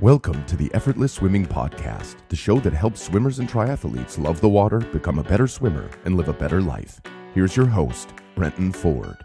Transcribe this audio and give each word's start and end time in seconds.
Welcome 0.00 0.46
to 0.46 0.56
the 0.56 0.72
Effortless 0.72 1.12
Swimming 1.12 1.44
Podcast, 1.44 2.16
the 2.30 2.36
show 2.36 2.58
that 2.60 2.72
helps 2.72 3.02
swimmers 3.02 3.38
and 3.38 3.46
triathletes 3.46 4.18
love 4.18 4.40
the 4.40 4.48
water, 4.48 4.78
become 4.78 5.18
a 5.18 5.22
better 5.22 5.46
swimmer, 5.46 5.90
and 6.06 6.16
live 6.16 6.30
a 6.30 6.32
better 6.32 6.62
life. 6.62 7.02
Here's 7.34 7.54
your 7.54 7.66
host, 7.66 8.14
Brenton 8.34 8.72
Ford. 8.72 9.18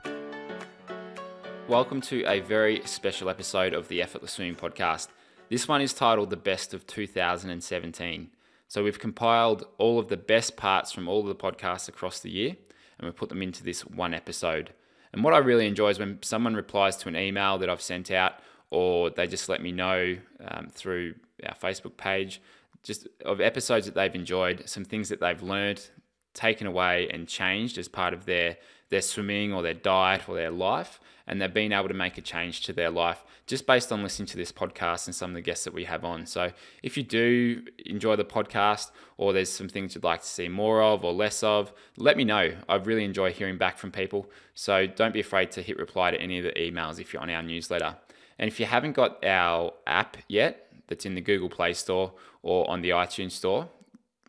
Welcome 1.70 2.02
to 2.02 2.26
a 2.26 2.42
very 2.42 2.82
special 2.84 3.30
episode 3.30 3.74
of 3.74 3.88
the 3.88 4.02
Effortless 4.02 4.34
Swimming 4.34 4.58
Podcast. 4.58 5.08
This 5.48 5.66
one 5.66 5.80
is 5.80 5.94
titled 5.94 6.30
The 6.30 6.36
Best 6.36 6.74
of 6.74 6.86
2017. 6.86 8.32
So 8.68 8.84
we've 8.84 9.00
compiled 9.00 9.64
all 9.78 9.98
of 9.98 10.10
the 10.10 10.18
best 10.18 10.58
parts 10.58 10.92
from 10.92 11.08
all 11.08 11.22
of 11.22 11.28
the 11.28 11.36
podcasts 11.36 11.88
across 11.88 12.20
the 12.20 12.32
year 12.32 12.58
and 13.00 13.06
we've 13.06 13.16
put 13.16 13.30
them 13.30 13.42
into 13.42 13.64
this 13.64 13.86
one 13.86 14.14
episode. 14.14 14.74
And 15.14 15.24
what 15.24 15.34
I 15.34 15.38
really 15.38 15.68
enjoy 15.68 15.92
is 15.92 16.00
when 16.00 16.22
someone 16.22 16.54
replies 16.54 16.98
to 16.98 17.08
an 17.08 17.16
email 17.16 17.58
that 17.60 17.70
I've 17.70 17.82
sent 17.82 18.12
out 18.12 18.42
or 18.72 19.10
they 19.10 19.28
just 19.28 19.50
let 19.50 19.62
me 19.62 19.72
know 19.72 20.18
um, 20.48 20.68
through 20.68 21.16
our 21.46 21.56
Facebook 21.56 21.98
page 21.98 22.42
just 22.84 23.08
of 23.26 23.42
episodes 23.42 23.88
that 23.88 23.96
they've 23.96 24.14
enjoyed, 24.16 24.70
some 24.70 24.86
things 24.86 25.10
that 25.10 25.20
they've 25.20 25.42
learned, 25.42 25.90
taken 26.34 26.68
away, 26.68 27.10
and 27.10 27.28
changed 27.28 27.78
as 27.78 27.88
part 27.88 28.14
of 28.14 28.26
their 28.26 28.58
their 28.90 29.02
swimming 29.02 29.52
or 29.52 29.64
their 29.64 29.74
diet 29.74 30.30
or 30.30 30.36
their 30.36 30.52
life, 30.52 31.00
and 31.26 31.42
they've 31.42 31.54
been 31.54 31.74
able 31.74 31.88
to 31.88 31.94
make 31.96 32.18
a 32.18 32.22
change 32.22 32.62
to 32.62 32.74
their 32.74 32.92
life 32.92 33.24
just 33.48 33.68
based 33.68 33.92
on 33.92 34.02
listening 34.02 34.26
to 34.28 34.38
this 34.38 34.52
podcast 34.52 35.06
and 35.06 35.16
some 35.16 35.32
of 35.32 35.36
the 35.36 35.42
guests 35.42 35.66
that 35.66 35.74
we 35.74 35.84
have 35.86 36.04
on. 36.04 36.26
So, 36.26 36.52
if 36.84 36.98
you 36.98 37.04
do 37.04 37.64
enjoy 37.86 38.16
the 38.16 38.26
podcast 38.26 38.92
or 39.18 39.34
there's 39.34 39.52
some 39.52 39.70
things 39.70 39.96
you'd 39.96 40.04
like 40.04 40.22
to 40.22 40.28
see 40.28 40.48
more 40.48 40.82
of 40.82 41.04
or 41.04 41.14
less 41.14 41.44
of, 41.44 41.74
let 41.98 42.18
me 42.18 42.24
know. 42.24 42.54
I 42.68 42.76
really 42.76 43.04
enjoy 43.04 43.32
hearing 43.32 43.58
back 43.58 43.78
from 43.78 43.92
people. 43.92 44.30
So, 44.54 44.88
don't 44.88 45.14
be 45.14 45.20
afraid 45.20 45.52
to 45.52 45.62
hit 45.62 45.78
reply 45.78 46.12
to 46.12 46.20
any 46.20 46.38
of 46.38 46.44
the 46.44 46.52
emails 46.52 47.00
if 47.00 47.14
you're 47.14 47.22
on 47.22 47.30
our 47.30 47.44
newsletter. 47.44 47.96
And 48.38 48.48
if 48.48 48.60
you 48.60 48.66
haven't 48.66 48.94
got 48.94 49.24
our 49.26 49.74
app 49.88 50.18
yet, 50.28 50.68
that's 50.88 51.06
in 51.06 51.16
the 51.16 51.22
Google 51.22 51.50
Play 51.50 51.74
Store 51.74 52.14
or 52.44 52.70
on 52.70 52.82
the 52.82 52.90
iTunes 52.90 53.32
Store, 53.32 53.70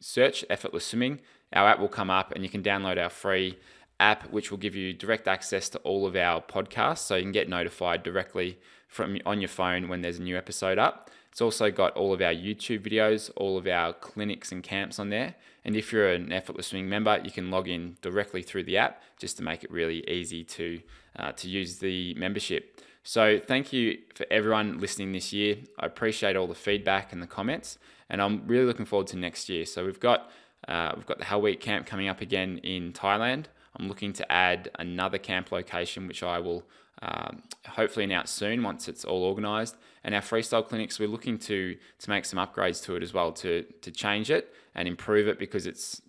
search 0.00 0.44
Effortless 0.48 0.86
Swimming. 0.86 1.20
Our 1.52 1.68
app 1.68 1.78
will 1.78 1.88
come 1.88 2.10
up 2.10 2.32
and 2.32 2.42
you 2.42 2.48
can 2.48 2.62
download 2.62 3.02
our 3.02 3.10
free 3.10 3.58
app, 4.00 4.30
which 4.30 4.50
will 4.50 4.58
give 4.58 4.74
you 4.74 4.92
direct 4.92 5.28
access 5.28 5.68
to 5.70 5.78
all 5.78 6.06
of 6.06 6.16
our 6.16 6.40
podcasts. 6.40 6.98
So 6.98 7.16
you 7.16 7.22
can 7.22 7.32
get 7.32 7.48
notified 7.48 8.02
directly 8.02 8.58
from 8.88 9.18
on 9.26 9.40
your 9.40 9.48
phone 9.48 9.88
when 9.88 10.00
there's 10.00 10.18
a 10.18 10.22
new 10.22 10.36
episode 10.36 10.78
up. 10.78 11.10
It's 11.30 11.42
also 11.42 11.70
got 11.70 11.94
all 11.96 12.14
of 12.14 12.22
our 12.22 12.32
YouTube 12.32 12.80
videos, 12.80 13.30
all 13.36 13.58
of 13.58 13.66
our 13.66 13.92
clinics 13.92 14.52
and 14.52 14.62
camps 14.62 14.98
on 14.98 15.10
there. 15.10 15.34
And 15.66 15.76
if 15.76 15.92
you're 15.92 16.08
an 16.08 16.32
Effortless 16.32 16.68
Swimming 16.68 16.88
member, 16.88 17.20
you 17.22 17.30
can 17.30 17.50
log 17.50 17.68
in 17.68 17.98
directly 18.00 18.40
through 18.40 18.62
the 18.64 18.78
app 18.78 19.02
just 19.18 19.36
to 19.36 19.42
make 19.42 19.62
it 19.62 19.70
really 19.70 20.08
easy 20.08 20.44
to, 20.44 20.80
uh, 21.18 21.32
to 21.32 21.48
use 21.50 21.78
the 21.78 22.14
membership. 22.14 22.80
So 23.08 23.38
thank 23.38 23.72
you 23.72 23.98
for 24.16 24.26
everyone 24.32 24.80
listening 24.80 25.12
this 25.12 25.32
year. 25.32 25.58
I 25.78 25.86
appreciate 25.86 26.34
all 26.34 26.48
the 26.48 26.56
feedback 26.56 27.12
and 27.12 27.22
the 27.22 27.28
comments, 27.28 27.78
and 28.10 28.20
I'm 28.20 28.44
really 28.48 28.64
looking 28.64 28.84
forward 28.84 29.06
to 29.08 29.16
next 29.16 29.48
year. 29.48 29.64
So 29.64 29.84
we've 29.84 30.00
got 30.00 30.28
uh, 30.66 30.90
we've 30.96 31.06
got 31.06 31.18
the 31.18 31.24
Hell 31.24 31.40
Week 31.40 31.60
camp 31.60 31.86
coming 31.86 32.08
up 32.08 32.20
again 32.20 32.58
in 32.64 32.92
Thailand. 32.92 33.44
I'm 33.76 33.86
looking 33.86 34.12
to 34.14 34.32
add 34.32 34.72
another 34.80 35.18
camp 35.18 35.52
location, 35.52 36.08
which 36.08 36.24
I 36.24 36.40
will 36.40 36.64
um, 37.00 37.44
hopefully 37.68 38.06
announce 38.06 38.32
soon 38.32 38.64
once 38.64 38.88
it's 38.88 39.04
all 39.04 39.22
organised. 39.22 39.76
And 40.02 40.12
our 40.12 40.20
freestyle 40.20 40.66
clinics, 40.66 40.98
we're 40.98 41.08
looking 41.08 41.38
to 41.38 41.76
to 42.00 42.10
make 42.10 42.24
some 42.24 42.44
upgrades 42.44 42.82
to 42.86 42.96
it 42.96 43.04
as 43.04 43.14
well 43.14 43.30
to 43.34 43.62
to 43.82 43.92
change 43.92 44.32
it 44.32 44.52
and 44.74 44.88
improve 44.88 45.28
it 45.28 45.38
because 45.38 45.68
it's 45.68 46.02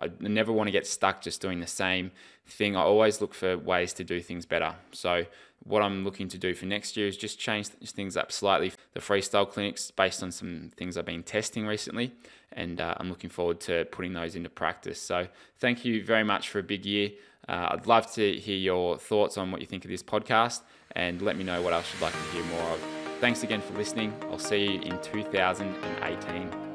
I 0.00 0.10
never 0.18 0.52
want 0.52 0.68
to 0.68 0.72
get 0.72 0.86
stuck 0.86 1.20
just 1.20 1.40
doing 1.40 1.60
the 1.60 1.66
same 1.66 2.10
thing. 2.46 2.76
I 2.76 2.80
always 2.80 3.20
look 3.20 3.34
for 3.34 3.56
ways 3.58 3.92
to 3.94 4.04
do 4.04 4.20
things 4.20 4.46
better. 4.46 4.74
So 4.92 5.26
what 5.64 5.82
I'm 5.82 6.04
looking 6.04 6.28
to 6.28 6.38
do 6.38 6.54
for 6.54 6.66
next 6.66 6.96
year 6.96 7.06
is 7.06 7.16
just 7.16 7.38
change 7.38 7.68
things 7.68 8.16
up 8.16 8.32
slightly. 8.32 8.72
The 8.92 9.00
freestyle 9.00 9.48
clinics, 9.48 9.90
based 9.90 10.22
on 10.22 10.30
some 10.30 10.70
things 10.76 10.96
I've 10.96 11.06
been 11.06 11.22
testing 11.22 11.66
recently, 11.66 12.12
and 12.52 12.80
uh, 12.80 12.94
I'm 12.98 13.08
looking 13.08 13.30
forward 13.30 13.60
to 13.60 13.84
putting 13.86 14.12
those 14.12 14.36
into 14.36 14.48
practice. 14.48 15.00
So, 15.00 15.28
thank 15.58 15.84
you 15.84 16.04
very 16.04 16.24
much 16.24 16.48
for 16.48 16.58
a 16.58 16.62
big 16.62 16.84
year. 16.84 17.10
Uh, 17.48 17.68
I'd 17.72 17.86
love 17.86 18.10
to 18.14 18.36
hear 18.38 18.56
your 18.56 18.98
thoughts 18.98 19.36
on 19.36 19.50
what 19.50 19.60
you 19.60 19.66
think 19.66 19.84
of 19.84 19.90
this 19.90 20.02
podcast, 20.02 20.62
and 20.92 21.20
let 21.20 21.36
me 21.36 21.44
know 21.44 21.60
what 21.62 21.72
else 21.72 21.92
you'd 21.92 22.02
like 22.02 22.12
to 22.12 22.36
hear 22.36 22.44
more 22.44 22.70
of. 22.70 22.80
Thanks 23.20 23.42
again 23.42 23.60
for 23.60 23.74
listening. 23.74 24.12
I'll 24.30 24.38
see 24.38 24.64
you 24.64 24.80
in 24.80 25.00
2018 25.02 26.73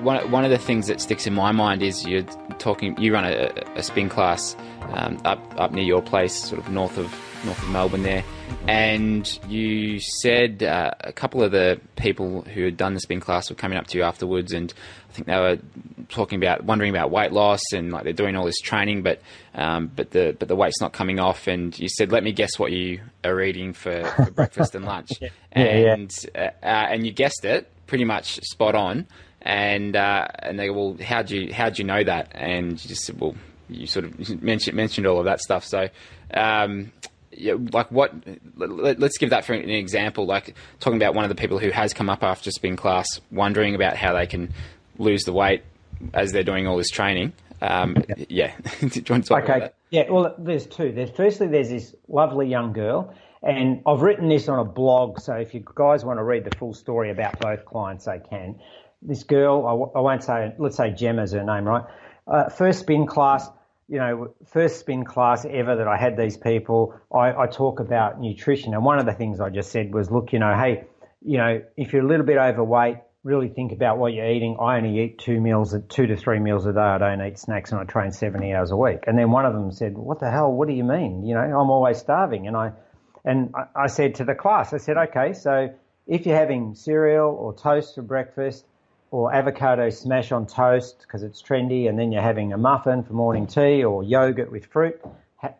one, 0.00 0.30
one 0.30 0.44
of 0.44 0.50
the 0.50 0.58
things 0.58 0.86
that 0.86 1.00
sticks 1.00 1.26
in 1.26 1.34
my 1.34 1.52
mind 1.52 1.82
is 1.82 2.06
you're 2.06 2.22
talking. 2.58 2.96
You 3.00 3.12
run 3.12 3.24
a, 3.24 3.52
a 3.74 3.82
spin 3.82 4.08
class 4.08 4.56
um, 4.92 5.20
up 5.24 5.40
up 5.58 5.72
near 5.72 5.84
your 5.84 6.02
place, 6.02 6.34
sort 6.34 6.60
of 6.60 6.70
north 6.70 6.98
of 6.98 7.14
north 7.44 7.62
of 7.62 7.68
Melbourne 7.70 8.02
there, 8.02 8.24
and 8.66 9.38
you 9.48 10.00
said 10.00 10.62
uh, 10.62 10.92
a 11.00 11.12
couple 11.12 11.42
of 11.42 11.52
the 11.52 11.80
people 11.96 12.42
who 12.42 12.64
had 12.64 12.76
done 12.76 12.94
the 12.94 13.00
spin 13.00 13.20
class 13.20 13.50
were 13.50 13.56
coming 13.56 13.78
up 13.78 13.86
to 13.88 13.98
you 13.98 14.04
afterwards, 14.04 14.52
and 14.52 14.72
I 15.10 15.12
think 15.12 15.26
they 15.26 15.36
were 15.36 15.58
talking 16.08 16.42
about 16.42 16.64
wondering 16.64 16.90
about 16.90 17.10
weight 17.10 17.32
loss 17.32 17.60
and 17.72 17.92
like 17.92 18.04
they're 18.04 18.12
doing 18.12 18.36
all 18.36 18.44
this 18.44 18.60
training, 18.60 19.02
but 19.02 19.20
um, 19.54 19.90
but 19.94 20.10
the 20.10 20.36
but 20.38 20.48
the 20.48 20.56
weight's 20.56 20.80
not 20.80 20.92
coming 20.92 21.18
off. 21.18 21.46
And 21.46 21.78
you 21.78 21.88
said, 21.88 22.12
"Let 22.12 22.24
me 22.24 22.32
guess 22.32 22.58
what 22.58 22.72
you 22.72 23.00
are 23.24 23.40
eating 23.42 23.72
for, 23.72 24.04
for 24.04 24.30
breakfast 24.30 24.74
and 24.74 24.84
lunch," 24.84 25.10
yeah, 25.20 25.28
and 25.52 26.12
yeah. 26.34 26.50
Uh, 26.62 26.66
uh, 26.66 26.86
and 26.90 27.06
you 27.06 27.12
guessed 27.12 27.44
it 27.44 27.70
pretty 27.86 28.04
much 28.04 28.40
spot 28.42 28.74
on 28.74 29.06
and 29.42 29.96
uh, 29.96 30.28
and 30.38 30.58
they 30.58 30.68
go, 30.68 30.72
well, 30.72 30.96
how'd 31.04 31.30
you 31.30 31.52
how'd 31.52 31.78
you 31.78 31.84
know 31.84 32.02
that? 32.02 32.28
And 32.32 32.72
you 32.72 32.88
just 32.88 33.04
said, 33.04 33.20
well, 33.20 33.34
you 33.68 33.86
sort 33.86 34.04
of 34.04 34.42
mentioned 34.42 34.76
mentioned 34.76 35.06
all 35.06 35.18
of 35.18 35.24
that 35.26 35.40
stuff. 35.40 35.64
So, 35.64 35.88
um, 36.32 36.92
yeah, 37.32 37.54
like 37.72 37.90
what? 37.90 38.14
Let, 38.56 39.02
us 39.02 39.18
give 39.18 39.30
that 39.30 39.44
for 39.44 39.54
an 39.54 39.68
example. 39.68 40.26
Like 40.26 40.54
talking 40.80 40.96
about 40.96 41.14
one 41.14 41.24
of 41.24 41.28
the 41.28 41.34
people 41.34 41.58
who 41.58 41.70
has 41.70 41.92
come 41.92 42.08
up 42.08 42.22
after 42.22 42.50
spin 42.50 42.76
class, 42.76 43.20
wondering 43.30 43.74
about 43.74 43.96
how 43.96 44.12
they 44.12 44.26
can 44.26 44.52
lose 44.98 45.24
the 45.24 45.32
weight 45.32 45.62
as 46.14 46.32
they're 46.32 46.42
doing 46.44 46.66
all 46.66 46.76
this 46.76 46.90
training. 46.90 47.32
Um, 47.60 47.96
yeah, 48.28 48.54
do 48.80 48.86
you 48.86 49.04
want 49.08 49.24
to 49.24 49.28
talk 49.28 49.44
okay. 49.44 49.70
Yeah, 49.90 50.10
well, 50.10 50.34
there's 50.38 50.66
two. 50.66 50.92
There's 50.92 51.10
firstly, 51.10 51.48
there's 51.48 51.68
this 51.68 51.94
lovely 52.08 52.48
young 52.48 52.72
girl, 52.72 53.14
and 53.42 53.82
I've 53.86 54.00
written 54.00 54.28
this 54.28 54.48
on 54.48 54.58
a 54.58 54.64
blog. 54.64 55.20
So 55.20 55.34
if 55.34 55.52
you 55.52 55.62
guys 55.74 56.04
want 56.04 56.18
to 56.18 56.24
read 56.24 56.44
the 56.44 56.56
full 56.56 56.74
story 56.74 57.10
about 57.10 57.38
both 57.40 57.64
clients, 57.64 58.06
they 58.06 58.20
can 58.30 58.58
this 59.02 59.24
girl, 59.24 59.92
I 59.94 60.00
won't 60.00 60.22
say, 60.22 60.54
let's 60.58 60.76
say 60.76 60.92
Gemma's 60.92 61.32
her 61.32 61.44
name, 61.44 61.64
right? 61.64 61.84
Uh, 62.26 62.48
first 62.48 62.80
spin 62.80 63.06
class, 63.06 63.48
you 63.88 63.98
know, 63.98 64.34
first 64.46 64.80
spin 64.80 65.04
class 65.04 65.44
ever 65.44 65.76
that 65.76 65.88
I 65.88 65.96
had 65.96 66.16
these 66.16 66.36
people, 66.36 66.94
I, 67.12 67.32
I 67.32 67.46
talk 67.46 67.80
about 67.80 68.20
nutrition. 68.20 68.74
And 68.74 68.84
one 68.84 68.98
of 68.98 69.06
the 69.06 69.12
things 69.12 69.40
I 69.40 69.50
just 69.50 69.70
said 69.72 69.92
was, 69.92 70.10
look, 70.10 70.32
you 70.32 70.38
know, 70.38 70.54
hey, 70.56 70.84
you 71.24 71.38
know, 71.38 71.62
if 71.76 71.92
you're 71.92 72.04
a 72.04 72.08
little 72.08 72.26
bit 72.26 72.38
overweight, 72.38 72.98
really 73.24 73.48
think 73.48 73.72
about 73.72 73.98
what 73.98 74.12
you're 74.12 74.28
eating. 74.28 74.56
I 74.60 74.76
only 74.76 75.00
eat 75.00 75.18
two 75.18 75.40
meals, 75.40 75.76
two 75.88 76.06
to 76.06 76.16
three 76.16 76.40
meals 76.40 76.66
a 76.66 76.72
day. 76.72 76.80
I 76.80 76.98
don't 76.98 77.22
eat 77.24 77.38
snacks 77.38 77.70
and 77.70 77.80
I 77.80 77.84
train 77.84 78.12
70 78.12 78.52
hours 78.52 78.70
a 78.70 78.76
week. 78.76 79.04
And 79.06 79.18
then 79.18 79.30
one 79.30 79.46
of 79.46 79.52
them 79.52 79.70
said, 79.70 79.96
what 79.96 80.20
the 80.20 80.30
hell? 80.30 80.50
What 80.50 80.68
do 80.68 80.74
you 80.74 80.84
mean? 80.84 81.24
You 81.24 81.34
know, 81.34 81.40
I'm 81.40 81.70
always 81.70 81.98
starving. 81.98 82.46
And 82.48 82.56
I, 82.56 82.72
and 83.24 83.54
I 83.76 83.86
said 83.86 84.16
to 84.16 84.24
the 84.24 84.34
class, 84.34 84.72
I 84.72 84.78
said, 84.78 84.96
okay, 84.96 85.32
so 85.34 85.68
if 86.06 86.26
you're 86.26 86.36
having 86.36 86.74
cereal 86.74 87.30
or 87.30 87.54
toast 87.54 87.94
for 87.94 88.02
breakfast 88.02 88.64
or 89.12 89.32
avocado 89.32 89.90
smash 89.90 90.32
on 90.32 90.46
toast 90.46 91.00
because 91.02 91.22
it's 91.22 91.42
trendy, 91.42 91.86
and 91.88 91.98
then 91.98 92.10
you're 92.10 92.22
having 92.22 92.54
a 92.54 92.58
muffin 92.58 93.04
for 93.04 93.12
morning 93.12 93.46
tea 93.46 93.84
or 93.84 94.02
yogurt 94.02 94.50
with 94.50 94.64
fruit. 94.64 94.98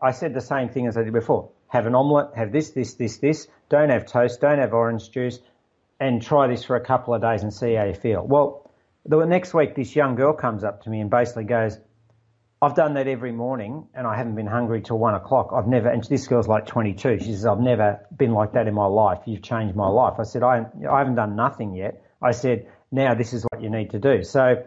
I 0.01 0.11
said 0.11 0.33
the 0.33 0.41
same 0.41 0.69
thing 0.69 0.87
as 0.87 0.97
I 0.97 1.03
did 1.03 1.13
before. 1.13 1.49
Have 1.67 1.85
an 1.85 1.93
omelette, 1.93 2.35
have 2.35 2.51
this, 2.51 2.71
this, 2.71 2.95
this, 2.95 3.17
this. 3.17 3.47
Don't 3.69 3.89
have 3.89 4.07
toast, 4.07 4.41
don't 4.41 4.57
have 4.57 4.73
orange 4.73 5.11
juice, 5.11 5.39
and 5.99 6.19
try 6.19 6.47
this 6.47 6.63
for 6.63 6.75
a 6.75 6.81
couple 6.83 7.13
of 7.13 7.21
days 7.21 7.43
and 7.43 7.53
see 7.53 7.75
how 7.75 7.83
you 7.83 7.93
feel. 7.93 8.25
Well, 8.25 8.71
the 9.05 9.23
next 9.23 9.53
week, 9.53 9.75
this 9.75 9.95
young 9.95 10.15
girl 10.15 10.33
comes 10.33 10.63
up 10.63 10.83
to 10.83 10.89
me 10.89 10.99
and 10.99 11.11
basically 11.11 11.43
goes, 11.43 11.77
I've 12.59 12.73
done 12.73 12.95
that 12.95 13.07
every 13.07 13.33
morning 13.33 13.87
and 13.93 14.07
I 14.07 14.15
haven't 14.15 14.35
been 14.35 14.47
hungry 14.47 14.81
till 14.81 14.97
one 14.97 15.13
o'clock. 15.13 15.51
I've 15.53 15.67
never, 15.67 15.89
and 15.89 16.03
this 16.05 16.27
girl's 16.27 16.47
like 16.47 16.65
22. 16.65 17.19
She 17.19 17.25
says, 17.25 17.45
I've 17.45 17.59
never 17.59 17.99
been 18.17 18.31
like 18.31 18.53
that 18.53 18.67
in 18.67 18.73
my 18.73 18.87
life. 18.87 19.19
You've 19.25 19.43
changed 19.43 19.75
my 19.75 19.89
life. 19.89 20.15
I 20.17 20.23
said, 20.23 20.41
I, 20.41 20.65
I 20.89 20.97
haven't 20.97 21.15
done 21.15 21.35
nothing 21.35 21.75
yet. 21.75 22.01
I 22.19 22.31
said, 22.31 22.67
now 22.93 23.15
this 23.15 23.33
is 23.33 23.43
what 23.49 23.61
you 23.61 23.69
need 23.69 23.89
to 23.89 23.99
do. 23.99 24.23
So 24.23 24.63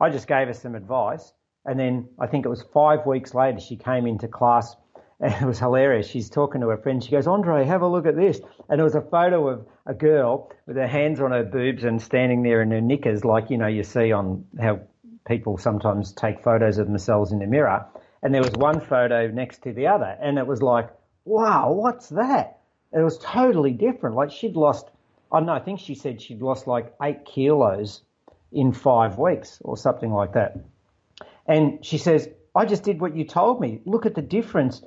I 0.00 0.10
just 0.10 0.26
gave 0.26 0.48
her 0.48 0.54
some 0.54 0.74
advice. 0.74 1.32
And 1.66 1.78
then 1.78 2.08
I 2.18 2.26
think 2.26 2.46
it 2.46 2.48
was 2.48 2.64
five 2.72 3.06
weeks 3.06 3.34
later, 3.34 3.60
she 3.60 3.76
came 3.76 4.06
into 4.06 4.28
class 4.28 4.74
and 5.20 5.32
it 5.32 5.44
was 5.44 5.58
hilarious. 5.58 6.06
She's 6.06 6.30
talking 6.30 6.60
to 6.62 6.68
her 6.68 6.78
friend. 6.78 7.02
She 7.02 7.10
goes, 7.10 7.26
Andre, 7.26 7.64
have 7.64 7.82
a 7.82 7.88
look 7.88 8.06
at 8.06 8.16
this. 8.16 8.40
And 8.68 8.80
it 8.80 8.84
was 8.84 8.94
a 8.94 9.00
photo 9.00 9.48
of 9.48 9.66
a 9.86 9.94
girl 9.94 10.50
with 10.66 10.76
her 10.76 10.86
hands 10.86 11.20
on 11.20 11.30
her 11.32 11.44
boobs 11.44 11.84
and 11.84 12.00
standing 12.00 12.42
there 12.42 12.62
in 12.62 12.70
her 12.70 12.80
knickers, 12.80 13.24
like, 13.24 13.50
you 13.50 13.58
know, 13.58 13.66
you 13.66 13.82
see 13.82 14.12
on 14.12 14.44
how 14.60 14.80
people 15.26 15.58
sometimes 15.58 16.12
take 16.12 16.42
photos 16.42 16.78
of 16.78 16.86
themselves 16.86 17.32
in 17.32 17.38
the 17.38 17.46
mirror. 17.46 17.86
And 18.22 18.34
there 18.34 18.42
was 18.42 18.52
one 18.52 18.80
photo 18.80 19.28
next 19.28 19.62
to 19.62 19.72
the 19.72 19.86
other. 19.86 20.16
And 20.20 20.38
it 20.38 20.46
was 20.46 20.62
like, 20.62 20.88
wow, 21.24 21.72
what's 21.72 22.08
that? 22.10 22.60
It 22.92 23.02
was 23.02 23.18
totally 23.18 23.72
different. 23.72 24.16
Like 24.16 24.30
she'd 24.30 24.56
lost 24.56 24.90
I 25.32 25.38
don't 25.38 25.46
know, 25.46 25.52
I 25.52 25.60
think 25.60 25.80
she 25.80 25.94
said 25.94 26.20
she'd 26.22 26.42
lost 26.42 26.66
like 26.66 26.94
eight 27.02 27.24
kilos 27.24 28.02
in 28.52 28.72
five 28.72 29.18
weeks 29.18 29.58
or 29.62 29.76
something 29.76 30.12
like 30.12 30.32
that. 30.34 30.58
And 31.46 31.84
she 31.84 31.98
says, 31.98 32.28
I 32.54 32.64
just 32.64 32.82
did 32.82 33.00
what 33.00 33.16
you 33.16 33.24
told 33.24 33.60
me. 33.60 33.80
Look 33.84 34.06
at 34.06 34.14
the 34.14 34.22
difference 34.22 34.82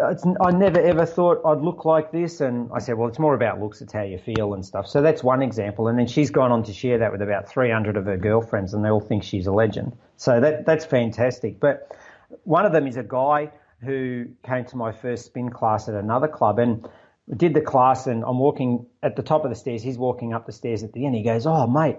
uh, 0.00 0.14
I 0.40 0.50
never 0.50 0.80
ever 0.80 1.06
thought 1.06 1.40
I'd 1.44 1.60
look 1.60 1.84
like 1.84 2.10
this. 2.10 2.40
And 2.40 2.68
I 2.74 2.80
said, 2.80 2.96
well, 2.96 3.08
it's 3.08 3.18
more 3.18 3.34
about 3.34 3.60
looks. 3.60 3.80
It's 3.80 3.92
how 3.92 4.02
you 4.02 4.18
feel 4.18 4.54
and 4.54 4.64
stuff. 4.64 4.88
So 4.88 5.02
that's 5.02 5.22
one 5.22 5.42
example. 5.42 5.88
And 5.88 5.98
then 5.98 6.06
she's 6.06 6.30
gone 6.30 6.50
on 6.50 6.64
to 6.64 6.72
share 6.72 6.98
that 6.98 7.12
with 7.12 7.22
about 7.22 7.48
300 7.48 7.96
of 7.96 8.06
her 8.06 8.16
girlfriends 8.16 8.74
and 8.74 8.84
they 8.84 8.88
all 8.88 9.00
think 9.00 9.22
she's 9.22 9.46
a 9.46 9.52
legend. 9.52 9.96
So 10.16 10.40
that, 10.40 10.66
that's 10.66 10.84
fantastic. 10.84 11.60
But 11.60 11.96
one 12.42 12.66
of 12.66 12.72
them 12.72 12.86
is 12.86 12.96
a 12.96 13.04
guy 13.04 13.52
who 13.80 14.26
came 14.44 14.64
to 14.64 14.76
my 14.76 14.90
first 14.90 15.26
spin 15.26 15.50
class 15.50 15.88
at 15.88 15.94
another 15.94 16.28
club 16.28 16.58
and 16.58 16.88
did 17.34 17.54
the 17.54 17.60
class 17.60 18.06
and 18.06 18.22
I'm 18.24 18.38
walking 18.38 18.86
at 19.02 19.16
the 19.16 19.22
top 19.22 19.44
of 19.44 19.50
the 19.50 19.56
stairs. 19.56 19.82
He's 19.82 19.96
walking 19.96 20.34
up 20.34 20.46
the 20.46 20.52
stairs 20.52 20.82
at 20.82 20.92
the 20.92 21.06
end. 21.06 21.14
He 21.14 21.22
goes, 21.22 21.46
oh, 21.46 21.66
mate, 21.66 21.96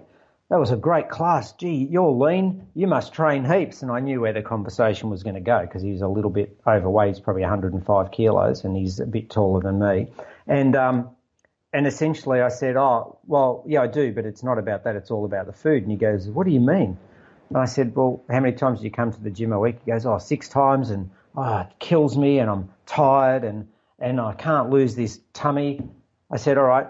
that 0.49 0.59
was 0.59 0.69
a 0.69 0.75
great 0.75 1.09
class. 1.09 1.53
Gee, 1.53 1.87
you're 1.89 2.11
lean. 2.11 2.67
You 2.75 2.85
must 2.87 3.13
train 3.13 3.43
heaps. 3.43 3.81
And 3.81 3.91
I 3.91 3.99
knew 3.99 4.21
where 4.21 4.33
the 4.33 4.43
conversation 4.43 5.09
was 5.09 5.23
going 5.23 5.35
to 5.35 5.41
go 5.41 5.61
because 5.61 5.81
he 5.81 5.91
was 5.91 6.01
a 6.01 6.07
little 6.07 6.29
bit 6.29 6.59
overweight. 6.67 7.15
He's 7.15 7.19
probably 7.19 7.41
105 7.41 8.11
kilos 8.11 8.63
and 8.63 8.75
he's 8.75 8.99
a 8.99 9.05
bit 9.07 9.31
taller 9.31 9.61
than 9.61 9.79
me. 9.79 10.11
And, 10.45 10.75
um, 10.75 11.09
and 11.73 11.87
essentially 11.87 12.41
I 12.41 12.49
said, 12.49 12.77
oh, 12.77 13.17
well, 13.25 13.63
yeah, 13.65 13.81
I 13.81 13.87
do, 13.87 14.13
but 14.13 14.25
it's 14.25 14.43
not 14.43 14.59
about 14.59 14.83
that. 14.83 14.95
It's 14.95 15.09
all 15.09 15.25
about 15.25 15.47
the 15.47 15.53
food. 15.53 15.81
And 15.81 15.91
he 15.91 15.97
goes, 15.97 16.29
what 16.29 16.45
do 16.45 16.53
you 16.53 16.61
mean? 16.61 16.99
And 17.49 17.57
I 17.57 17.65
said, 17.65 17.95
well, 17.95 18.23
how 18.29 18.39
many 18.39 18.55
times 18.55 18.79
do 18.79 18.85
you 18.85 18.91
come 18.91 19.11
to 19.11 19.21
the 19.21 19.31
gym 19.31 19.51
a 19.51 19.59
week? 19.59 19.79
He 19.83 19.91
goes, 19.91 20.05
oh, 20.05 20.19
six 20.19 20.47
times. 20.49 20.91
And, 20.91 21.09
oh, 21.35 21.61
it 21.61 21.67
kills 21.79 22.15
me 22.15 22.37
and 22.37 22.49
I'm 22.49 22.69
tired 22.85 23.43
and, 23.43 23.67
and 23.99 24.19
I 24.19 24.33
can't 24.33 24.69
lose 24.69 24.95
this 24.95 25.19
tummy. 25.33 25.81
I 26.31 26.37
said, 26.37 26.57
all 26.57 26.65
right, 26.65 26.87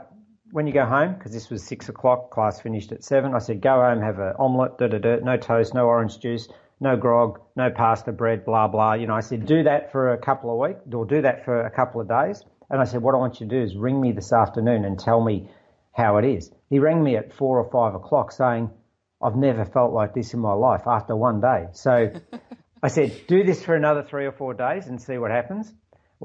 when 0.51 0.67
you 0.67 0.73
go 0.73 0.85
home, 0.85 1.13
because 1.13 1.31
this 1.31 1.49
was 1.49 1.63
six 1.63 1.89
o'clock, 1.89 2.31
class 2.31 2.61
finished 2.61 2.91
at 2.91 3.03
seven, 3.03 3.33
I 3.35 3.39
said, 3.39 3.61
go 3.61 3.81
home, 3.81 4.01
have 4.01 4.19
an 4.19 4.33
omelette, 4.39 4.77
da 4.77 4.87
da 4.87 4.97
da, 4.97 5.17
no 5.17 5.37
toast, 5.37 5.73
no 5.73 5.85
orange 5.85 6.19
juice, 6.19 6.47
no 6.79 6.95
grog, 6.95 7.39
no 7.55 7.69
pasta, 7.69 8.11
bread, 8.11 8.45
blah 8.45 8.67
blah. 8.67 8.93
You 8.93 9.07
know, 9.07 9.15
I 9.15 9.21
said, 9.21 9.45
do 9.45 9.63
that 9.63 9.91
for 9.91 10.13
a 10.13 10.17
couple 10.17 10.51
of 10.51 10.57
weeks, 10.57 10.81
or 10.93 11.05
do 11.05 11.21
that 11.21 11.45
for 11.45 11.61
a 11.61 11.71
couple 11.71 12.01
of 12.01 12.07
days. 12.07 12.43
And 12.69 12.81
I 12.81 12.85
said, 12.85 13.01
what 13.01 13.13
I 13.15 13.17
want 13.17 13.39
you 13.39 13.47
to 13.47 13.55
do 13.55 13.61
is 13.61 13.75
ring 13.75 13.99
me 14.01 14.11
this 14.11 14.33
afternoon 14.33 14.85
and 14.85 14.97
tell 14.97 15.23
me 15.23 15.49
how 15.93 16.17
it 16.17 16.25
is. 16.25 16.51
He 16.69 16.79
rang 16.79 17.03
me 17.03 17.15
at 17.15 17.33
four 17.33 17.59
or 17.59 17.69
five 17.69 17.95
o'clock 17.95 18.31
saying, 18.31 18.69
I've 19.21 19.35
never 19.35 19.65
felt 19.65 19.93
like 19.93 20.13
this 20.13 20.33
in 20.33 20.39
my 20.39 20.53
life 20.53 20.83
after 20.85 21.15
one 21.15 21.41
day. 21.41 21.67
So 21.73 22.11
I 22.83 22.87
said, 22.89 23.21
do 23.27 23.43
this 23.43 23.63
for 23.63 23.75
another 23.75 24.03
three 24.03 24.25
or 24.25 24.31
four 24.31 24.53
days 24.53 24.87
and 24.87 25.01
see 25.01 25.17
what 25.17 25.31
happens. 25.31 25.71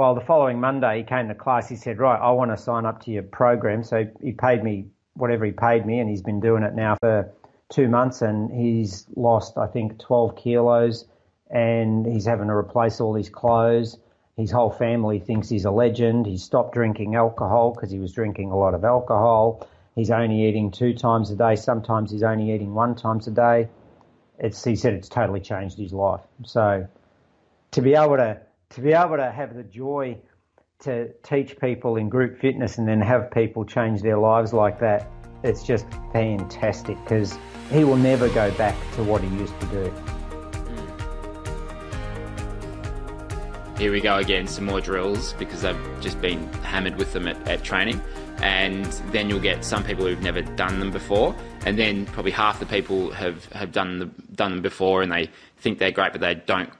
Well, 0.01 0.15
the 0.15 0.23
following 0.23 0.61
Monday, 0.61 0.97
he 0.97 1.05
came 1.05 1.29
to 1.29 1.35
class. 1.35 1.69
He 1.69 1.77
said, 1.77 1.99
Right, 1.99 2.19
I 2.19 2.31
want 2.31 2.53
to 2.53 2.57
sign 2.57 2.87
up 2.87 3.03
to 3.03 3.11
your 3.11 3.23
program. 3.23 3.85
So 3.85 4.07
he 4.23 4.33
paid 4.33 4.65
me 4.65 4.87
whatever 5.13 5.45
he 5.45 5.53
paid 5.53 5.85
me, 5.85 5.99
and 5.99 6.09
he's 6.09 6.23
been 6.23 6.41
doing 6.41 6.63
it 6.63 6.75
now 6.75 6.97
for 7.03 7.31
two 7.69 7.87
months. 7.87 8.23
And 8.23 8.51
he's 8.51 9.05
lost, 9.15 9.59
I 9.59 9.67
think, 9.67 9.99
12 9.99 10.37
kilos, 10.37 11.05
and 11.51 12.07
he's 12.07 12.25
having 12.25 12.47
to 12.47 12.55
replace 12.55 12.99
all 12.99 13.15
his 13.15 13.29
clothes. 13.29 13.99
His 14.39 14.51
whole 14.51 14.71
family 14.71 15.19
thinks 15.19 15.51
he's 15.51 15.67
a 15.67 15.71
legend. 15.71 16.25
He's 16.25 16.45
stopped 16.45 16.73
drinking 16.73 17.15
alcohol 17.15 17.73
because 17.75 17.91
he 17.91 17.99
was 17.99 18.15
drinking 18.15 18.53
a 18.53 18.57
lot 18.57 18.73
of 18.73 18.87
alcohol. 18.87 19.69
He's 19.97 20.11
only 20.11 20.49
eating 20.49 20.71
two 20.71 20.95
times 20.95 21.31
a 21.31 21.37
day. 21.37 21.57
Sometimes 21.57 22.11
he's 22.11 22.23
only 22.23 22.55
eating 22.55 22.73
one 22.73 22.95
times 22.95 23.27
a 23.27 23.33
day. 23.33 23.69
It's, 24.39 24.65
he 24.65 24.77
said 24.77 24.95
it's 24.95 25.11
totally 25.11 25.41
changed 25.41 25.77
his 25.77 25.93
life. 25.93 26.23
So 26.47 26.89
to 27.73 27.83
be 27.83 27.97
able 27.97 28.17
to 28.17 28.41
to 28.71 28.81
be 28.81 28.93
able 28.93 29.17
to 29.17 29.31
have 29.31 29.57
the 29.57 29.65
joy 29.65 30.17
to 30.79 31.09
teach 31.25 31.59
people 31.59 31.97
in 31.97 32.09
group 32.09 32.41
fitness 32.41 32.79
and 32.79 32.87
then 32.87 33.01
have 33.01 33.29
people 33.31 33.65
change 33.65 34.01
their 34.01 34.17
lives 34.17 34.53
like 34.53 34.79
that, 34.79 35.11
it's 35.43 35.65
just 35.65 35.87
fantastic 36.13 36.97
because 37.03 37.37
he 37.71 37.83
will 37.83 37.97
never 37.97 38.29
go 38.29 38.51
back 38.53 38.77
to 38.95 39.03
what 39.03 39.23
he 39.23 39.29
used 39.37 39.59
to 39.61 39.67
do. 39.67 39.93
Here 43.77 43.91
we 43.91 44.01
go 44.01 44.19
again, 44.19 44.47
some 44.47 44.67
more 44.67 44.81
drills 44.81 45.33
because 45.33 45.65
I've 45.65 46.01
just 46.01 46.21
been 46.21 46.47
hammered 46.63 46.97
with 46.97 47.13
them 47.13 47.27
at, 47.27 47.49
at 47.49 47.65
training. 47.65 48.01
And 48.41 48.87
then 49.11 49.29
you'll 49.29 49.41
get 49.41 49.65
some 49.65 49.83
people 49.83 50.07
who've 50.07 50.23
never 50.23 50.41
done 50.41 50.79
them 50.79 50.91
before, 50.91 51.37
and 51.67 51.79
then 51.79 52.07
probably 52.07 52.31
half 52.31 52.59
the 52.59 52.65
people 52.65 53.11
have, 53.11 53.45
have 53.53 53.71
done, 53.71 53.99
the, 53.99 54.07
done 54.35 54.53
them 54.53 54.63
before 54.63 55.03
and 55.03 55.13
they 55.13 55.29
think 55.59 55.79
they're 55.79 55.91
great, 55.91 56.13
but 56.13 56.23
they 56.23 56.37
don't 56.37 56.71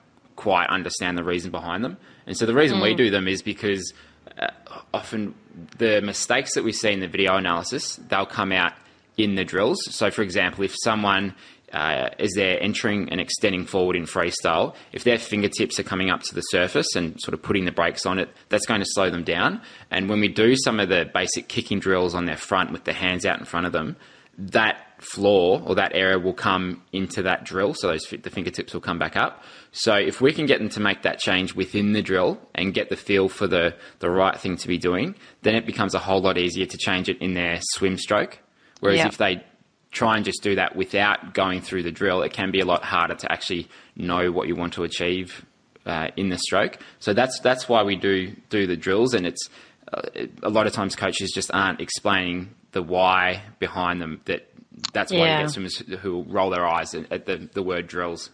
quite 0.41 0.69
understand 0.71 1.19
the 1.19 1.25
reason 1.25 1.51
behind 1.51 1.85
them. 1.85 1.99
And 2.27 2.35
so 2.35 2.47
the 2.47 2.55
reason 2.55 2.79
mm. 2.79 2.83
we 2.83 2.95
do 2.95 3.11
them 3.11 3.29
is 3.29 3.43
because 3.43 3.93
uh, 4.39 4.47
often 4.95 5.35
the 5.77 6.01
mistakes 6.01 6.55
that 6.55 6.65
we 6.65 6.73
see 6.73 6.93
in 6.93 7.01
the 7.01 7.09
video 7.09 7.37
analysis, 7.37 7.97
they'll 8.09 8.25
come 8.25 8.51
out 8.51 8.73
in 9.19 9.35
the 9.35 9.45
drills. 9.45 9.79
So, 9.91 10.11
for 10.11 10.23
example, 10.23 10.65
if 10.65 10.75
someone 10.83 11.35
uh, 11.75 12.09
as 12.19 12.33
they're 12.35 12.61
entering 12.63 13.09
and 13.11 13.21
extending 13.21 13.67
forward 13.67 13.97
in 13.97 14.05
freestyle, 14.05 14.75
if 14.93 15.05
their 15.05 15.19
fingertips 15.19 15.79
are 15.79 15.85
coming 15.85 16.11
up 16.11 16.23
to 16.23 16.35
the 16.35 16.41
surface 16.41 16.97
and 16.97 17.21
sort 17.21 17.35
of 17.35 17.43
putting 17.43 17.67
the 17.67 17.71
brakes 17.71 18.07
on 18.07 18.19
it, 18.19 18.29
that's 18.49 18.67
going 18.67 18.81
to 18.81 18.87
slow 18.89 19.11
them 19.11 19.23
down. 19.23 19.61
And 19.91 20.09
when 20.09 20.21
we 20.21 20.29
do 20.29 20.57
some 20.57 20.81
of 20.81 20.89
the 20.89 21.09
basic 21.13 21.49
kicking 21.49 21.79
drills 21.79 22.15
on 22.15 22.25
their 22.25 22.37
front 22.37 22.73
with 22.73 22.85
the 22.85 22.93
hands 22.93 23.25
out 23.25 23.39
in 23.39 23.45
front 23.45 23.67
of 23.67 23.73
them, 23.73 23.97
that 24.39 24.90
flaw 25.01 25.63
or 25.65 25.75
that 25.75 25.93
area 25.95 26.19
will 26.19 26.35
come 26.35 26.83
into 26.93 27.23
that 27.23 27.45
drill, 27.45 27.75
so 27.75 27.89
those 27.89 28.07
the 28.23 28.31
fingertips 28.31 28.75
will 28.75 28.81
come 28.81 28.99
back 28.99 29.17
up. 29.17 29.43
So 29.73 29.95
if 29.95 30.21
we 30.21 30.33
can 30.33 30.47
get 30.47 30.59
them 30.59 30.69
to 30.71 30.81
make 30.81 31.03
that 31.03 31.19
change 31.19 31.55
within 31.55 31.93
the 31.93 32.03
drill 32.03 32.41
and 32.55 32.75
get 32.75 32.89
the 32.89 32.97
feel 32.97 33.29
for 33.29 33.47
the 33.47 33.75
the 34.01 34.11
right 34.11 34.39
thing 34.39 34.57
to 34.59 34.69
be 34.69 34.79
doing, 34.79 35.15
then 35.43 35.55
it 35.55 35.67
becomes 35.67 35.95
a 35.95 35.99
whole 35.99 36.21
lot 36.21 36.39
easier 36.39 36.67
to 36.67 36.77
change 36.77 37.09
it 37.09 37.19
in 37.21 37.35
their 37.35 37.61
swim 37.73 37.97
stroke. 37.97 38.39
Whereas 38.81 38.99
yep. 38.99 39.09
if 39.09 39.19
they 39.19 39.45
try 39.91 40.17
and 40.17 40.25
just 40.25 40.43
do 40.43 40.55
that 40.55 40.77
without 40.77 41.35
going 41.35 41.61
through 41.61 41.83
the 41.83 41.91
drill, 41.91 42.23
it 42.23 42.33
can 42.33 42.51
be 42.51 42.61
a 42.61 42.65
lot 42.65 42.85
harder 42.85 43.15
to 43.15 43.33
actually 43.33 43.69
know 43.97 44.31
what 44.31 44.49
you 44.49 44.55
want 44.55 44.75
to 44.75 44.85
achieve 44.85 45.45
uh, 45.87 46.09
in 46.17 46.29
the 46.29 46.39
stroke. 46.39 46.79
So 46.99 47.15
that's 47.15 47.41
that's 47.41 47.69
why 47.69 47.83
we 47.83 47.97
do 47.97 48.35
do 48.49 48.67
the 48.67 48.77
drills, 48.77 49.15
and 49.15 49.27
it's 49.27 49.49
uh, 49.93 50.03
a 50.43 50.51
lot 50.51 50.67
of 50.67 50.73
times 50.73 50.95
coaches 50.95 51.33
just 51.35 51.51
aren't 51.53 51.81
explaining 51.81 52.55
the 52.73 52.83
why 52.83 53.43
behind 53.59 54.01
them 54.01 54.21
that 54.27 54.49
that's 54.93 55.13
why 55.13 55.19
yeah. 55.19 55.39
you 55.39 55.45
get 55.45 55.51
swimmers 55.51 55.79
who 56.01 56.23
roll 56.29 56.51
their 56.51 56.67
eyes 56.67 56.95
at 56.95 57.27
the, 57.27 57.49
the 57.53 57.63
word 57.63 57.87
drills. 57.87 58.31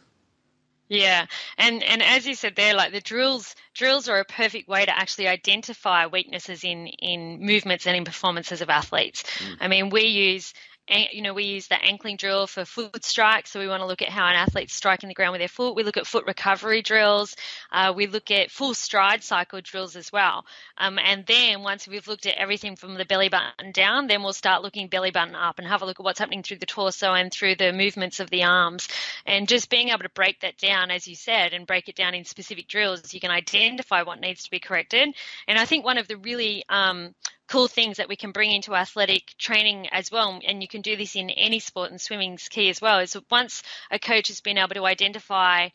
Yeah, 0.88 1.27
and 1.59 1.83
and 1.83 2.00
as 2.00 2.27
you 2.29 2.35
said 2.37 2.55
there, 2.55 2.75
like 2.75 2.93
the 2.93 3.00
drills, 3.00 3.56
drills 3.75 4.09
are 4.09 4.21
a 4.21 4.25
perfect 4.25 4.69
way 4.69 4.85
to 4.85 4.97
actually 4.97 5.27
identify 5.27 6.06
weaknesses 6.06 6.62
in 6.62 6.87
in 6.87 7.44
movements 7.44 7.87
and 7.88 7.97
in 7.97 8.05
performances 8.05 8.61
of 8.61 8.71
athletes. 8.71 9.25
Mm. 9.38 9.56
I 9.61 9.69
mean, 9.69 9.91
we 9.91 10.03
use 10.03 10.55
you 10.88 11.23
know, 11.23 11.35
we 11.35 11.44
use 11.44 11.67
the 11.69 11.83
ankling 11.83 12.17
drill 12.17 12.47
for 12.47 12.65
foot 12.65 13.05
strike. 13.05 13.47
So 13.47 13.59
we 13.59 13.69
want 13.69 13.81
to 13.81 13.87
look 13.87 14.03
at 14.03 14.09
how 14.09 14.27
an 14.27 14.37
athlete's 14.37 14.75
striking 14.75 15.09
the 15.09 15.15
ground 15.15 15.33
with 15.33 15.41
their 15.41 15.49
foot. 15.49 15.75
We 15.75 15.83
look 15.83 15.97
at 15.97 16.06
foot 16.06 16.27
recovery 16.27 16.83
drills. 16.83 17.37
Uh, 17.73 17.93
we 17.97 18.06
look 18.06 18.31
at 18.31 18.50
full 18.50 18.75
stride 18.75 19.23
cycle 19.23 19.61
drills 19.61 19.97
as 19.97 20.12
well. 20.12 20.44
Um, 20.79 20.99
and 20.99 21.27
then 21.27 21.62
once 21.62 21.88
we've 21.88 22.06
looked 22.06 22.27
at 22.27 22.37
everything 22.37 22.77
from 22.77 22.94
the 22.94 23.05
belly 23.05 23.29
button 23.29 23.73
down, 23.73 24.06
then 24.06 24.23
we'll 24.23 24.33
start 24.33 24.62
looking 24.62 24.88
belly 24.88 25.11
button 25.11 25.35
up 25.35 25.59
and 25.59 25.66
have 25.66 25.83
a 25.83 25.87
look 25.87 25.99
at 25.99 26.05
what's 26.05 26.19
happening 26.19 26.43
through 26.43 26.59
the 26.59 26.66
torso 26.66 27.12
and 27.12 27.33
through 27.33 27.57
the 27.57 27.73
movements 27.73 28.21
of 28.21 28.31
the 28.31 28.45
arms. 28.45 28.88
And 29.25 29.49
just 29.49 29.71
being 29.71 29.88
able 29.88 30.00
to 30.00 30.09
break 30.11 30.40
that 30.40 30.57
down, 30.59 30.90
as 30.90 31.09
you 31.09 31.16
said, 31.16 31.52
and 31.52 31.66
break 31.66 31.88
it 31.88 31.97
down 31.97 32.14
in 32.14 32.25
specific 32.25 32.69
drills, 32.69 33.12
you 33.12 33.21
can 33.21 33.31
identify 33.31 34.02
what 34.02 34.21
needs 34.21 34.45
to 34.45 34.50
be 34.50 34.61
corrected. 34.61 35.09
And 35.49 35.59
I 35.59 35.64
think 35.64 35.85
one 35.85 35.99
of 35.99 36.07
the 36.07 36.16
really 36.16 36.64
um, 36.69 37.14
cool 37.49 37.69
things 37.69 37.99
that 37.99 38.09
we 38.09 38.17
can 38.17 38.33
bring 38.33 38.53
into 38.53 38.75
athletic 38.75 39.35
training 39.38 39.88
as 39.93 40.11
well. 40.11 40.41
And 40.47 40.62
you 40.62 40.69
can 40.69 40.83
do 40.83 40.97
this 40.97 41.17
in 41.17 41.31
any 41.31 41.61
sport, 41.61 41.91
and 41.91 42.00
swimming's 42.00 42.49
key 42.49 42.69
as 42.69 42.81
well. 42.81 42.99
Is 42.99 43.17
once 43.31 43.62
a 43.91 43.99
coach 43.99 44.29
has 44.29 44.41
been 44.41 44.59
able 44.59 44.75
to 44.75 44.85
identify 44.85 45.69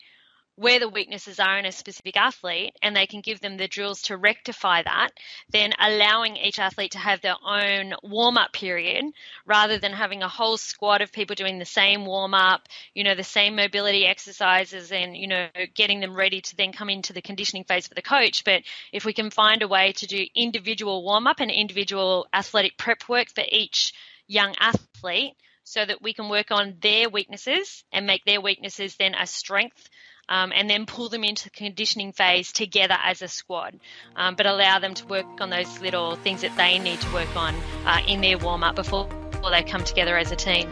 where 0.56 0.78
the 0.78 0.88
weaknesses 0.88 1.40
are 1.40 1.58
in 1.58 1.64
a 1.64 1.72
specific 1.72 2.16
athlete 2.16 2.76
and 2.82 2.94
they 2.94 3.06
can 3.06 3.20
give 3.20 3.40
them 3.40 3.56
the 3.56 3.68
drills 3.68 4.02
to 4.02 4.16
rectify 4.16 4.82
that, 4.82 5.10
then 5.50 5.72
allowing 5.80 6.36
each 6.36 6.58
athlete 6.58 6.92
to 6.92 6.98
have 6.98 7.20
their 7.22 7.36
own 7.44 7.94
warm 8.02 8.36
up 8.36 8.52
period 8.52 9.04
rather 9.46 9.78
than 9.78 9.92
having 9.92 10.22
a 10.22 10.28
whole 10.28 10.58
squad 10.58 11.00
of 11.00 11.10
people 11.10 11.34
doing 11.34 11.58
the 11.58 11.64
same 11.64 12.04
warm 12.04 12.34
up, 12.34 12.68
you 12.94 13.02
know, 13.02 13.14
the 13.14 13.24
same 13.24 13.56
mobility 13.56 14.06
exercises 14.06 14.92
and, 14.92 15.16
you 15.16 15.26
know, 15.26 15.46
getting 15.74 16.00
them 16.00 16.14
ready 16.14 16.42
to 16.42 16.56
then 16.56 16.72
come 16.72 16.90
into 16.90 17.14
the 17.14 17.22
conditioning 17.22 17.64
phase 17.64 17.88
for 17.88 17.94
the 17.94 18.02
coach. 18.02 18.44
But 18.44 18.62
if 18.92 19.06
we 19.06 19.14
can 19.14 19.30
find 19.30 19.62
a 19.62 19.68
way 19.68 19.92
to 19.92 20.06
do 20.06 20.26
individual 20.34 21.02
warm 21.02 21.26
up 21.26 21.40
and 21.40 21.50
individual 21.50 22.26
athletic 22.32 22.76
prep 22.76 23.08
work 23.08 23.28
for 23.34 23.44
each 23.50 23.94
young 24.26 24.54
athlete, 24.60 25.34
so 25.64 25.84
that 25.84 26.02
we 26.02 26.12
can 26.12 26.28
work 26.28 26.50
on 26.50 26.76
their 26.80 27.08
weaknesses 27.08 27.84
and 27.92 28.06
make 28.06 28.24
their 28.24 28.40
weaknesses 28.40 28.96
then 28.96 29.14
a 29.14 29.26
strength 29.26 29.88
um, 30.32 30.50
and 30.54 30.68
then 30.70 30.86
pull 30.86 31.10
them 31.10 31.24
into 31.24 31.44
the 31.44 31.50
conditioning 31.50 32.10
phase 32.12 32.52
together 32.52 32.96
as 33.04 33.20
a 33.20 33.28
squad, 33.28 33.78
um, 34.16 34.34
but 34.34 34.46
allow 34.46 34.78
them 34.78 34.94
to 34.94 35.06
work 35.06 35.26
on 35.40 35.50
those 35.50 35.80
little 35.82 36.16
things 36.16 36.40
that 36.40 36.56
they 36.56 36.78
need 36.78 36.98
to 37.02 37.12
work 37.12 37.36
on 37.36 37.54
uh, 37.84 38.00
in 38.08 38.22
their 38.22 38.38
warm 38.38 38.64
up 38.64 38.74
before, 38.74 39.06
they 39.50 39.62
come 39.62 39.84
together 39.84 40.16
as 40.16 40.32
a 40.32 40.36
team. 40.36 40.70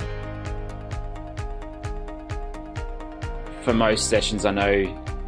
For 3.61 3.75
most 3.75 4.09
sessions, 4.09 4.47
I 4.47 4.53
know 4.53 4.85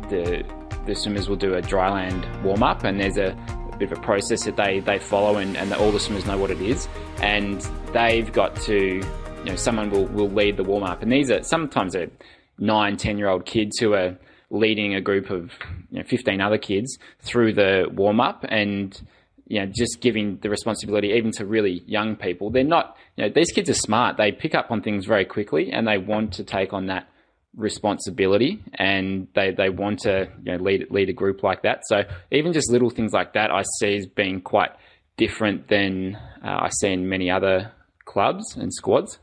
the 0.09 0.45
the 0.87 0.95
swimmers 0.95 1.29
will 1.29 1.37
do 1.37 1.55
a 1.55 1.63
dryland 1.63 2.43
warm 2.43 2.63
up, 2.63 2.85
and 2.85 2.99
there's 2.99 3.19
a, 3.19 3.37
a, 3.73 3.77
bit 3.77 3.93
of 3.93 3.99
a 3.99 4.01
process 4.01 4.45
that 4.45 4.57
they, 4.57 4.81
they 4.81 4.99
follow, 4.99 5.37
and, 5.37 5.57
and 5.57 5.71
the, 5.71 5.79
all 5.79 5.93
the 5.93 6.01
swimmers 6.01 6.27
know 6.27 6.39
what 6.39 6.51
it 6.51 6.61
is, 6.61 6.89
and 7.21 7.61
they've 7.93 8.33
got 8.33 8.57
to, 8.63 8.75
you 8.75 9.45
know, 9.45 9.55
someone 9.55 9.91
will, 9.91 10.07
will 10.07 10.31
lead 10.31 10.57
the 10.57 10.65
warm 10.65 10.83
up, 10.83 11.03
and 11.03 11.13
these 11.13 11.31
are 11.31 11.43
sometimes 11.45 11.95
are 11.95 12.11
nine, 12.59 12.97
ten 12.97 13.19
year 13.19 13.29
old 13.29 13.47
kids 13.47 13.79
who 13.79 13.95
are 13.95 14.17
leading 14.51 14.95
a 14.95 15.01
group 15.01 15.31
of 15.31 15.51
you 15.91 15.99
know, 15.99 16.05
15 16.05 16.41
other 16.41 16.59
kids 16.59 16.99
through 17.21 17.55
the 17.55 17.87
warm 17.91 18.21
up 18.21 18.45
and 18.49 19.01
you 19.47 19.61
know, 19.61 19.67
just 19.67 20.01
giving 20.01 20.39
the 20.43 20.49
responsibility 20.49 21.09
even 21.09 21.31
to 21.33 21.45
really 21.45 21.83
young 21.87 22.17
people. 22.17 22.51
They're 22.51 22.65
not, 22.65 22.97
you 23.17 23.25
know, 23.25 23.33
these 23.35 23.51
kids 23.51 23.69
are 23.69 23.75
smart. 23.75 24.17
They 24.17 24.31
pick 24.33 24.55
up 24.55 24.71
on 24.71 24.83
things 24.83 25.05
very 25.05 25.25
quickly 25.25 25.73
and 25.73 25.87
they 25.87 25.99
want 25.99 26.35
to 26.35 26.45
take 26.45 26.73
on 26.73 26.87
that 26.87 27.09
responsibility 27.57 28.63
and 28.75 29.27
they, 29.35 29.51
they 29.51 29.69
want 29.69 30.01
to 30.01 30.29
you 30.45 30.53
know, 30.53 30.63
lead, 30.63 30.87
lead 30.91 31.09
a 31.09 31.13
group 31.13 31.43
like 31.43 31.63
that. 31.63 31.81
So 31.87 32.03
even 32.31 32.53
just 32.53 32.71
little 32.71 32.91
things 32.91 33.13
like 33.13 33.35
that 33.35 33.51
I 33.51 33.63
see 33.79 33.97
as 33.97 34.07
being 34.07 34.41
quite 34.41 34.71
different 35.17 35.69
than 35.69 36.17
uh, 36.45 36.61
I 36.63 36.69
see 36.81 36.93
in 36.93 37.09
many 37.09 37.31
other 37.31 37.73
clubs 38.05 38.57
and 38.57 38.73
squads. 38.73 39.19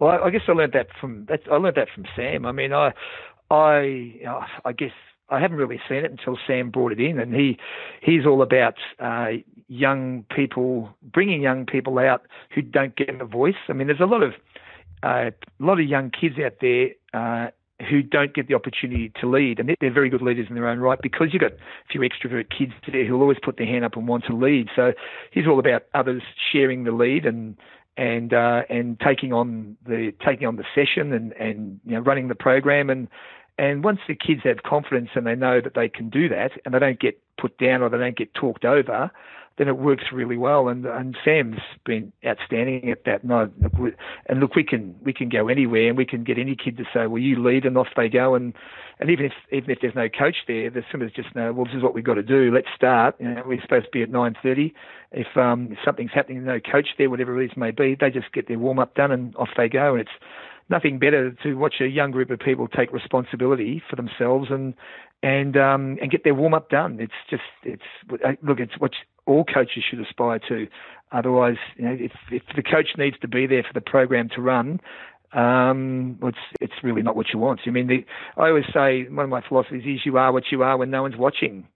Well, 0.00 0.22
I 0.22 0.30
guess 0.30 0.42
I 0.48 0.52
learned 0.52 0.72
that 0.74 0.88
from 1.00 1.26
that. 1.28 1.40
I 1.50 1.56
learned 1.56 1.76
that 1.76 1.88
from 1.94 2.04
Sam. 2.14 2.46
I 2.46 2.52
mean, 2.52 2.72
I, 2.72 2.92
I, 3.50 4.24
I 4.64 4.72
guess 4.72 4.92
I 5.30 5.40
haven't 5.40 5.58
really 5.58 5.80
seen 5.88 5.98
it 5.98 6.10
until 6.10 6.38
Sam 6.46 6.70
brought 6.70 6.92
it 6.92 7.00
in, 7.00 7.18
and 7.18 7.34
he, 7.34 7.58
he's 8.00 8.24
all 8.24 8.40
about 8.42 8.74
uh, 8.98 9.28
young 9.68 10.24
people, 10.34 10.90
bringing 11.02 11.42
young 11.42 11.66
people 11.66 11.98
out 11.98 12.22
who 12.54 12.62
don't 12.62 12.96
get 12.96 13.10
a 13.20 13.24
voice. 13.24 13.54
I 13.68 13.72
mean, 13.72 13.88
there's 13.88 14.00
a 14.00 14.06
lot 14.06 14.22
of, 14.22 14.32
uh, 15.02 15.30
a 15.30 15.64
lot 15.64 15.80
of 15.80 15.86
young 15.86 16.10
kids 16.10 16.36
out 16.38 16.54
there 16.60 16.90
uh, 17.12 17.50
who 17.90 18.02
don't 18.02 18.34
get 18.34 18.48
the 18.48 18.54
opportunity 18.54 19.12
to 19.20 19.28
lead, 19.28 19.60
and 19.60 19.76
they're 19.80 19.92
very 19.92 20.08
good 20.08 20.22
leaders 20.22 20.46
in 20.48 20.54
their 20.54 20.68
own 20.68 20.78
right 20.78 20.98
because 21.02 21.28
you've 21.32 21.42
got 21.42 21.52
a 21.52 21.88
few 21.90 22.00
extrovert 22.00 22.46
kids 22.56 22.72
there 22.90 23.04
who'll 23.04 23.20
always 23.20 23.38
put 23.42 23.56
their 23.58 23.66
hand 23.66 23.84
up 23.84 23.96
and 23.96 24.08
want 24.08 24.24
to 24.24 24.34
lead. 24.34 24.68
So 24.74 24.92
he's 25.30 25.46
all 25.46 25.58
about 25.58 25.82
others 25.94 26.22
sharing 26.52 26.84
the 26.84 26.92
lead 26.92 27.26
and 27.26 27.56
and 27.98 28.32
uh, 28.32 28.62
and 28.70 28.98
taking 29.00 29.32
on 29.32 29.76
the 29.86 30.14
taking 30.24 30.46
on 30.46 30.56
the 30.56 30.64
session 30.74 31.12
and 31.12 31.32
and 31.32 31.80
you 31.84 31.94
know 31.94 32.00
running 32.00 32.28
the 32.28 32.34
program. 32.34 32.88
And 32.88 33.08
and 33.58 33.84
once 33.84 33.98
the 34.06 34.14
kids 34.14 34.42
have 34.44 34.62
confidence 34.62 35.10
and 35.14 35.26
they 35.26 35.34
know 35.34 35.60
that 35.60 35.74
they 35.74 35.88
can 35.88 36.08
do 36.08 36.28
that 36.30 36.52
and 36.64 36.72
they 36.72 36.78
don't 36.78 37.00
get 37.00 37.20
put 37.36 37.58
down 37.58 37.82
or 37.82 37.90
they 37.90 37.98
don't 37.98 38.16
get 38.16 38.32
talked 38.34 38.64
over, 38.64 39.10
then 39.58 39.68
it 39.68 39.76
works 39.76 40.04
really 40.12 40.36
well. 40.36 40.68
And 40.68 40.86
and 40.86 41.16
Sam's 41.24 41.60
been 41.84 42.12
outstanding 42.24 42.90
at 42.90 43.04
that. 43.04 43.24
No, 43.24 43.50
and 44.26 44.40
look, 44.40 44.54
we 44.54 44.64
can 44.64 44.94
we 45.02 45.12
can 45.12 45.28
go 45.28 45.48
anywhere 45.48 45.88
and 45.88 45.96
we 45.96 46.06
can 46.06 46.24
get 46.24 46.38
any 46.38 46.56
kid 46.56 46.76
to 46.78 46.84
say, 46.94 47.06
well, 47.06 47.20
you 47.20 47.42
lead, 47.42 47.64
and 47.64 47.76
off 47.76 47.88
they 47.96 48.08
go. 48.08 48.34
And 48.34 48.54
and 49.00 49.10
even 49.10 49.26
if 49.26 49.32
even 49.52 49.70
if 49.70 49.78
there's 49.80 49.94
no 49.94 50.08
coach 50.08 50.36
there, 50.46 50.70
the 50.70 50.82
swimmers 50.90 51.12
just 51.12 51.34
know, 51.34 51.52
well, 51.52 51.66
this 51.66 51.74
is 51.74 51.82
what 51.82 51.94
we've 51.94 52.04
got 52.04 52.14
to 52.14 52.22
do. 52.22 52.52
Let's 52.54 52.68
start. 52.74 53.16
You 53.18 53.28
know, 53.28 53.42
we're 53.44 53.60
supposed 53.60 53.86
to 53.86 53.90
be 53.90 54.02
at 54.02 54.10
9:30. 54.10 54.72
If 55.12 55.36
um 55.36 55.76
something's 55.84 56.12
happening, 56.14 56.44
no 56.44 56.60
coach 56.60 56.88
there, 56.96 57.10
whatever 57.10 57.40
it 57.40 57.50
is 57.50 57.56
may 57.56 57.72
be, 57.72 57.96
they 57.98 58.10
just 58.10 58.32
get 58.32 58.48
their 58.48 58.58
warm 58.58 58.78
up 58.78 58.94
done 58.94 59.10
and 59.10 59.34
off 59.36 59.50
they 59.56 59.68
go. 59.68 59.92
And 59.92 60.00
it's 60.00 60.10
nothing 60.70 60.98
better 60.98 61.32
to 61.42 61.54
watch 61.54 61.76
a 61.80 61.86
young 61.86 62.10
group 62.10 62.30
of 62.30 62.38
people 62.38 62.68
take 62.68 62.92
responsibility 62.92 63.82
for 63.88 63.96
themselves 63.96 64.48
and 64.50 64.74
and 65.22 65.56
um, 65.56 65.98
and 66.00 66.10
get 66.10 66.24
their 66.24 66.34
warm 66.34 66.54
up 66.54 66.70
done. 66.70 66.98
It's 67.00 67.12
just 67.28 67.42
it's 67.64 67.82
look, 68.42 68.60
it's 68.60 68.78
what 68.78 68.92
all 69.28 69.44
coaches 69.44 69.84
should 69.88 70.00
aspire 70.00 70.40
to. 70.48 70.66
Otherwise, 71.12 71.56
you 71.76 71.84
know, 71.84 71.96
if 71.98 72.12
if 72.30 72.42
the 72.56 72.62
coach 72.62 72.88
needs 72.96 73.18
to 73.20 73.28
be 73.28 73.46
there 73.46 73.62
for 73.62 73.72
the 73.72 73.80
program 73.80 74.28
to 74.34 74.42
run, 74.42 74.80
um, 75.32 76.18
it's 76.22 76.38
it's 76.60 76.72
really 76.82 77.02
not 77.02 77.16
what 77.16 77.26
you 77.32 77.38
want. 77.38 77.60
I 77.66 77.70
mean, 77.70 77.86
the, 77.86 78.04
I 78.36 78.48
always 78.48 78.64
say 78.74 79.04
one 79.08 79.24
of 79.24 79.30
my 79.30 79.42
philosophies 79.46 79.84
is 79.84 80.00
you 80.04 80.16
are 80.18 80.32
what 80.32 80.44
you 80.50 80.62
are 80.62 80.76
when 80.76 80.90
no 80.90 81.02
one's 81.02 81.16
watching. 81.16 81.66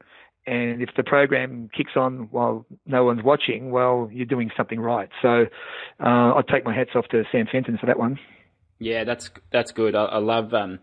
And 0.45 0.83
if 0.83 0.89
the 0.97 1.05
program 1.05 1.71
kicks 1.77 1.93
on 1.95 2.29
while 2.33 2.67
no 2.85 3.05
one's 3.05 3.23
watching, 3.23 3.71
well, 3.71 4.11
you're 4.13 4.27
doing 4.27 4.51
something 4.57 4.81
right. 4.81 5.09
So 5.21 5.47
uh, 6.01 6.35
I 6.35 6.41
take 6.51 6.65
my 6.65 6.75
hats 6.75 6.91
off 6.97 7.07
to 7.13 7.23
Sam 7.31 7.47
Fenton 7.51 7.79
for 7.79 7.87
that 7.87 7.99
one. 7.99 8.19
Yeah, 8.81 9.05
that's 9.05 9.31
that's 9.53 9.71
good. 9.71 9.95
I, 9.95 10.05
I 10.05 10.19
love. 10.19 10.53
Um, 10.53 10.81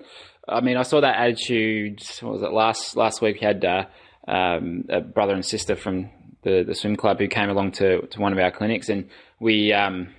I 0.48 0.62
mean, 0.62 0.78
I 0.78 0.84
saw 0.84 1.02
that 1.02 1.18
attitude. 1.18 2.02
What 2.22 2.34
was 2.34 2.42
it 2.44 2.54
last 2.54 2.96
last 2.96 3.22
week? 3.22 3.42
We 3.42 3.48
had 3.48 3.66
uh, 3.66 3.86
um, 4.28 4.86
a 4.90 5.02
brother 5.02 5.34
and 5.34 5.46
sister 5.46 5.76
from 5.76 6.10
the, 6.44 6.64
the 6.64 6.76
swim 6.76 6.96
club 6.96 7.20
who 7.20 7.28
came 7.28 7.50
along 7.50 7.74
to, 7.74 8.06
to 8.08 8.20
one 8.20 8.34
of 8.34 8.40
our 8.40 8.52
clinics, 8.52 8.90
and 8.90 9.10
we 9.40 9.74
um, 9.74 10.10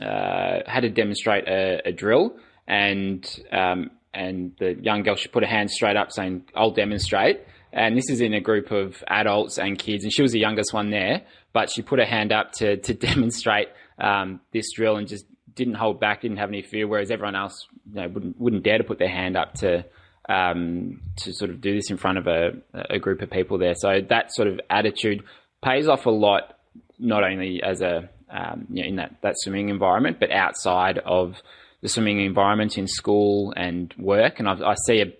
uh, 0.00 0.60
had 0.66 0.80
to 0.80 0.90
demonstrate 0.90 1.46
a, 1.46 1.80
a 1.86 1.92
drill, 1.92 2.36
and 2.66 3.26
um, 3.52 3.90
and 4.14 4.52
the 4.58 4.74
young 4.74 5.02
girl 5.02 5.16
she 5.16 5.28
put 5.28 5.42
her 5.42 5.48
hand 5.48 5.70
straight 5.70 5.96
up, 5.96 6.12
saying, 6.12 6.44
"I'll 6.54 6.70
demonstrate." 6.70 7.40
And 7.72 7.96
this 7.96 8.08
is 8.08 8.20
in 8.20 8.32
a 8.32 8.40
group 8.40 8.70
of 8.70 9.02
adults 9.08 9.58
and 9.58 9.78
kids, 9.78 10.04
and 10.04 10.12
she 10.12 10.22
was 10.22 10.32
the 10.32 10.38
youngest 10.38 10.72
one 10.72 10.90
there, 10.90 11.22
but 11.52 11.70
she 11.70 11.82
put 11.82 11.98
her 11.98 12.06
hand 12.06 12.32
up 12.32 12.52
to 12.52 12.76
to 12.78 12.94
demonstrate 13.08 13.68
um, 13.98 14.40
this 14.52 14.72
drill 14.72 14.96
and 14.96 15.06
just 15.06 15.26
didn't 15.54 15.74
hold 15.74 16.00
back, 16.00 16.22
didn't 16.22 16.36
have 16.38 16.48
any 16.48 16.62
fear, 16.62 16.86
whereas 16.86 17.10
everyone 17.10 17.34
else 17.34 17.66
you 17.90 18.00
know, 18.00 18.08
wouldn't 18.08 18.40
wouldn't 18.40 18.62
dare 18.62 18.78
to 18.78 18.84
put 18.84 18.98
their 18.98 19.08
hand 19.08 19.36
up 19.36 19.54
to 19.54 19.84
um, 20.28 21.00
to 21.16 21.32
sort 21.32 21.50
of 21.50 21.60
do 21.60 21.74
this 21.74 21.90
in 21.90 21.96
front 21.96 22.18
of 22.18 22.26
a, 22.26 22.52
a 22.90 22.98
group 22.98 23.22
of 23.22 23.30
people 23.30 23.58
there. 23.58 23.74
So 23.74 24.00
that 24.08 24.32
sort 24.32 24.48
of 24.48 24.60
attitude 24.70 25.24
pays 25.62 25.88
off 25.88 26.06
a 26.06 26.10
lot, 26.10 26.58
not 26.98 27.24
only 27.24 27.62
as 27.62 27.80
a 27.80 28.08
um, 28.30 28.66
you 28.70 28.82
know, 28.82 28.88
in 28.88 28.96
that, 28.96 29.16
that 29.22 29.34
swimming 29.38 29.68
environment, 29.68 30.18
but 30.20 30.30
outside 30.30 30.98
of 30.98 31.36
the 31.80 31.88
swimming 31.88 32.20
environment 32.20 32.76
in 32.76 32.86
school 32.86 33.52
and 33.56 33.94
work. 33.98 34.38
And 34.38 34.48
I've, 34.48 34.62
i 34.62 34.74
see 34.86 35.00
a, 35.00 35.12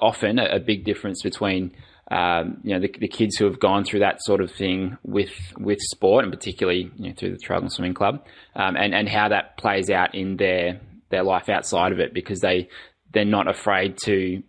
often 0.00 0.38
a, 0.38 0.56
a, 0.56 0.60
big 0.60 0.84
difference 0.84 1.22
between 1.22 1.72
um, 2.10 2.60
you 2.64 2.74
know 2.74 2.80
the, 2.80 2.94
the, 2.98 3.08
kids 3.08 3.36
who 3.36 3.44
have 3.44 3.60
gone 3.60 3.84
through 3.84 4.00
that 4.00 4.22
sort 4.22 4.40
of 4.40 4.50
thing 4.50 4.96
with 5.04 5.30
with 5.58 5.78
sport, 5.80 6.24
and 6.24 6.32
particularly 6.32 6.90
you 6.96 7.08
know, 7.08 7.14
through 7.16 7.30
the 7.30 7.38
Triathlon 7.38 7.70
Swimming 7.70 7.94
Club, 7.94 8.24
um, 8.56 8.76
and 8.76 8.94
and 8.94 9.08
how 9.08 9.28
that 9.28 9.56
plays 9.58 9.90
out 9.90 10.14
in 10.14 10.36
their 10.36 10.80
their 11.10 11.22
life 11.22 11.48
outside 11.48 11.92
of 11.92 12.00
it, 12.00 12.12
because 12.12 12.40
they 12.40 12.68
they're 13.12 13.24
not 13.24 13.48
afraid 13.48 13.96
to 14.04 14.42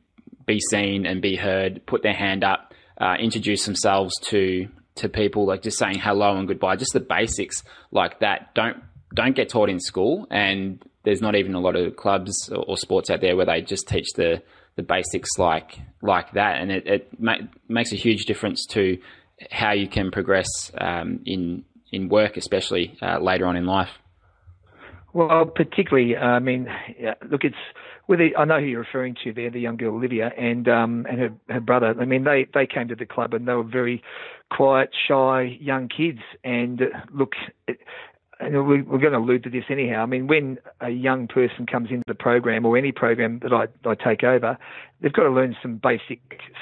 be 0.45 0.59
seen 0.59 1.05
and 1.05 1.21
be 1.21 1.35
heard, 1.35 1.85
put 1.85 2.01
their 2.01 2.15
hand 2.15 2.43
up, 2.43 2.73
uh, 2.99 3.15
introduce 3.19 3.65
themselves 3.65 4.13
to 4.21 4.67
to 4.95 5.09
people, 5.09 5.45
like 5.45 5.61
just 5.61 5.77
saying 5.77 5.99
hello 5.99 6.37
and 6.37 6.47
goodbye, 6.47 6.75
just 6.75 6.93
the 6.93 6.99
basics 6.99 7.63
like 7.91 8.19
that. 8.19 8.53
Don't 8.53 8.77
don't 9.13 9.35
get 9.35 9.49
taught 9.49 9.69
in 9.69 9.79
school, 9.79 10.27
and 10.31 10.83
there's 11.03 11.21
not 11.21 11.35
even 11.35 11.53
a 11.53 11.59
lot 11.59 11.75
of 11.75 11.95
clubs 11.95 12.49
or, 12.49 12.63
or 12.65 12.77
sports 12.77 13.09
out 13.09 13.21
there 13.21 13.35
where 13.35 13.45
they 13.45 13.61
just 13.61 13.87
teach 13.87 14.07
the 14.15 14.41
the 14.75 14.83
basics 14.83 15.37
like 15.37 15.79
like 16.01 16.31
that, 16.33 16.61
and 16.61 16.71
it, 16.71 16.87
it 16.87 17.19
ma- 17.19 17.47
makes 17.67 17.91
a 17.91 17.97
huge 17.97 18.25
difference 18.25 18.65
to 18.67 18.97
how 19.49 19.71
you 19.71 19.87
can 19.87 20.11
progress 20.11 20.47
um, 20.79 21.19
in 21.25 21.65
in 21.91 22.09
work, 22.09 22.37
especially 22.37 22.97
uh, 23.01 23.19
later 23.19 23.45
on 23.45 23.55
in 23.55 23.65
life. 23.65 23.89
Well, 25.13 25.45
particularly, 25.45 26.15
I 26.15 26.39
mean, 26.39 26.69
yeah, 26.97 27.15
look, 27.29 27.43
it's 27.43 27.55
with 28.07 28.19
I 28.37 28.45
know 28.45 28.59
who 28.59 28.65
you're 28.65 28.79
referring 28.81 29.15
to 29.23 29.33
there, 29.33 29.49
the 29.49 29.59
young 29.59 29.77
girl 29.77 29.95
Olivia 29.95 30.31
and 30.37 30.67
um, 30.67 31.05
and 31.09 31.19
her, 31.19 31.33
her 31.49 31.59
brother. 31.59 31.93
I 31.99 32.05
mean, 32.05 32.23
they 32.23 32.47
they 32.53 32.65
came 32.65 32.87
to 32.87 32.95
the 32.95 33.05
club 33.05 33.33
and 33.33 33.47
they 33.47 33.53
were 33.53 33.63
very 33.63 34.03
quiet, 34.51 34.91
shy 35.07 35.57
young 35.59 35.87
kids. 35.87 36.19
And 36.43 36.81
uh, 36.81 36.85
look, 37.13 37.31
and 38.41 38.67
we, 38.67 38.79
are 38.79 38.83
going 38.83 39.11
to 39.11 39.17
allude 39.17 39.43
to 39.43 39.49
this 39.49 39.65
anyhow. 39.69 40.01
I 40.01 40.05
mean, 40.07 40.27
when 40.27 40.57
a 40.79 40.89
young 40.89 41.27
person 41.27 41.67
comes 41.67 41.89
into 41.91 42.03
the 42.07 42.15
program 42.15 42.65
or 42.65 42.75
any 42.75 42.91
program 42.91 43.39
that 43.43 43.53
I, 43.53 43.67
I 43.87 43.93
take 43.93 44.23
over, 44.23 44.57
they've 44.99 45.13
got 45.13 45.23
to 45.23 45.29
learn 45.29 45.55
some 45.61 45.77
basic 45.77 46.19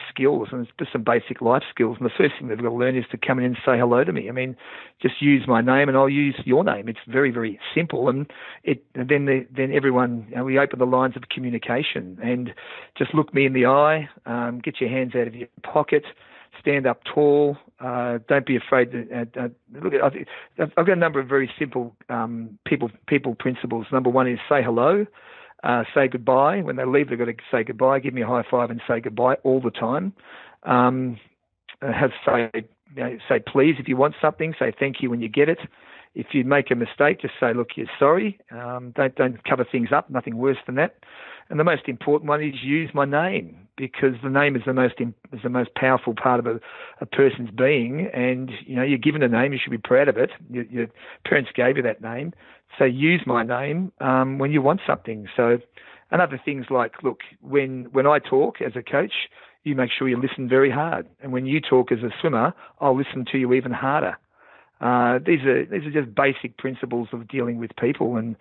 skills 0.10 0.50
and 0.52 0.68
just 0.78 0.92
some 0.92 1.04
basic 1.04 1.42
life 1.42 1.64
skills. 1.70 1.96
And 2.00 2.06
the 2.06 2.14
first 2.18 2.34
thing 2.38 2.50
they've 2.50 2.58
got 2.58 2.70
to 2.70 2.76
learn 2.76 2.98
is 2.98 3.06
to 3.12 3.18
come 3.18 3.40
in 3.40 3.46
and 3.46 3.58
say 3.66 3.78
hello 3.78 4.04
to 4.04 4.12
me. 4.12 4.28
I 4.28 4.34
mean, 4.34 4.58
just 5.02 5.22
use 5.22 5.46
my 5.48 5.62
name 5.62 5.88
and 5.88 5.98
I'll 5.98 6.10
use 6.10 6.36
your 6.44 6.66
name. 6.66 6.90
It's 6.90 7.00
very, 7.08 7.32
very 7.32 7.58
simple. 7.74 8.10
And 8.10 8.30
it 8.64 8.84
and 8.94 9.08
then 9.08 9.26
the, 9.26 9.48
then 9.50 9.72
everyone 9.72 10.28
you 10.30 10.36
know, 10.36 10.44
we 10.44 10.60
open 10.60 10.80
the 10.80 10.86
lines 10.86 11.16
of 11.16 11.24
communication 11.30 12.18
and 12.22 12.54
just 12.98 13.14
look 13.14 13.34
me 13.34 13.46
in 13.46 13.54
the 13.54 13.68
eye, 13.68 14.10
um, 14.26 14.60
get 14.60 14.82
your 14.82 14.90
hands 14.90 15.16
out 15.16 15.28
of 15.28 15.36
your 15.36 15.48
pocket 15.64 16.04
stand 16.60 16.86
up 16.86 17.02
tall. 17.04 17.58
Uh, 17.80 18.20
don't 18.28 18.46
be 18.46 18.58
afraid 18.58 18.92
to 18.92 19.08
uh, 19.14 19.46
uh, 19.46 19.48
look. 19.82 19.94
At, 19.94 20.14
I've, 20.60 20.76
got 20.76 20.90
a 20.90 20.96
number 20.96 21.20
of 21.20 21.28
very 21.28 21.50
simple 21.58 21.96
um, 22.10 22.58
people 22.66 22.90
people 23.08 23.36
principles. 23.36 23.88
Number 23.92 24.10
one 24.10 24.28
is 24.28 24.40
say 24.50 24.62
hello, 24.64 25.06
uh, 25.64 25.84
say 25.94 26.08
goodbye. 26.08 26.62
When 26.62 26.76
they 26.76 26.86
leave, 26.86 27.10
they've 27.10 27.20
got 27.20 27.26
to 27.26 27.36
say 27.52 27.64
goodbye. 27.64 28.00
Give 28.00 28.14
me 28.14 28.22
a 28.22 28.28
high 28.28 28.44
five 28.50 28.70
and 28.70 28.82
say 28.88 29.00
goodbye 29.00 29.36
all 29.44 29.62
the 29.62 29.72
time. 29.72 30.14
Um, 30.64 31.20
uh, 31.82 31.94
have 31.94 32.12
say 32.26 32.50
you 32.96 33.04
know, 33.04 33.18
say 33.28 33.40
please 33.40 33.76
if 33.80 33.88
you 33.88 33.98
want 33.98 34.16
something. 34.22 34.54
Say 34.60 34.74
thank 34.78 34.98
you 35.02 35.10
when 35.10 35.22
you 35.22 35.30
get 35.30 35.50
it. 35.50 35.60
If 36.16 36.28
you 36.34 36.44
make 36.44 36.72
a 36.72 36.76
mistake, 36.76 37.22
just 37.22 37.36
say 37.40 37.54
look, 37.54 37.70
you're 37.76 37.88
sorry. 37.98 38.40
Um, 38.52 38.92
don't 38.96 39.16
don't 39.16 39.44
cover 39.44 39.66
things 39.70 39.90
up. 39.96 40.10
Nothing 40.10 40.38
worse 40.38 40.58
than 40.66 40.76
that. 40.76 40.96
And 41.50 41.60
the 41.60 41.64
most 41.64 41.88
important 41.88 42.30
one 42.30 42.44
is 42.44 42.56
use 42.62 42.92
my 42.94 43.06
name 43.06 43.68
because 43.76 44.16
the 44.22 44.30
name 44.30 44.56
is 44.56 44.64
the 44.66 44.74
most 44.74 44.96
is 45.00 45.40
the 45.42 45.50
most 45.50 45.74
powerful 45.74 46.14
part 46.14 46.40
of 46.40 46.46
a, 46.46 46.60
a 47.02 47.06
person's 47.06 47.50
being. 47.50 48.08
And 48.14 48.52
you 48.66 48.76
know, 48.76 48.84
you're 48.84 49.00
given 49.00 49.24
a 49.24 49.28
name, 49.28 49.54
you 49.54 49.60
should 49.62 49.72
be 49.72 49.78
proud 49.78 50.08
of 50.08 50.18
it. 50.18 50.32
Your, 50.52 50.66
your 50.66 50.88
parents 51.26 51.50
gave 51.56 51.78
you 51.78 51.84
that 51.84 52.02
name, 52.02 52.34
so 52.78 52.86
use 52.86 53.22
my 53.26 53.44
name 53.44 53.92
um, 54.00 54.38
when 54.38 54.52
you 54.52 54.62
want 54.62 54.82
something. 54.86 55.28
So, 55.36 55.58
and 56.12 56.22
other 56.22 56.40
things 56.44 56.66
like, 56.70 57.02
look, 57.04 57.22
when 57.42 57.88
when 57.92 58.06
I 58.06 58.20
talk 58.20 58.62
as 58.62 58.74
a 58.76 58.84
coach, 58.84 59.14
you 59.64 59.76
make 59.76 59.92
sure 59.98 60.08
you 60.08 60.22
listen 60.22 60.48
very 60.48 60.70
hard, 60.72 61.08
and 61.22 61.32
when 61.32 61.46
you 61.46 61.60
talk 61.60 61.92
as 61.92 62.00
a 62.00 62.12
swimmer, 62.20 62.54
I'll 62.80 62.98
listen 62.98 63.26
to 63.32 63.38
you 63.38 63.54
even 63.54 63.72
harder. 63.72 64.18
Uh, 64.82 65.20
these 65.26 65.42
are 65.46 65.66
these 65.66 65.86
are 65.86 65.92
just 65.92 66.14
basic 66.14 66.58
principles 66.58 67.10
of 67.12 67.28
dealing 67.28 67.58
with 67.58 67.72
people, 67.76 68.18
and 68.18 68.36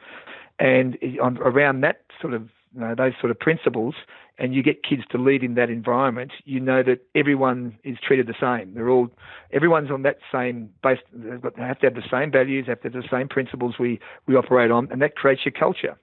and 0.58 0.98
on, 1.22 1.38
around 1.38 1.80
that 1.82 2.02
sort 2.20 2.34
of 2.34 2.48
you 2.74 2.80
know, 2.80 2.94
those 2.94 3.12
sort 3.20 3.30
of 3.30 3.38
principles, 3.38 3.94
and 4.38 4.54
you 4.54 4.62
get 4.62 4.82
kids 4.82 5.02
to 5.10 5.18
lead 5.18 5.42
in 5.42 5.54
that 5.54 5.70
environment, 5.70 6.32
you 6.44 6.60
know 6.60 6.82
that 6.82 7.00
everyone 7.14 7.78
is 7.84 7.98
treated 8.06 8.26
the 8.26 8.34
same. 8.40 8.74
They're 8.74 8.88
all, 8.88 9.08
everyone's 9.52 9.90
on 9.90 10.02
that 10.02 10.18
same 10.32 10.70
base. 10.82 10.98
They 11.12 11.30
have 11.62 11.80
to 11.80 11.86
have 11.86 11.94
the 11.94 12.08
same 12.10 12.30
values, 12.30 12.66
have 12.68 12.80
to 12.82 12.90
have 12.90 13.02
the 13.02 13.08
same 13.10 13.28
principles 13.28 13.76
we 13.78 14.00
we 14.26 14.36
operate 14.36 14.70
on, 14.70 14.88
and 14.90 15.02
that 15.02 15.16
creates 15.16 15.42
your 15.44 15.52
culture. 15.52 15.98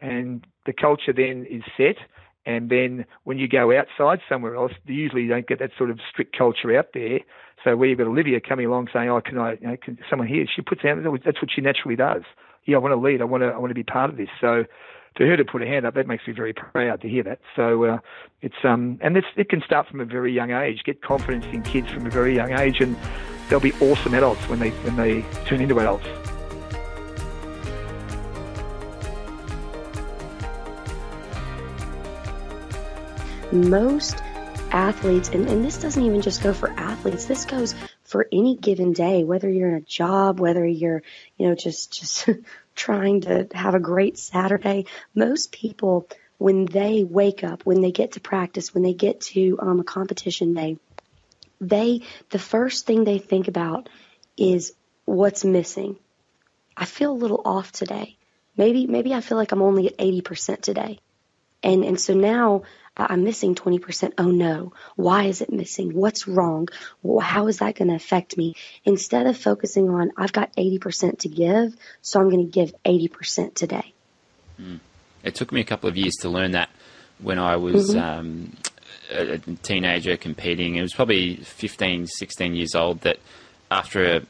And 0.00 0.46
the 0.66 0.72
culture 0.72 1.12
then 1.12 1.46
is 1.48 1.62
set. 1.76 1.96
And 2.44 2.70
then 2.70 3.04
when 3.22 3.38
you 3.38 3.46
go 3.46 3.76
outside 3.76 4.18
somewhere 4.28 4.56
else, 4.56 4.72
you 4.86 4.94
usually 4.94 5.28
don't 5.28 5.46
get 5.46 5.60
that 5.60 5.70
sort 5.78 5.90
of 5.90 6.00
strict 6.10 6.36
culture 6.36 6.76
out 6.76 6.88
there. 6.92 7.20
So 7.62 7.76
where 7.76 7.88
you've 7.88 7.98
got 7.98 8.08
Olivia 8.08 8.40
coming 8.40 8.66
along 8.66 8.88
saying, 8.92 9.08
"Oh, 9.08 9.20
can 9.20 9.38
I? 9.38 9.52
You 9.52 9.68
know, 9.68 9.76
can 9.76 9.98
someone 10.10 10.26
here?" 10.26 10.44
She 10.52 10.62
puts 10.62 10.84
out. 10.84 10.98
That's 11.24 11.40
what 11.40 11.50
she 11.54 11.60
naturally 11.60 11.94
does. 11.94 12.22
Yeah, 12.64 12.76
I 12.76 12.78
want 12.80 12.92
to 12.92 12.96
lead. 12.96 13.20
I 13.20 13.24
want 13.24 13.42
to. 13.42 13.48
I 13.48 13.58
want 13.58 13.70
to 13.70 13.74
be 13.74 13.84
part 13.84 14.10
of 14.10 14.16
this. 14.16 14.28
So 14.40 14.64
to 15.16 15.26
her 15.26 15.36
to 15.36 15.44
put 15.44 15.60
her 15.60 15.66
hand 15.66 15.86
up, 15.86 15.94
that 15.94 16.06
makes 16.06 16.26
me 16.26 16.32
very 16.32 16.52
proud 16.52 17.00
to 17.02 17.08
hear 17.08 17.22
that. 17.24 17.40
So 17.54 17.84
uh, 17.84 17.98
it's 18.40 18.54
um, 18.64 18.98
and 19.00 19.16
it's, 19.16 19.26
it 19.36 19.48
can 19.48 19.62
start 19.62 19.88
from 19.88 20.00
a 20.00 20.04
very 20.04 20.32
young 20.32 20.50
age. 20.50 20.82
Get 20.84 21.02
confidence 21.02 21.44
in 21.52 21.62
kids 21.62 21.90
from 21.90 22.06
a 22.06 22.10
very 22.10 22.34
young 22.34 22.52
age, 22.52 22.80
and 22.80 22.96
they'll 23.48 23.60
be 23.60 23.72
awesome 23.74 24.14
adults 24.14 24.48
when 24.48 24.58
they 24.58 24.70
when 24.70 24.96
they 24.96 25.22
turn 25.46 25.60
into 25.60 25.78
adults. 25.78 26.06
Most 33.52 34.16
athletes, 34.70 35.28
and, 35.28 35.46
and 35.46 35.62
this 35.62 35.76
doesn't 35.76 36.02
even 36.02 36.22
just 36.22 36.42
go 36.42 36.54
for 36.54 36.70
athletes, 36.70 37.26
this 37.26 37.44
goes 37.44 37.74
for 38.12 38.28
any 38.30 38.54
given 38.56 38.92
day, 38.92 39.24
whether 39.24 39.48
you're 39.48 39.70
in 39.70 39.76
a 39.76 39.80
job, 39.80 40.38
whether 40.38 40.66
you're, 40.66 41.02
you 41.38 41.48
know, 41.48 41.54
just, 41.54 41.98
just 41.98 42.28
trying 42.76 43.22
to 43.22 43.48
have 43.54 43.74
a 43.74 43.80
great 43.80 44.18
Saturday. 44.18 44.84
Most 45.14 45.50
people, 45.50 46.06
when 46.36 46.66
they 46.66 47.04
wake 47.04 47.42
up, 47.42 47.64
when 47.64 47.80
they 47.80 47.90
get 47.90 48.12
to 48.12 48.20
practice, 48.20 48.74
when 48.74 48.82
they 48.82 48.92
get 48.92 49.22
to 49.32 49.58
um, 49.60 49.80
a 49.80 49.84
competition 49.84 50.52
day, 50.52 50.76
they, 51.58 52.02
the 52.28 52.38
first 52.38 52.84
thing 52.84 53.04
they 53.04 53.16
think 53.16 53.48
about 53.48 53.88
is 54.36 54.74
what's 55.06 55.42
missing. 55.42 55.96
I 56.76 56.84
feel 56.84 57.12
a 57.12 57.22
little 57.22 57.40
off 57.46 57.72
today. 57.72 58.18
Maybe, 58.58 58.86
maybe 58.86 59.14
I 59.14 59.22
feel 59.22 59.38
like 59.38 59.52
I'm 59.52 59.62
only 59.62 59.86
at 59.86 59.96
80% 59.96 60.60
today. 60.60 60.98
And, 61.62 61.82
and 61.82 61.98
so 61.98 62.12
now 62.12 62.64
I'm 62.96 63.24
missing 63.24 63.54
20%. 63.54 64.12
Oh 64.18 64.30
no. 64.30 64.72
Why 64.96 65.24
is 65.24 65.40
it 65.40 65.50
missing? 65.50 65.94
What's 65.94 66.28
wrong? 66.28 66.68
How 67.20 67.46
is 67.48 67.58
that 67.58 67.74
going 67.76 67.88
to 67.88 67.94
affect 67.94 68.36
me? 68.36 68.54
Instead 68.84 69.26
of 69.26 69.36
focusing 69.36 69.88
on, 69.88 70.12
I've 70.16 70.32
got 70.32 70.54
80% 70.56 71.20
to 71.20 71.28
give, 71.28 71.74
so 72.02 72.20
I'm 72.20 72.28
going 72.28 72.44
to 72.44 72.52
give 72.52 72.74
80% 72.84 73.54
today. 73.54 73.94
Mm. 74.60 74.80
It 75.24 75.34
took 75.34 75.52
me 75.52 75.60
a 75.60 75.64
couple 75.64 75.88
of 75.88 75.96
years 75.96 76.14
to 76.20 76.28
learn 76.28 76.52
that 76.52 76.68
when 77.18 77.38
I 77.38 77.56
was 77.56 77.90
mm-hmm. 77.90 77.98
um, 77.98 78.56
a 79.10 79.38
teenager 79.62 80.16
competing. 80.16 80.76
It 80.76 80.82
was 80.82 80.92
probably 80.92 81.36
15, 81.36 82.06
16 82.06 82.54
years 82.54 82.74
old 82.74 83.02
that 83.02 83.18
after 83.70 84.22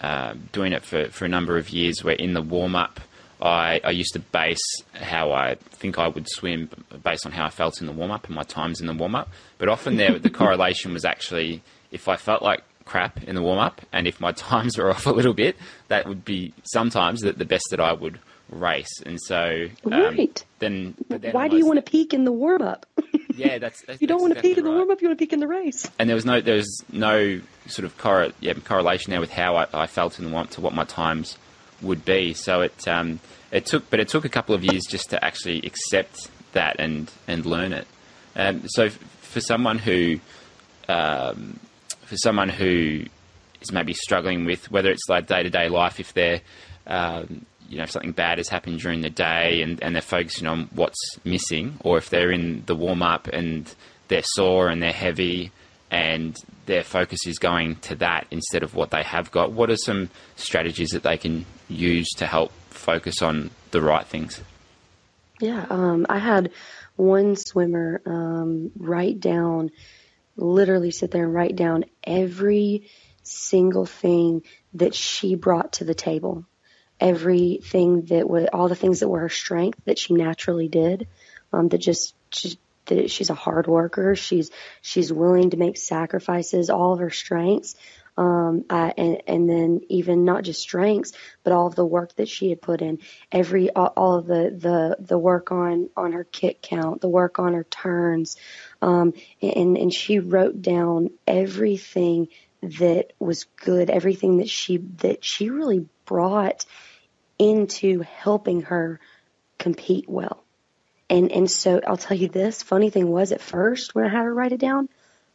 uh, 0.00 0.34
doing 0.52 0.72
it 0.72 0.82
for, 0.82 1.08
for 1.10 1.24
a 1.24 1.28
number 1.28 1.56
of 1.56 1.70
years, 1.70 2.02
we're 2.02 2.12
in 2.12 2.32
the 2.32 2.42
warm 2.42 2.74
up, 2.74 3.00
I, 3.42 3.80
I 3.82 3.90
used 3.90 4.12
to 4.12 4.20
base 4.20 4.62
how 4.94 5.32
I 5.32 5.56
think 5.56 5.98
I 5.98 6.06
would 6.06 6.28
swim 6.28 6.70
based 7.02 7.26
on 7.26 7.32
how 7.32 7.44
I 7.44 7.50
felt 7.50 7.80
in 7.80 7.86
the 7.86 7.92
warm 7.92 8.12
up 8.12 8.26
and 8.26 8.36
my 8.36 8.44
times 8.44 8.80
in 8.80 8.86
the 8.86 8.94
warm 8.94 9.16
up. 9.16 9.30
But 9.58 9.68
often 9.68 9.96
there, 9.96 10.16
the 10.18 10.30
correlation 10.42 10.92
was 10.92 11.04
actually 11.04 11.62
if 11.90 12.08
I 12.08 12.16
felt 12.16 12.42
like 12.42 12.62
crap 12.84 13.22
in 13.24 13.34
the 13.34 13.42
warm 13.42 13.58
up 13.58 13.82
and 13.92 14.06
if 14.06 14.20
my 14.20 14.32
times 14.50 14.78
were 14.78 14.90
off 14.90 15.06
a 15.06 15.10
little 15.10 15.34
bit, 15.34 15.56
that 15.88 16.06
would 16.06 16.24
be 16.24 16.54
sometimes 16.62 17.20
the, 17.20 17.32
the 17.32 17.44
best 17.44 17.66
that 17.70 17.80
I 17.80 17.92
would 17.92 18.20
race. 18.48 19.00
And 19.04 19.18
so, 19.20 19.68
um, 19.86 19.92
right. 19.92 20.44
then, 20.60 20.94
then 21.08 21.32
why 21.32 21.48
do 21.48 21.56
you 21.56 21.66
want 21.66 21.84
to 21.84 21.90
peak 21.90 22.14
in 22.14 22.24
the 22.24 22.32
warm 22.32 22.62
up? 22.62 22.86
yeah, 23.34 23.58
that's, 23.58 23.82
that's 23.86 24.00
you 24.00 24.06
don't 24.06 24.18
that's 24.18 24.22
want 24.22 24.34
to 24.36 24.42
peak 24.42 24.58
in 24.58 24.64
the 24.64 24.70
right. 24.70 24.76
warm 24.76 24.90
up. 24.90 25.02
You 25.02 25.08
want 25.08 25.18
to 25.18 25.22
peak 25.22 25.32
in 25.32 25.40
the 25.40 25.48
race. 25.48 25.90
And 25.98 26.08
there 26.08 26.14
was 26.14 26.24
no 26.24 26.40
there 26.40 26.56
was 26.56 26.84
no 26.92 27.40
sort 27.66 27.86
of 27.86 27.96
corre- 27.98 28.32
yeah, 28.40 28.52
correlation 28.54 29.10
there 29.10 29.20
with 29.20 29.32
how 29.32 29.56
I, 29.56 29.66
I 29.72 29.86
felt 29.86 30.18
in 30.18 30.26
the 30.26 30.30
warm 30.30 30.44
up 30.44 30.50
to 30.50 30.60
what 30.60 30.74
my 30.74 30.84
times 30.84 31.38
would 31.82 32.04
be. 32.04 32.34
So 32.34 32.62
it 32.62 32.88
um, 32.88 33.20
it 33.50 33.66
took, 33.66 33.88
but 33.90 34.00
it 34.00 34.08
took 34.08 34.24
a 34.24 34.28
couple 34.28 34.54
of 34.54 34.64
years 34.64 34.84
just 34.88 35.10
to 35.10 35.24
actually 35.24 35.60
accept 35.62 36.30
that 36.52 36.76
and 36.78 37.10
and 37.28 37.44
learn 37.44 37.72
it. 37.72 37.86
Um, 38.34 38.62
so 38.68 38.84
f- 38.84 38.98
for 39.20 39.40
someone 39.40 39.78
who 39.78 40.20
um, 40.88 41.58
for 42.02 42.16
someone 42.16 42.48
who 42.48 43.04
is 43.60 43.72
maybe 43.72 43.92
struggling 43.92 44.44
with 44.44 44.70
whether 44.70 44.90
it's 44.90 45.08
like 45.08 45.26
day 45.26 45.42
to 45.42 45.50
day 45.50 45.68
life, 45.68 46.00
if 46.00 46.12
they're 46.14 46.40
um, 46.86 47.44
you 47.68 47.78
know 47.78 47.84
if 47.84 47.90
something 47.90 48.12
bad 48.12 48.38
has 48.38 48.48
happened 48.48 48.80
during 48.80 49.02
the 49.02 49.10
day 49.10 49.62
and, 49.62 49.82
and 49.82 49.94
they're 49.94 50.02
focusing 50.02 50.46
on 50.46 50.68
what's 50.74 51.18
missing, 51.24 51.76
or 51.80 51.98
if 51.98 52.10
they're 52.10 52.32
in 52.32 52.64
the 52.66 52.74
warm 52.74 53.02
up 53.02 53.28
and 53.28 53.74
they're 54.08 54.22
sore 54.24 54.68
and 54.68 54.82
they're 54.82 54.92
heavy 54.92 55.50
and 55.92 56.42
their 56.64 56.82
focus 56.82 57.26
is 57.26 57.38
going 57.38 57.76
to 57.76 57.94
that 57.96 58.26
instead 58.30 58.62
of 58.62 58.74
what 58.74 58.90
they 58.90 59.02
have 59.02 59.30
got. 59.30 59.52
What 59.52 59.70
are 59.70 59.76
some 59.76 60.08
strategies 60.36 60.88
that 60.90 61.02
they 61.02 61.18
can 61.18 61.44
use 61.68 62.08
to 62.16 62.26
help 62.26 62.50
focus 62.70 63.20
on 63.20 63.50
the 63.72 63.82
right 63.82 64.06
things? 64.06 64.40
Yeah, 65.38 65.66
um, 65.68 66.06
I 66.08 66.18
had 66.18 66.52
one 66.96 67.36
swimmer 67.36 68.00
um, 68.06 68.72
write 68.76 69.20
down, 69.20 69.70
literally 70.34 70.92
sit 70.92 71.10
there 71.10 71.24
and 71.24 71.34
write 71.34 71.56
down 71.56 71.84
every 72.02 72.88
single 73.22 73.84
thing 73.84 74.42
that 74.74 74.94
she 74.94 75.34
brought 75.34 75.74
to 75.74 75.84
the 75.84 75.94
table, 75.94 76.46
everything 77.00 78.06
that 78.06 78.26
was, 78.26 78.46
all 78.50 78.68
the 78.68 78.74
things 78.74 79.00
that 79.00 79.08
were 79.08 79.20
her 79.20 79.28
strength 79.28 79.78
that 79.84 79.98
she 79.98 80.14
naturally 80.14 80.68
did, 80.68 81.06
um, 81.52 81.68
that 81.68 81.78
just, 81.78 82.14
just 82.30 82.56
that 82.86 83.10
she's 83.10 83.30
a 83.30 83.34
hard 83.34 83.66
worker. 83.66 84.14
She's 84.14 84.50
she's 84.80 85.12
willing 85.12 85.50
to 85.50 85.56
make 85.56 85.76
sacrifices, 85.76 86.70
all 86.70 86.92
of 86.94 87.00
her 87.00 87.10
strengths, 87.10 87.74
um, 88.16 88.64
uh, 88.68 88.92
and 88.96 89.22
and 89.26 89.48
then 89.48 89.80
even 89.88 90.24
not 90.24 90.44
just 90.44 90.60
strengths, 90.60 91.12
but 91.44 91.52
all 91.52 91.66
of 91.66 91.74
the 91.74 91.84
work 91.84 92.14
that 92.16 92.28
she 92.28 92.50
had 92.50 92.60
put 92.60 92.82
in, 92.82 92.98
every 93.30 93.70
all, 93.70 93.92
all 93.96 94.14
of 94.16 94.26
the 94.26 94.54
the 94.56 94.96
the 95.04 95.18
work 95.18 95.52
on 95.52 95.88
on 95.96 96.12
her 96.12 96.24
kick 96.24 96.62
count, 96.62 97.00
the 97.00 97.08
work 97.08 97.38
on 97.38 97.54
her 97.54 97.64
turns, 97.64 98.36
um, 98.80 99.14
and 99.40 99.78
and 99.78 99.92
she 99.92 100.18
wrote 100.18 100.60
down 100.60 101.10
everything 101.26 102.28
that 102.62 103.12
was 103.18 103.44
good, 103.56 103.90
everything 103.90 104.38
that 104.38 104.48
she 104.48 104.76
that 104.98 105.24
she 105.24 105.50
really 105.50 105.86
brought 106.04 106.64
into 107.38 108.00
helping 108.00 108.62
her 108.62 109.00
compete 109.58 110.08
well. 110.08 110.41
And 111.12 111.30
and 111.30 111.50
so 111.50 111.78
I'll 111.86 111.98
tell 111.98 112.16
you 112.16 112.28
this, 112.28 112.62
funny 112.62 112.88
thing 112.88 113.06
was 113.06 113.32
at 113.32 113.42
first 113.42 113.94
when 113.94 114.06
I 114.06 114.08
had 114.08 114.24
her 114.24 114.32
write 114.32 114.52
it 114.52 114.60
down, 114.60 114.88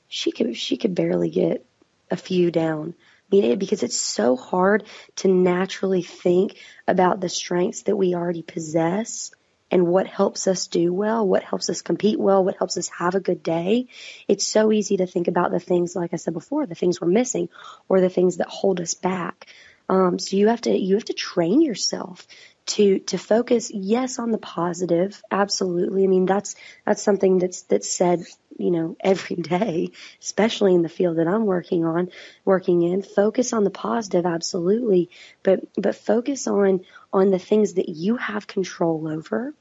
she 0.07 0.31
could 0.31 0.57
she 0.57 0.75
could 0.75 0.95
barely 0.95 1.29
get 1.29 1.67
a 2.09 2.17
few 2.17 2.49
down. 2.49 2.95
I 3.31 3.35
mean, 3.35 3.59
because 3.59 3.83
it's 3.83 3.99
so 3.99 4.35
hard 4.35 4.85
to 5.17 5.27
naturally 5.27 6.01
think 6.01 6.57
about 6.87 7.21
the 7.21 7.29
strengths 7.29 7.83
that 7.83 7.95
we 7.95 8.15
already 8.15 8.41
possess 8.41 9.29
and 9.69 9.85
what 9.85 10.07
helps 10.07 10.47
us 10.47 10.65
do 10.65 10.91
well, 10.91 11.27
what 11.27 11.43
helps 11.43 11.69
us 11.69 11.83
compete 11.83 12.19
well, 12.19 12.43
what 12.43 12.57
helps 12.57 12.77
us 12.77 12.87
have 12.97 13.13
a 13.13 13.19
good 13.19 13.43
day. 13.43 13.87
It's 14.27 14.47
so 14.47 14.71
easy 14.71 14.97
to 14.97 15.05
think 15.05 15.27
about 15.27 15.51
the 15.51 15.59
things, 15.59 15.95
like 15.95 16.11
I 16.11 16.17
said 16.17 16.33
before, 16.33 16.65
the 16.65 16.73
things 16.73 16.99
we're 16.99 17.07
missing 17.09 17.49
or 17.87 18.01
the 18.01 18.09
things 18.09 18.37
that 18.37 18.47
hold 18.47 18.81
us 18.81 18.95
back. 18.95 19.45
Um, 19.89 20.17
so 20.17 20.37
you 20.37 20.47
have 20.47 20.61
to 20.61 20.75
you 20.75 20.95
have 20.95 21.05
to 21.05 21.13
train 21.13 21.61
yourself 21.61 22.25
to 22.67 22.99
to 22.99 23.17
focus 23.17 23.71
yes 23.73 24.19
on 24.19 24.31
the 24.31 24.37
positive 24.37 25.21
absolutely. 25.31 26.03
I 26.03 26.07
mean 26.07 26.25
that's 26.25 26.55
that's 26.85 27.01
something 27.01 27.39
that's 27.39 27.63
that's 27.63 27.89
said 27.89 28.23
you 28.57 28.71
know 28.71 28.97
every 29.03 29.37
day 29.37 29.91
especially 30.21 30.75
in 30.75 30.81
the 30.81 30.89
field 30.89 31.17
that 31.17 31.27
i'm 31.27 31.45
working 31.45 31.85
on 31.85 32.09
working 32.45 32.81
in. 32.83 33.01
Focus 33.01 33.53
on 33.53 33.63
the 33.63 33.69
positive 33.69 34.25
absolutely. 34.25 35.09
But 35.43 35.61
but 35.77 35.95
focus 35.95 36.47
on 36.47 36.81
on 37.11 37.31
the 37.31 37.39
things 37.39 37.75
that 37.75 37.89
you 37.89 38.17
have 38.17 38.47
control 38.47 39.07
over 39.07 39.53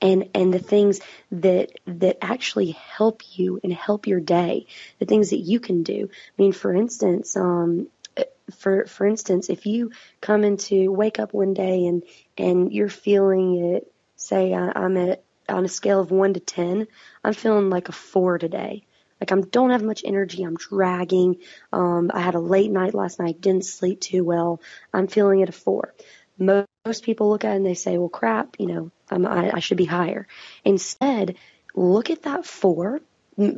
and 0.00 0.28
and 0.34 0.52
the 0.52 0.58
things 0.58 1.00
that 1.30 1.70
that 1.86 2.18
actually 2.20 2.72
help 2.72 3.22
you 3.38 3.60
and 3.62 3.72
help 3.72 4.06
your 4.08 4.20
day 4.20 4.66
the 4.98 5.06
things 5.06 5.30
that 5.30 5.38
you 5.38 5.60
can 5.60 5.84
do. 5.84 6.08
I 6.10 6.42
mean 6.42 6.52
for 6.52 6.74
instance 6.74 7.36
um 7.36 7.86
for 8.58 8.86
for 8.86 9.06
instance, 9.06 9.48
if 9.48 9.66
you 9.66 9.90
come 10.20 10.44
into 10.44 10.92
wake 10.92 11.18
up 11.18 11.32
one 11.32 11.54
day 11.54 11.86
and 11.86 12.02
and 12.36 12.72
you're 12.72 12.88
feeling 12.88 13.74
it, 13.74 13.92
say 14.16 14.54
I, 14.54 14.72
I'm 14.74 14.96
at 14.96 15.24
on 15.48 15.64
a 15.64 15.68
scale 15.68 16.00
of 16.00 16.10
one 16.10 16.34
to 16.34 16.40
ten, 16.40 16.86
I'm 17.24 17.34
feeling 17.34 17.70
like 17.70 17.88
a 17.88 17.92
four 17.92 18.38
today. 18.38 18.84
Like 19.20 19.32
I 19.32 19.40
don't 19.40 19.70
have 19.70 19.82
much 19.82 20.02
energy. 20.04 20.42
I'm 20.42 20.56
dragging. 20.56 21.36
Um, 21.72 22.10
I 22.12 22.20
had 22.20 22.34
a 22.34 22.40
late 22.40 22.70
night 22.70 22.94
last 22.94 23.20
night. 23.20 23.40
Didn't 23.40 23.64
sleep 23.64 24.00
too 24.00 24.24
well. 24.24 24.60
I'm 24.92 25.06
feeling 25.06 25.42
at 25.42 25.48
a 25.48 25.52
four. 25.52 25.94
Most, 26.38 26.66
most 26.84 27.04
people 27.04 27.28
look 27.30 27.44
at 27.44 27.52
it 27.52 27.56
and 27.56 27.66
they 27.66 27.74
say, 27.74 27.98
"Well, 27.98 28.08
crap. 28.08 28.56
You 28.58 28.66
know, 28.66 28.90
I'm, 29.10 29.26
I, 29.26 29.52
I 29.54 29.58
should 29.60 29.76
be 29.76 29.84
higher." 29.84 30.26
Instead, 30.64 31.36
look 31.74 32.10
at 32.10 32.22
that 32.22 32.46
four. 32.46 33.00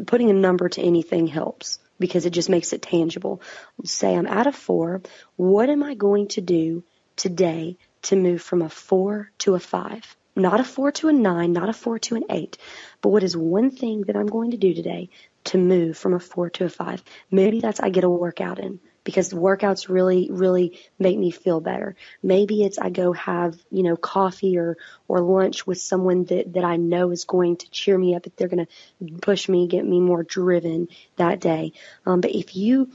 Putting 0.06 0.30
a 0.30 0.34
number 0.34 0.68
to 0.68 0.82
anything 0.82 1.26
helps 1.26 1.78
because 1.98 2.26
it 2.26 2.30
just 2.30 2.48
makes 2.48 2.72
it 2.72 2.82
tangible. 2.82 3.40
Say 3.84 4.14
I'm 4.14 4.26
at 4.26 4.46
a 4.46 4.52
four. 4.52 5.02
What 5.36 5.70
am 5.70 5.82
I 5.82 5.94
going 5.94 6.28
to 6.28 6.40
do 6.40 6.84
today 7.16 7.78
to 8.02 8.16
move 8.16 8.42
from 8.42 8.62
a 8.62 8.68
four 8.68 9.30
to 9.38 9.54
a 9.54 9.60
five? 9.60 10.16
not 10.36 10.60
a 10.60 10.64
four 10.64 10.90
to 10.90 11.08
a 11.08 11.12
nine, 11.12 11.52
not 11.52 11.68
a 11.68 11.72
four 11.72 11.98
to 12.00 12.16
an 12.16 12.24
eight, 12.30 12.58
but 13.00 13.10
what 13.10 13.22
is 13.22 13.36
one 13.36 13.70
thing 13.70 14.02
that 14.02 14.16
I'm 14.16 14.26
going 14.26 14.50
to 14.50 14.56
do 14.56 14.74
today 14.74 15.10
to 15.44 15.58
move 15.58 15.96
from 15.96 16.14
a 16.14 16.20
four 16.20 16.50
to 16.50 16.64
a 16.64 16.68
five? 16.68 17.02
Maybe 17.30 17.60
that's 17.60 17.80
I 17.80 17.90
get 17.90 18.04
a 18.04 18.10
workout 18.10 18.58
in 18.58 18.80
because 19.04 19.32
workouts 19.32 19.88
really, 19.88 20.28
really 20.32 20.80
make 20.98 21.18
me 21.18 21.30
feel 21.30 21.60
better. 21.60 21.94
Maybe 22.22 22.64
it's 22.64 22.78
I 22.78 22.88
go 22.88 23.12
have, 23.12 23.56
you 23.70 23.82
know, 23.82 23.96
coffee 23.96 24.56
or, 24.56 24.78
or 25.06 25.20
lunch 25.20 25.66
with 25.66 25.78
someone 25.78 26.24
that, 26.24 26.54
that 26.54 26.64
I 26.64 26.76
know 26.76 27.10
is 27.10 27.24
going 27.24 27.58
to 27.58 27.70
cheer 27.70 27.96
me 27.96 28.14
up, 28.16 28.26
if 28.26 28.34
they're 28.34 28.48
going 28.48 28.66
to 28.66 29.14
push 29.20 29.48
me, 29.48 29.68
get 29.68 29.84
me 29.84 30.00
more 30.00 30.22
driven 30.22 30.88
that 31.16 31.38
day. 31.38 31.72
Um, 32.06 32.22
but 32.22 32.34
if 32.34 32.56
you, 32.56 32.90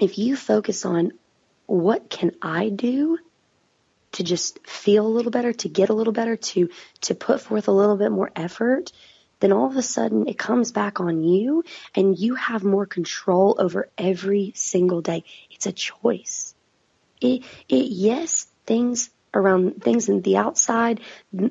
if 0.00 0.18
you 0.18 0.36
focus 0.36 0.84
on 0.84 1.12
what 1.66 2.10
can 2.10 2.32
I 2.42 2.68
do 2.68 3.18
to 4.12 4.24
just 4.24 4.66
feel 4.66 5.06
a 5.06 5.08
little 5.08 5.30
better, 5.30 5.52
to 5.52 5.68
get 5.68 5.90
a 5.90 5.94
little 5.94 6.12
better, 6.12 6.36
to, 6.36 6.70
to 7.02 7.14
put 7.14 7.40
forth 7.40 7.68
a 7.68 7.72
little 7.72 7.96
bit 7.96 8.10
more 8.10 8.30
effort, 8.34 8.90
then 9.40 9.52
all 9.52 9.66
of 9.66 9.76
a 9.76 9.82
sudden 9.82 10.28
it 10.28 10.38
comes 10.38 10.72
back 10.72 11.00
on 11.00 11.22
you 11.22 11.64
and 11.94 12.18
you 12.18 12.34
have 12.34 12.64
more 12.64 12.86
control 12.86 13.56
over 13.58 13.88
every 13.98 14.52
single 14.54 15.00
day. 15.00 15.24
It's 15.50 15.66
a 15.66 15.72
choice. 15.72 16.54
It, 17.20 17.44
it, 17.68 17.86
yes, 17.86 18.46
things 18.66 19.10
around 19.34 19.82
things 19.82 20.08
in 20.08 20.22
the 20.22 20.38
outside 20.38 21.00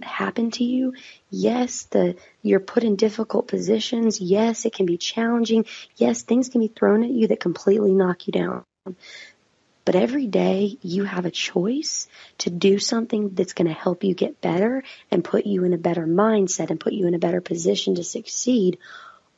happen 0.02 0.52
to 0.52 0.64
you. 0.64 0.94
Yes, 1.30 1.84
the, 1.84 2.16
you're 2.42 2.60
put 2.60 2.84
in 2.84 2.96
difficult 2.96 3.48
positions. 3.48 4.20
Yes, 4.20 4.66
it 4.66 4.74
can 4.74 4.86
be 4.86 4.98
challenging. 4.98 5.66
Yes, 5.96 6.24
things 6.24 6.50
can 6.50 6.62
be 6.62 6.68
thrown 6.68 7.04
at 7.04 7.12
you 7.12 7.28
that 7.28 7.40
completely 7.40 7.94
knock 7.94 8.28
you 8.28 8.34
down. 8.34 8.64
But 9.86 9.96
every 9.96 10.26
day 10.26 10.80
you 10.82 11.04
have 11.04 11.26
a 11.26 11.32
choice 11.32 12.08
to 12.40 12.50
do 12.50 12.80
something 12.80 13.36
that's 13.36 13.54
going 13.54 13.68
to 13.68 13.74
help 13.74 14.04
you 14.04 14.16
get 14.16 14.42
better 14.42 14.84
and 15.12 15.24
put 15.24 15.46
you 15.46 15.64
in 15.64 15.74
a 15.74 15.78
better 15.78 16.08
mindset 16.08 16.72
and 16.72 16.80
put 16.80 16.94
you 16.94 17.06
in 17.06 17.14
a 17.14 17.20
better 17.20 17.40
position 17.40 17.94
to 17.96 18.04
succeed. 18.04 18.80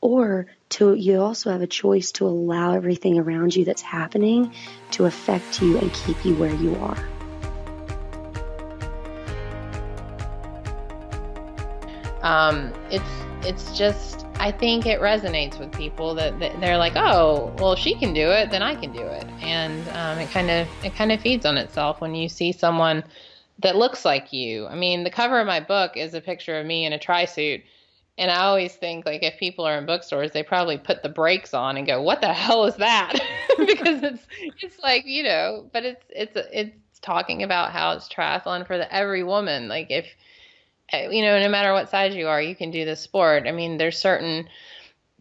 Or 0.00 0.46
to, 0.70 0.94
you 0.94 1.20
also 1.20 1.50
have 1.50 1.60
a 1.60 1.66
choice 1.66 2.12
to 2.12 2.26
allow 2.26 2.74
everything 2.74 3.18
around 3.18 3.54
you 3.54 3.66
that's 3.66 3.82
happening 3.82 4.54
to 4.92 5.04
affect 5.04 5.60
you 5.60 5.76
and 5.76 5.92
keep 5.92 6.24
you 6.24 6.34
where 6.36 6.54
you 6.54 6.74
are. 6.76 7.08
Um, 12.22 12.72
it's, 12.90 13.04
it's 13.42 13.76
just, 13.76 14.24
I 14.40 14.52
think 14.52 14.86
it 14.86 15.00
resonates 15.00 15.58
with 15.58 15.72
people 15.72 16.14
that, 16.14 16.38
they're 16.38 16.78
like, 16.78 16.92
oh, 16.94 17.52
well, 17.58 17.74
she 17.74 17.94
can 17.94 18.14
do 18.14 18.30
it, 18.30 18.50
then 18.50 18.62
I 18.62 18.76
can 18.76 18.92
do 18.92 19.02
it, 19.02 19.24
and 19.40 19.88
um, 19.90 20.18
it 20.18 20.30
kind 20.30 20.50
of 20.50 20.68
it 20.84 20.94
kind 20.94 21.10
of 21.10 21.20
feeds 21.20 21.44
on 21.44 21.56
itself 21.56 22.00
when 22.00 22.14
you 22.14 22.28
see 22.28 22.52
someone 22.52 23.02
that 23.58 23.74
looks 23.74 24.04
like 24.04 24.32
you. 24.32 24.66
I 24.68 24.76
mean, 24.76 25.02
the 25.02 25.10
cover 25.10 25.40
of 25.40 25.46
my 25.46 25.58
book 25.58 25.96
is 25.96 26.14
a 26.14 26.20
picture 26.20 26.58
of 26.58 26.66
me 26.66 26.86
in 26.86 26.92
a 26.92 26.98
tri 26.98 27.24
suit, 27.24 27.62
and 28.16 28.30
I 28.30 28.42
always 28.44 28.74
think 28.74 29.04
like 29.04 29.24
if 29.24 29.38
people 29.38 29.64
are 29.64 29.76
in 29.76 29.86
bookstores, 29.86 30.30
they 30.30 30.44
probably 30.44 30.78
put 30.78 31.02
the 31.02 31.08
brakes 31.08 31.52
on 31.52 31.76
and 31.76 31.86
go, 31.86 32.00
what 32.00 32.20
the 32.20 32.32
hell 32.32 32.64
is 32.66 32.76
that? 32.76 33.18
because 33.58 34.02
it's 34.04 34.26
it's 34.62 34.78
like 34.80 35.04
you 35.04 35.24
know, 35.24 35.68
but 35.72 35.84
it's 35.84 36.04
it's 36.10 36.36
it's 36.52 37.00
talking 37.00 37.42
about 37.42 37.72
how 37.72 37.92
it's 37.92 38.08
triathlon 38.08 38.66
for 38.66 38.78
the 38.78 38.92
every 38.94 39.24
woman. 39.24 39.66
Like 39.66 39.88
if 39.90 40.06
you 40.92 41.22
know, 41.22 41.38
no 41.38 41.48
matter 41.48 41.72
what 41.72 41.90
size 41.90 42.14
you 42.14 42.28
are, 42.28 42.40
you 42.40 42.54
can 42.54 42.70
do 42.70 42.84
this 42.84 43.00
sport. 43.00 43.46
I 43.46 43.52
mean, 43.52 43.76
there's 43.76 43.98
certain 43.98 44.48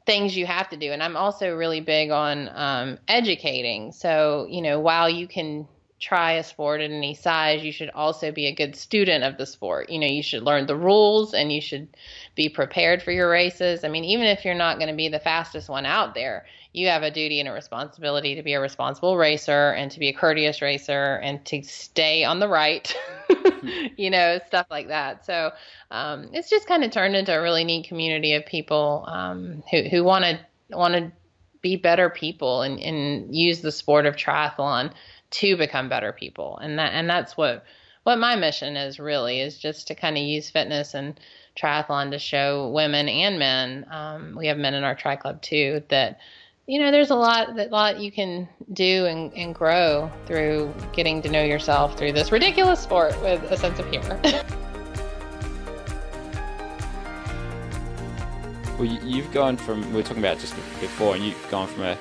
things 0.06 0.36
you 0.36 0.46
have 0.46 0.70
to 0.70 0.78
do. 0.78 0.92
And 0.92 1.04
I'm 1.04 1.18
also 1.18 1.56
really 1.56 1.82
big 1.82 2.10
on 2.10 2.50
um, 2.54 2.98
educating. 3.08 3.92
So, 3.92 4.48
you 4.50 4.62
know, 4.62 4.80
while 4.80 5.10
you 5.10 5.28
can 5.28 5.68
try 6.00 6.34
a 6.34 6.44
sport 6.44 6.82
at 6.82 6.92
any 6.92 7.16
size, 7.16 7.64
you 7.64 7.72
should 7.72 7.90
also 7.90 8.32
be 8.32 8.46
a 8.46 8.56
good 8.56 8.76
student 8.76 9.24
of 9.24 9.38
the 9.38 9.46
sport. 9.46 9.90
You 9.90 10.00
know, 10.00 10.08
you 10.08 10.22
should 10.22 10.44
learn 10.44 10.68
the 10.68 10.76
rules 10.76 11.34
and 11.34 11.52
you 11.52 11.60
should 11.60 11.88
be 12.36 12.50
prepared 12.50 13.02
for 13.02 13.12
your 13.12 13.30
races. 13.30 13.84
I 13.84 13.88
mean, 13.88 14.04
even 14.04 14.28
if 14.28 14.46
you're 14.46 14.54
not 14.54 14.78
going 14.78 14.90
to 14.90 14.96
be 14.96 15.10
the 15.10 15.20
fastest 15.20 15.70
one 15.70 15.86
out 15.88 16.14
there, 16.14 16.46
you 16.72 16.88
have 16.88 17.02
a 17.02 17.10
duty 17.10 17.40
and 17.40 17.50
a 17.50 17.52
responsibility 17.52 18.36
to 18.36 18.44
be 18.44 18.54
a 18.54 18.60
responsible 18.60 19.18
racer 19.18 19.72
and 19.72 19.90
to 19.90 20.00
be 20.00 20.10
a 20.10 20.14
courteous 20.14 20.62
racer 20.62 21.16
and 21.24 21.44
to 21.46 21.64
stay 21.64 22.24
on 22.24 22.40
the 22.40 22.48
right, 22.48 22.96
you 23.98 24.12
know, 24.12 24.40
stuff 24.46 24.68
like 24.70 24.90
that. 24.90 25.26
So 25.26 25.52
um, 25.90 26.30
it's 26.34 26.50
just 26.50 26.68
kind 26.68 26.84
of 26.84 26.92
turned 26.92 27.16
into 27.16 27.36
a 27.36 27.42
really 27.42 27.64
neat 27.64 27.88
community 27.88 28.36
of 28.36 28.46
people 28.46 29.06
um, 29.08 29.64
who 29.72 30.04
want 30.04 30.26
to 30.26 30.40
want 30.70 30.94
to 30.94 31.12
be 31.62 31.76
better 31.76 32.10
people 32.10 32.62
and, 32.62 32.80
and 32.80 33.36
use 33.36 33.62
the 33.62 33.72
sport 33.72 34.06
of 34.06 34.16
triathlon 34.16 34.94
to 35.30 35.58
become 35.58 35.90
better 35.90 36.12
people. 36.12 36.58
And 36.58 36.80
that 36.80 36.94
and 36.94 37.10
that's 37.10 37.36
what 37.36 37.64
what 38.04 38.20
my 38.20 38.36
mission 38.36 38.78
is 38.78 39.00
really 39.00 39.42
is 39.42 39.58
just 39.58 39.88
to 39.88 39.96
kind 39.96 40.18
of 40.18 40.24
use 40.24 40.50
fitness 40.50 40.94
and 40.94 41.20
triathlon 41.58 42.12
to 42.12 42.20
show 42.20 42.70
women 42.70 43.10
and 43.10 43.38
men. 43.38 43.86
Um, 43.92 44.36
we 44.38 44.48
have 44.48 44.58
men 44.58 44.74
in 44.74 44.86
our 44.86 44.96
tri 44.96 45.18
club 45.18 45.42
too 45.42 45.84
that 45.90 46.20
you 46.68 46.80
know 46.80 46.92
there's 46.92 47.10
a 47.10 47.16
lot 47.16 47.56
that 47.58 47.72
lot 47.72 48.00
you 48.00 48.12
can 48.12 48.48
do 48.72 49.06
and, 49.06 49.34
and 49.34 49.54
grow 49.54 50.10
through 50.26 50.74
getting 50.94 51.22
to 51.22 51.30
know 51.30 51.44
yourself 51.44 51.98
through 51.98 52.14
this 52.14 52.32
ridiculous 52.32 52.80
sport 52.80 53.20
with 53.22 53.44
a 53.52 53.58
sense 53.58 53.80
of 53.80 53.90
humor. 53.90 54.20
well, 58.78 58.86
you've 58.86 59.32
gone 59.34 59.58
from 59.58 59.82
we 59.92 59.98
were 59.98 60.04
talking 60.04 60.20
about 60.24 60.40
just 60.40 60.56
before, 60.80 61.16
and 61.16 61.26
you've 61.26 61.50
gone 61.50 61.68
from 61.68 61.84
a 61.84 61.98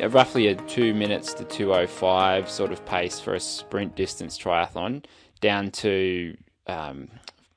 yeah, 0.00 0.08
roughly 0.10 0.46
a 0.46 0.54
two 0.54 0.94
minutes 0.94 1.34
to 1.34 1.44
205 1.44 2.48
sort 2.48 2.72
of 2.72 2.84
pace 2.86 3.20
for 3.20 3.34
a 3.34 3.40
sprint 3.40 3.94
distance 3.94 4.38
triathlon 4.38 5.04
down 5.40 5.70
to 5.70 6.36
um, 6.66 7.08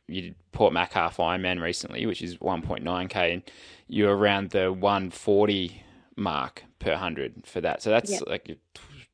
you 0.07 0.21
did 0.21 0.35
Port 0.51 0.73
Mac 0.73 0.91
half 0.93 1.17
Ironman 1.17 1.61
recently, 1.61 2.05
which 2.05 2.21
is 2.21 2.37
1.9k, 2.37 3.33
and 3.33 3.43
you're 3.87 4.15
around 4.15 4.49
the 4.49 4.73
140 4.73 5.83
mark 6.17 6.63
per 6.79 6.91
100 6.91 7.45
for 7.45 7.61
that. 7.61 7.81
So 7.81 7.89
that's 7.89 8.11
yep. 8.11 8.23
like 8.27 8.57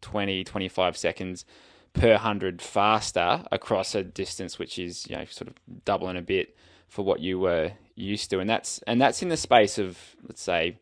20, 0.02 0.44
25 0.44 0.98
seconds 0.98 1.46
per 1.94 2.12
100 2.14 2.62
faster 2.62 3.44
across 3.52 3.94
a 3.94 4.04
distance 4.04 4.58
which 4.58 4.80
is, 4.80 5.08
you 5.08 5.16
know, 5.16 5.26
sort 5.26 5.50
of 5.50 5.56
doubling 5.86 6.18
a 6.18 6.22
bit 6.22 6.58
for 6.88 7.06
what 7.06 7.20
you 7.20 7.40
were 7.40 7.72
used 7.96 8.32
to. 8.32 8.40
And 8.40 8.50
that's 8.50 8.80
and 8.88 9.00
that's 9.00 9.22
in 9.22 9.30
the 9.30 9.38
space 9.38 9.78
of 9.78 10.00
let's 10.24 10.42
say 10.42 10.80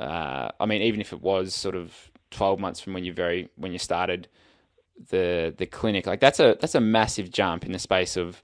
uh, 0.00 0.50
I 0.58 0.66
mean, 0.66 0.82
even 0.82 1.00
if 1.00 1.12
it 1.12 1.20
was 1.20 1.54
sort 1.54 1.74
of 1.74 1.94
12 2.30 2.58
months 2.60 2.80
from 2.80 2.94
when 2.94 3.04
you 3.04 3.12
very 3.12 3.48
when 3.56 3.72
you 3.72 3.78
started 3.78 4.28
the 5.10 5.54
the 5.56 5.66
clinic, 5.66 6.06
like 6.06 6.20
that's 6.20 6.40
a 6.40 6.56
that's 6.60 6.74
a 6.74 6.80
massive 6.80 7.30
jump 7.30 7.64
in 7.64 7.72
the 7.72 7.78
space 7.78 8.16
of 8.16 8.42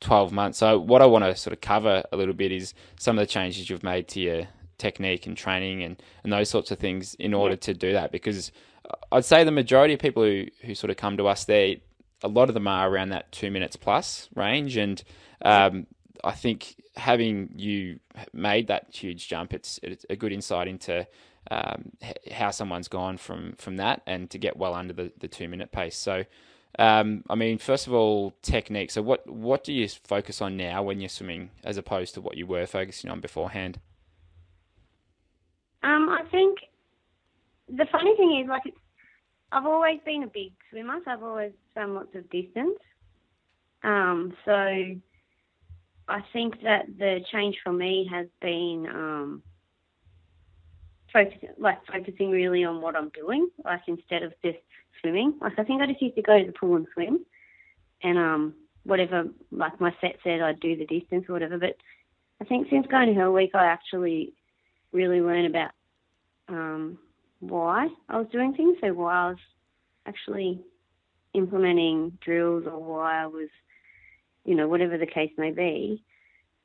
12 0.00 0.32
months. 0.32 0.58
So 0.58 0.78
what 0.78 1.02
I 1.02 1.06
want 1.06 1.24
to 1.24 1.34
sort 1.34 1.52
of 1.52 1.60
cover 1.60 2.04
a 2.12 2.16
little 2.16 2.34
bit 2.34 2.52
is 2.52 2.74
some 2.98 3.18
of 3.18 3.22
the 3.22 3.26
changes 3.26 3.68
you've 3.68 3.82
made 3.82 4.08
to 4.08 4.20
your 4.20 4.48
technique 4.76 5.26
and 5.26 5.36
training 5.36 5.82
and, 5.82 6.00
and 6.22 6.32
those 6.32 6.48
sorts 6.48 6.70
of 6.70 6.78
things 6.78 7.14
in 7.14 7.34
order 7.34 7.56
to 7.56 7.74
do 7.74 7.92
that 7.92 8.12
because 8.12 8.52
I'd 9.10 9.24
say 9.24 9.42
the 9.42 9.50
majority 9.50 9.94
of 9.94 10.00
people 10.00 10.22
who, 10.22 10.46
who 10.62 10.76
sort 10.76 10.90
of 10.90 10.96
come 10.96 11.16
to 11.16 11.26
us 11.26 11.44
they 11.44 11.82
a 12.22 12.28
lot 12.28 12.48
of 12.48 12.54
them 12.54 12.66
are 12.66 12.88
around 12.88 13.10
that 13.10 13.30
two 13.32 13.50
minutes 13.50 13.76
plus 13.76 14.28
range. 14.34 14.76
And 14.76 15.02
um, 15.44 15.86
I 16.24 16.32
think 16.32 16.76
having 16.98 17.50
you 17.56 18.00
made 18.32 18.66
that 18.68 18.94
huge 18.94 19.28
jump, 19.28 19.54
it's, 19.54 19.80
it's 19.82 20.04
a 20.10 20.16
good 20.16 20.32
insight 20.32 20.68
into 20.68 21.06
um, 21.50 21.92
how 22.30 22.50
someone's 22.50 22.88
gone 22.88 23.16
from 23.16 23.54
from 23.56 23.76
that 23.76 24.02
and 24.06 24.28
to 24.30 24.38
get 24.38 24.56
well 24.56 24.74
under 24.74 24.92
the, 24.92 25.12
the 25.18 25.28
two 25.28 25.48
minute 25.48 25.72
pace. 25.72 25.96
So, 25.96 26.24
um, 26.78 27.24
I 27.30 27.34
mean, 27.34 27.58
first 27.58 27.86
of 27.86 27.94
all, 27.94 28.34
technique. 28.42 28.90
So, 28.90 29.00
what 29.02 29.28
what 29.28 29.64
do 29.64 29.72
you 29.72 29.88
focus 29.88 30.42
on 30.42 30.56
now 30.56 30.82
when 30.82 31.00
you're 31.00 31.08
swimming, 31.08 31.50
as 31.64 31.76
opposed 31.76 32.14
to 32.14 32.20
what 32.20 32.36
you 32.36 32.46
were 32.46 32.66
focusing 32.66 33.10
on 33.10 33.20
beforehand? 33.20 33.80
Um, 35.82 36.08
I 36.08 36.24
think 36.30 36.58
the 37.68 37.86
funny 37.90 38.14
thing 38.16 38.40
is, 38.42 38.48
like, 38.48 38.74
I've 39.52 39.66
always 39.66 40.00
been 40.04 40.24
a 40.24 40.28
big 40.28 40.52
swimmer, 40.70 40.98
so 41.04 41.10
I've 41.10 41.22
always 41.22 41.52
swum 41.72 41.94
lots 41.94 42.14
of 42.14 42.28
distance. 42.30 42.78
Um, 43.84 44.36
so 44.44 44.52
I 46.08 46.22
think 46.32 46.62
that 46.62 46.86
the 46.98 47.20
change 47.30 47.56
for 47.62 47.72
me 47.72 48.08
has 48.10 48.26
been 48.40 48.86
um, 48.88 49.42
focusing, 51.12 51.50
like 51.58 51.78
focusing 51.86 52.30
really 52.30 52.64
on 52.64 52.80
what 52.80 52.96
I'm 52.96 53.10
doing, 53.10 53.48
like 53.64 53.82
instead 53.86 54.22
of 54.22 54.32
just 54.42 54.58
swimming. 55.00 55.34
Like 55.40 55.58
I 55.58 55.64
think 55.64 55.82
I 55.82 55.86
just 55.86 56.02
used 56.02 56.16
to 56.16 56.22
go 56.22 56.38
to 56.38 56.46
the 56.46 56.52
pool 56.52 56.76
and 56.76 56.86
swim, 56.94 57.24
and 58.02 58.18
um, 58.18 58.54
whatever, 58.84 59.24
like 59.52 59.80
my 59.80 59.94
set 60.00 60.16
said, 60.24 60.40
I'd 60.40 60.60
do 60.60 60.76
the 60.76 60.86
distance 60.86 61.26
or 61.28 61.34
whatever. 61.34 61.58
But 61.58 61.76
I 62.40 62.44
think 62.44 62.68
since 62.70 62.86
going 62.86 63.08
to 63.08 63.14
Hell 63.14 63.32
Week, 63.32 63.50
I 63.54 63.66
actually 63.66 64.32
really 64.92 65.20
learned 65.20 65.46
about 65.46 65.70
um, 66.48 66.98
why 67.40 67.88
I 68.08 68.18
was 68.18 68.28
doing 68.32 68.54
things. 68.54 68.78
So 68.80 68.94
why 68.94 69.14
I 69.14 69.28
was 69.30 69.38
actually 70.06 70.60
implementing 71.34 72.16
drills 72.24 72.64
or 72.66 72.82
why 72.82 73.22
I 73.22 73.26
was 73.26 73.48
you 74.48 74.54
know, 74.54 74.66
whatever 74.66 74.96
the 74.96 75.06
case 75.06 75.30
may 75.36 75.50
be. 75.50 76.02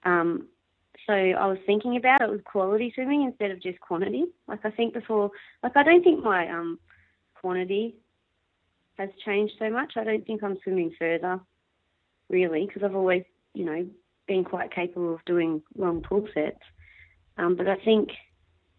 Um, 0.06 0.48
so 1.06 1.12
I 1.14 1.46
was 1.48 1.58
thinking 1.66 1.98
about 1.98 2.22
it 2.22 2.30
with 2.30 2.46
quality 2.46 2.94
swimming 2.96 3.24
instead 3.24 3.52
of 3.52 3.62
just 3.62 3.78
quantity. 3.82 4.24
Like 4.48 4.62
I 4.64 4.72
think 4.72 4.94
before, 4.94 5.32
like 5.62 5.76
I 5.76 5.84
don't 5.84 6.02
think 6.02 6.24
my 6.24 6.50
um, 6.50 6.80
quantity 7.36 7.96
has 8.98 9.10
changed 9.26 9.56
so 9.60 9.70
much. 9.70 9.94
I 9.98 10.06
don't 10.06 10.26
think 10.26 10.42
I'm 10.42 10.58
swimming 10.64 10.94
further, 10.98 11.42
really, 12.30 12.66
because 12.66 12.84
I've 12.84 12.96
always, 12.96 13.24
you 13.54 13.66
know, 13.66 13.86
been 14.30 14.46
quite 14.46 14.74
capable 14.74 15.16
of 15.16 15.26
doing 15.26 15.62
long 15.78 16.02
pull 16.02 16.26
sets. 16.34 16.64
Um, 17.38 17.58
but 17.58 17.68
I 17.68 17.76
think 17.84 18.12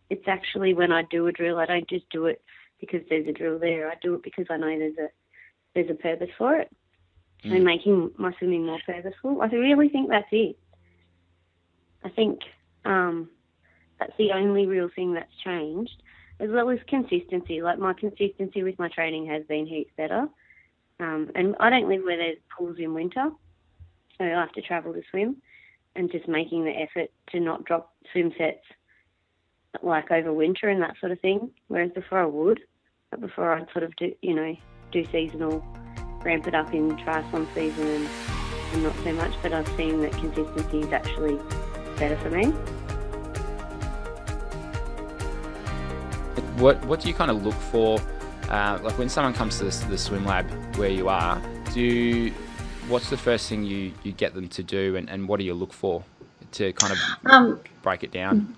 it's 0.09 0.27
actually 0.27 0.73
when 0.73 0.93
I 0.93 1.03
do 1.11 1.27
a 1.27 1.33
drill, 1.33 1.59
I 1.59 1.67
don't 1.67 1.89
just 1.91 2.09
do 2.09 2.25
it 2.25 2.41
because 2.81 3.01
there's 3.11 3.29
a 3.29 3.33
drill 3.33 3.59
there. 3.59 3.91
I 3.91 3.97
do 4.01 4.15
it 4.15 4.23
because 4.23 4.47
I 4.49 4.57
know 4.57 4.79
there's 4.79 4.97
a 4.97 5.09
there's 5.75 5.91
a 5.91 6.03
purpose 6.03 6.31
for 6.39 6.57
it, 6.57 6.71
mm. 7.45 7.55
and 7.55 7.65
making 7.65 8.11
my 8.17 8.33
swimming 8.39 8.67
more 8.67 8.81
purposeful. 8.87 9.43
I 9.43 9.47
really 9.47 9.89
think 9.89 10.09
that's 10.11 10.29
it. 10.33 10.57
I 12.05 12.09
think 12.11 12.41
um, 12.85 13.31
that's 13.99 14.13
the 14.19 14.33
only 14.33 14.67
real 14.67 14.91
thing 14.95 15.15
that's 15.15 15.33
changed, 15.43 16.03
as 16.41 16.51
well 16.51 16.71
as 16.71 16.79
consistency. 16.89 17.63
Like 17.63 17.79
my 17.79 17.93
consistency 17.93 18.63
with 18.63 18.79
my 18.79 18.89
training 18.89 19.27
has 19.27 19.45
been 19.47 19.67
heaps 19.67 19.93
better. 19.97 20.29
Um, 21.01 21.31
and 21.35 21.57
I 21.59 21.71
don't 21.71 21.89
live 21.89 22.03
where 22.05 22.17
there's 22.17 22.39
pools 22.57 22.77
in 22.79 22.95
winter, 22.95 23.31
so 24.19 24.25
I 24.25 24.29
have 24.29 24.53
to 24.53 24.63
travel 24.63 24.93
to 24.93 25.03
swim, 25.11 25.37
and 25.97 26.11
just 26.11 26.29
making 26.29 26.65
the 26.65 26.71
effort 26.71 27.11
to 27.31 27.41
not 27.41 27.65
drop 27.65 27.93
swim 28.13 28.33
sets 28.39 28.65
like 29.83 30.11
over 30.13 30.33
winter 30.33 30.69
and 30.69 30.83
that 30.83 30.95
sort 31.01 31.11
of 31.11 31.21
thing. 31.21 31.51
Whereas 31.69 31.91
before 31.93 32.21
I 32.21 32.27
would, 32.27 32.61
but 33.11 33.21
before 33.21 33.53
I'd 33.53 33.71
sort 33.73 33.83
of 33.83 33.95
do, 33.97 34.13
you 34.23 34.35
know, 34.35 34.55
do 34.93 35.05
seasonal, 35.11 35.65
ramp 36.25 36.47
it 36.47 36.55
up 36.55 36.73
in 36.75 36.97
triathlon 36.97 37.47
season 37.55 37.87
and, 37.87 38.09
and 38.73 38.83
not 38.83 38.95
so 39.05 39.13
much. 39.13 39.33
But 39.43 39.53
I've 39.53 39.69
seen 39.77 40.01
that 40.03 40.13
consistency 40.13 40.81
is 40.81 40.93
actually 40.93 41.39
better 41.97 42.17
for 42.17 42.31
me. 42.31 42.47
What 46.57 46.85
what 46.87 47.01
do 47.01 47.09
you 47.09 47.15
kind 47.15 47.31
of 47.31 47.45
look 47.45 47.55
for? 47.55 48.01
Uh, 48.49 48.79
like 48.83 48.99
when 48.99 49.09
someone 49.09 49.33
comes 49.33 49.59
to 49.59 49.65
the, 49.65 49.87
the 49.87 49.99
swim 49.99 50.25
lab 50.27 50.47
where 50.77 50.91
you 50.91 51.09
are, 51.09 51.41
do 51.73 51.81
you, 51.81 52.31
what's 52.89 53.09
the 53.09 53.17
first 53.17 53.49
thing 53.49 53.65
you, 53.65 53.91
you 54.03 54.13
get 54.13 54.35
them 54.35 54.49
to 54.49 54.63
do, 54.63 54.97
and, 54.97 55.09
and 55.09 55.27
what 55.27 55.39
do 55.41 55.45
you 55.45 55.55
look 55.55 55.73
for 55.73 56.05
to 56.53 56.73
kind 56.75 56.93
of 56.93 56.99
um, 57.33 57.61
break 57.83 58.05
it 58.05 58.13
down? 58.13 58.55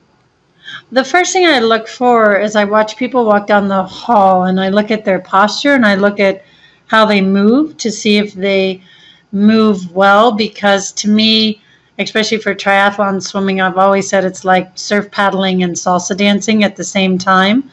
The 0.90 1.04
first 1.04 1.32
thing 1.32 1.46
I 1.46 1.60
look 1.60 1.86
for 1.86 2.36
is 2.36 2.56
I 2.56 2.64
watch 2.64 2.96
people 2.96 3.24
walk 3.24 3.46
down 3.46 3.68
the 3.68 3.84
hall 3.84 4.44
and 4.44 4.60
I 4.60 4.70
look 4.70 4.90
at 4.90 5.04
their 5.04 5.20
posture 5.20 5.74
and 5.74 5.86
I 5.86 5.94
look 5.94 6.18
at 6.18 6.44
how 6.86 7.04
they 7.04 7.20
move 7.20 7.76
to 7.78 7.90
see 7.90 8.18
if 8.18 8.32
they 8.34 8.82
move 9.32 9.92
well 9.92 10.32
because 10.32 10.92
to 10.92 11.08
me 11.08 11.60
especially 11.98 12.38
for 12.38 12.54
triathlon 12.54 13.22
swimming, 13.22 13.60
I've 13.60 13.78
always 13.78 14.08
said 14.08 14.24
it's 14.24 14.44
like 14.44 14.70
surf 14.74 15.10
paddling 15.10 15.62
and 15.62 15.74
salsa 15.74 16.16
dancing 16.16 16.64
at 16.64 16.76
the 16.76 16.84
same 16.84 17.18
time. 17.18 17.70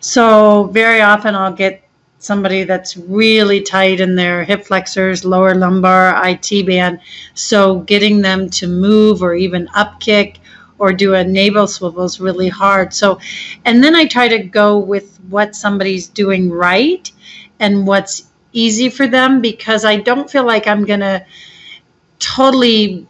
So 0.00 0.64
very 0.64 1.00
often 1.00 1.34
I'll 1.34 1.52
get 1.52 1.82
somebody 2.18 2.64
that's 2.64 2.96
really 2.96 3.62
tight 3.62 4.00
in 4.00 4.14
their 4.14 4.44
hip 4.44 4.64
flexors, 4.64 5.24
lower 5.24 5.54
lumbar, 5.54 6.20
IT 6.28 6.66
band. 6.66 7.00
So 7.34 7.80
getting 7.80 8.20
them 8.20 8.48
to 8.50 8.68
move 8.68 9.22
or 9.22 9.34
even 9.34 9.68
up 9.74 10.00
kick 10.00 10.38
or 10.78 10.92
do 10.92 11.14
a 11.14 11.24
navel 11.24 11.66
swivel 11.66 12.04
is 12.04 12.20
really 12.20 12.48
hard. 12.48 12.92
So, 12.92 13.18
and 13.64 13.82
then 13.82 13.94
I 13.94 14.06
try 14.06 14.28
to 14.28 14.38
go 14.38 14.78
with 14.78 15.18
what 15.28 15.56
somebody's 15.56 16.08
doing 16.08 16.50
right 16.50 17.10
and 17.60 17.86
what's 17.86 18.31
easy 18.52 18.88
for 18.90 19.06
them 19.06 19.40
because 19.40 19.84
I 19.84 19.96
don't 19.96 20.30
feel 20.30 20.44
like 20.44 20.66
I'm 20.66 20.84
going 20.84 21.00
to 21.00 21.24
totally 22.18 23.06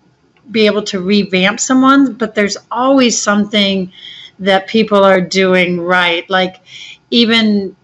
be 0.51 0.67
able 0.67 0.83
to 0.83 1.01
revamp 1.01 1.61
someone, 1.61 2.15
but 2.15 2.35
there's 2.35 2.57
always 2.71 3.21
something 3.21 3.93
that 4.41 4.67
people 4.69 5.05
are 5.05 5.21
doing 5.21 5.81
right. 5.81 6.29
Like 6.29 6.63
even, 7.11 7.77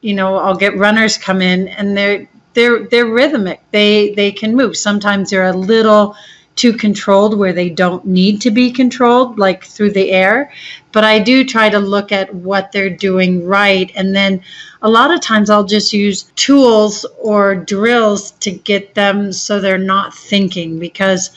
you 0.00 0.14
know, 0.14 0.36
I'll 0.36 0.56
get 0.56 0.76
runners 0.76 1.18
come 1.18 1.40
in 1.42 1.68
and 1.68 1.96
they're 1.96 2.28
they're 2.54 2.86
they're 2.88 3.06
rhythmic. 3.06 3.62
They 3.70 4.12
they 4.14 4.32
can 4.32 4.54
move. 4.56 4.76
Sometimes 4.76 5.30
they're 5.30 5.46
a 5.48 5.52
little 5.56 6.16
too 6.56 6.72
controlled 6.72 7.38
where 7.38 7.52
they 7.52 7.70
don't 7.70 8.04
need 8.04 8.40
to 8.42 8.50
be 8.50 8.70
controlled, 8.70 9.38
like 9.38 9.64
through 9.64 9.92
the 9.92 10.10
air. 10.10 10.52
But 10.92 11.04
I 11.04 11.18
do 11.18 11.44
try 11.44 11.70
to 11.70 11.78
look 11.78 12.12
at 12.12 12.34
what 12.34 12.72
they're 12.72 12.90
doing 12.90 13.46
right. 13.46 13.90
And 13.94 14.14
then 14.14 14.42
a 14.82 14.90
lot 14.90 15.12
of 15.12 15.20
times 15.20 15.48
I'll 15.48 15.64
just 15.64 15.92
use 15.92 16.24
tools 16.36 17.06
or 17.18 17.54
drills 17.54 18.32
to 18.32 18.50
get 18.50 18.94
them 18.94 19.32
so 19.32 19.60
they're 19.60 19.78
not 19.78 20.14
thinking 20.14 20.78
because 20.78 21.30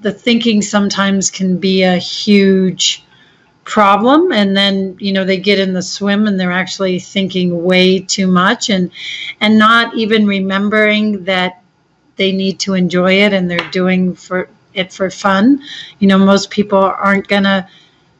the 0.00 0.12
thinking 0.12 0.62
sometimes 0.62 1.30
can 1.30 1.58
be 1.58 1.82
a 1.82 1.96
huge 1.96 3.04
problem 3.64 4.30
and 4.30 4.56
then 4.56 4.96
you 5.00 5.12
know 5.12 5.24
they 5.24 5.36
get 5.36 5.58
in 5.58 5.72
the 5.72 5.82
swim 5.82 6.28
and 6.28 6.38
they're 6.38 6.52
actually 6.52 7.00
thinking 7.00 7.64
way 7.64 7.98
too 7.98 8.28
much 8.28 8.70
and 8.70 8.92
and 9.40 9.58
not 9.58 9.92
even 9.96 10.24
remembering 10.24 11.24
that 11.24 11.60
they 12.16 12.32
need 12.32 12.58
to 12.60 12.74
enjoy 12.74 13.12
it 13.12 13.32
and 13.32 13.50
they're 13.50 13.70
doing 13.70 14.14
for 14.14 14.48
it 14.74 14.92
for 14.92 15.10
fun. 15.10 15.62
You 15.98 16.08
know 16.08 16.18
most 16.18 16.50
people 16.50 16.78
aren't 16.78 17.28
going 17.28 17.44
to 17.44 17.66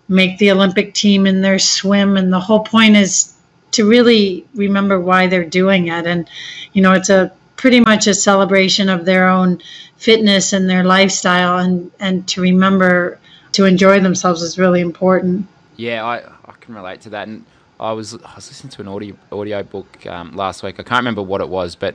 make 0.08 0.38
the 0.38 0.50
olympic 0.52 0.94
team 0.94 1.26
in 1.26 1.42
their 1.42 1.58
swim 1.58 2.16
and 2.16 2.32
the 2.32 2.40
whole 2.40 2.60
point 2.60 2.96
is 2.96 3.34
to 3.72 3.88
really 3.88 4.46
remember 4.54 5.00
why 5.00 5.26
they're 5.26 5.44
doing 5.44 5.88
it. 5.88 6.06
And 6.06 6.28
you 6.72 6.82
know 6.82 6.92
it's 6.92 7.10
a 7.10 7.32
pretty 7.56 7.80
much 7.80 8.06
a 8.06 8.14
celebration 8.14 8.88
of 8.88 9.04
their 9.04 9.28
own 9.28 9.60
fitness 9.96 10.52
and 10.52 10.68
their 10.68 10.84
lifestyle 10.84 11.58
and 11.58 11.90
and 12.00 12.26
to 12.28 12.40
remember 12.40 13.18
to 13.52 13.64
enjoy 13.64 14.00
themselves 14.00 14.42
is 14.42 14.58
really 14.58 14.80
important. 14.80 15.46
Yeah 15.76 16.04
i 16.04 16.18
i 16.18 16.52
can 16.60 16.74
relate 16.74 17.00
to 17.02 17.10
that. 17.10 17.28
And 17.28 17.44
i 17.80 17.92
was 17.92 18.14
i 18.14 18.34
was 18.34 18.48
listening 18.48 18.70
to 18.70 18.82
an 18.82 18.88
audio 18.88 19.16
audio 19.32 19.62
book 19.62 20.06
um, 20.06 20.32
last 20.32 20.62
week. 20.62 20.78
I 20.78 20.82
can't 20.82 21.00
remember 21.00 21.22
what 21.22 21.40
it 21.40 21.48
was 21.48 21.74
but 21.74 21.94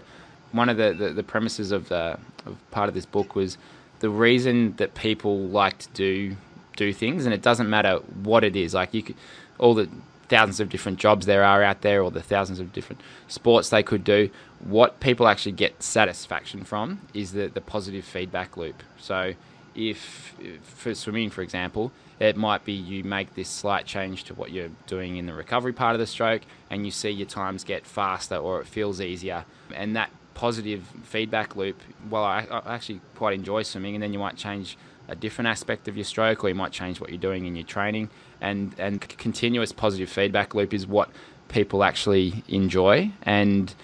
one 0.52 0.70
of 0.70 0.78
the, 0.78 0.94
the, 0.94 1.10
the 1.10 1.24
premises 1.24 1.72
of 1.72 1.90
the 1.90 2.18
of 2.46 2.58
part 2.72 2.90
of 2.90 2.96
this 2.96 3.06
book 3.06 3.36
was 3.36 3.58
the 4.00 4.10
reason 4.10 4.76
that 4.78 4.96
people 4.96 5.40
like 5.48 5.78
to 5.78 5.90
do 5.94 6.36
do 6.76 6.94
things 6.94 7.26
and 7.26 7.34
it 7.34 7.42
doesn't 7.42 7.70
matter 7.70 7.98
what 8.24 8.44
it 8.44 8.56
is 8.56 8.74
like 8.74 8.94
you 8.94 9.04
could 9.04 9.16
all 9.60 9.74
the 9.74 9.90
thousands 10.30 10.62
of 10.62 10.70
different 10.70 10.98
jobs 10.98 11.26
there 11.26 11.44
are 11.44 11.62
out 11.62 11.82
there 11.82 12.02
or 12.02 12.10
the 12.10 12.22
thousands 12.22 12.60
of 12.60 12.72
different 12.72 13.02
sports 13.28 13.70
they 13.70 13.84
could 13.84 14.04
do 14.04 14.30
what 14.64 15.00
people 15.00 15.28
actually 15.28 15.52
get 15.52 15.82
satisfaction 15.82 16.64
from 16.64 17.02
is 17.14 17.34
the, 17.34 17.48
the 17.48 17.62
positive 17.62 18.06
feedback 18.06 18.58
loop. 18.58 18.84
So, 19.00 19.34
if 19.74 20.36
for 20.62 20.94
swimming, 20.94 21.30
for 21.30 21.42
example, 21.42 21.92
it 22.20 22.36
might 22.36 22.66
be 22.66 22.74
you 22.74 23.04
make 23.04 23.36
this 23.36 23.50
slight 23.50 23.86
change 23.86 24.26
to 24.26 24.34
what 24.34 24.52
you're 24.52 24.70
doing 24.86 25.16
in 25.16 25.26
the 25.26 25.34
recovery 25.34 25.74
part 25.74 25.96
of 25.96 26.00
the 26.00 26.08
stroke, 26.08 26.42
and 26.70 26.86
you 26.86 26.92
see 26.92 27.10
your 27.10 27.28
times 27.28 27.64
get 27.64 27.86
faster 27.86 28.36
or 28.36 28.60
it 28.62 28.68
feels 28.68 29.02
easier, 29.02 29.46
and 29.74 29.96
that 29.96 30.12
positive 30.34 30.84
feedback 31.04 31.56
loop. 31.56 31.82
Well, 32.10 32.24
I, 32.24 32.48
I 32.50 32.76
actually 32.76 33.02
quite 33.16 33.34
enjoy 33.34 33.64
swimming, 33.64 33.96
and 33.96 34.04
then 34.04 34.14
you 34.14 34.20
might 34.20 34.38
change 34.38 34.78
a 35.08 35.16
different 35.16 35.50
aspect 35.50 35.88
of 35.88 35.98
your 35.98 36.06
stroke, 36.06 36.44
or 36.44 36.50
you 36.50 36.56
might 36.56 36.72
change 36.72 37.02
what 37.02 37.10
you're 37.10 37.20
doing 37.20 37.46
in 37.46 37.56
your 37.56 37.66
training, 37.66 38.10
and 38.40 38.74
and 38.78 39.02
continuous 39.02 39.72
positive 39.72 40.10
feedback 40.10 40.54
loop 40.54 40.74
is 40.74 40.88
what 40.88 41.10
people 41.50 41.84
actually 41.84 42.44
enjoy 42.48 43.12
and 43.24 43.76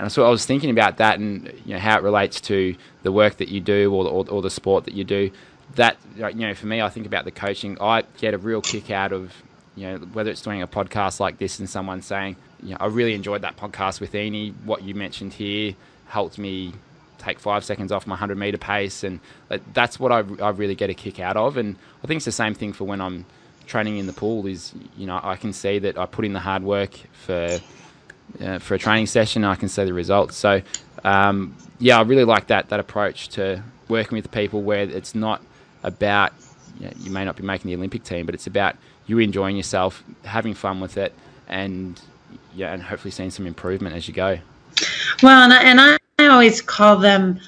and 0.00 0.10
so 0.10 0.24
I 0.24 0.30
was 0.30 0.46
thinking 0.46 0.70
about 0.70 0.96
that 0.96 1.18
and 1.18 1.52
you 1.66 1.74
know 1.74 1.78
how 1.78 1.98
it 1.98 2.02
relates 2.02 2.40
to 2.42 2.74
the 3.02 3.12
work 3.12 3.36
that 3.36 3.48
you 3.48 3.60
do 3.60 3.92
or, 3.92 4.06
or, 4.06 4.30
or 4.30 4.40
the 4.40 4.50
sport 4.50 4.84
that 4.84 4.94
you 4.94 5.04
do. 5.04 5.30
That 5.74 5.98
you 6.16 6.32
know, 6.32 6.54
for 6.54 6.66
me, 6.66 6.80
I 6.80 6.88
think 6.88 7.06
about 7.06 7.26
the 7.26 7.30
coaching. 7.30 7.76
I 7.80 8.04
get 8.16 8.32
a 8.32 8.38
real 8.38 8.62
kick 8.62 8.90
out 8.90 9.12
of 9.12 9.32
you 9.76 9.86
know 9.86 9.98
whether 9.98 10.30
it's 10.30 10.42
doing 10.42 10.62
a 10.62 10.66
podcast 10.66 11.20
like 11.20 11.38
this 11.38 11.58
and 11.58 11.68
someone 11.68 12.02
saying, 12.02 12.36
you 12.62 12.70
know, 12.70 12.78
I 12.80 12.86
really 12.86 13.14
enjoyed 13.14 13.42
that 13.42 13.56
podcast 13.56 14.00
with 14.00 14.12
Eney. 14.12 14.54
What 14.64 14.82
you 14.82 14.94
mentioned 14.94 15.32
here 15.32 15.74
helped 16.06 16.38
me 16.38 16.74
take 17.18 17.38
five 17.38 17.64
seconds 17.64 17.92
off 17.92 18.06
my 18.06 18.12
100 18.12 18.36
meter 18.36 18.58
pace, 18.58 19.04
and 19.04 19.20
that's 19.72 20.00
what 20.00 20.10
I, 20.10 20.24
I 20.42 20.50
really 20.50 20.74
get 20.74 20.90
a 20.90 20.94
kick 20.94 21.20
out 21.20 21.36
of. 21.36 21.56
And 21.56 21.76
I 22.02 22.06
think 22.06 22.18
it's 22.18 22.24
the 22.24 22.32
same 22.32 22.54
thing 22.54 22.72
for 22.72 22.84
when 22.84 23.00
I'm 23.00 23.26
training 23.66 23.98
in 23.98 24.06
the 24.06 24.12
pool. 24.12 24.46
Is 24.46 24.72
you 24.96 25.06
know 25.06 25.20
I 25.22 25.36
can 25.36 25.52
see 25.52 25.78
that 25.78 25.98
I 25.98 26.06
put 26.06 26.24
in 26.24 26.32
the 26.32 26.40
hard 26.40 26.62
work 26.62 26.94
for 27.12 27.58
uh, 28.40 28.58
for 28.58 28.74
a 28.74 28.78
training 28.78 29.06
session. 29.06 29.44
I 29.44 29.54
can 29.54 29.68
see 29.68 29.84
the 29.84 29.94
results. 29.94 30.36
So, 30.36 30.62
um, 31.04 31.56
yeah, 31.78 31.98
I 31.98 32.02
really 32.02 32.24
like 32.24 32.48
that 32.48 32.68
that 32.70 32.80
approach 32.80 33.28
to 33.30 33.62
working 33.88 34.16
with 34.16 34.30
people 34.30 34.62
where 34.62 34.82
it's 34.82 35.14
not 35.14 35.42
about 35.82 36.32
you, 36.78 36.86
know, 36.86 36.92
you 36.98 37.10
may 37.10 37.24
not 37.24 37.36
be 37.36 37.42
making 37.42 37.70
the 37.70 37.76
Olympic 37.76 38.04
team, 38.04 38.26
but 38.26 38.34
it's 38.34 38.46
about 38.46 38.76
you 39.10 39.18
enjoying 39.18 39.56
yourself, 39.56 40.04
having 40.24 40.54
fun 40.54 40.80
with 40.80 40.96
it, 40.96 41.12
and 41.48 42.00
yeah, 42.54 42.72
and 42.72 42.82
hopefully 42.82 43.10
seeing 43.10 43.30
some 43.30 43.46
improvement 43.46 43.94
as 43.94 44.06
you 44.06 44.14
go. 44.14 44.38
Well, 45.22 45.42
and 45.42 45.52
I, 45.52 45.62
and 45.64 45.98
I 46.18 46.26
always 46.28 46.62
call 46.62 46.96
them 46.96 47.40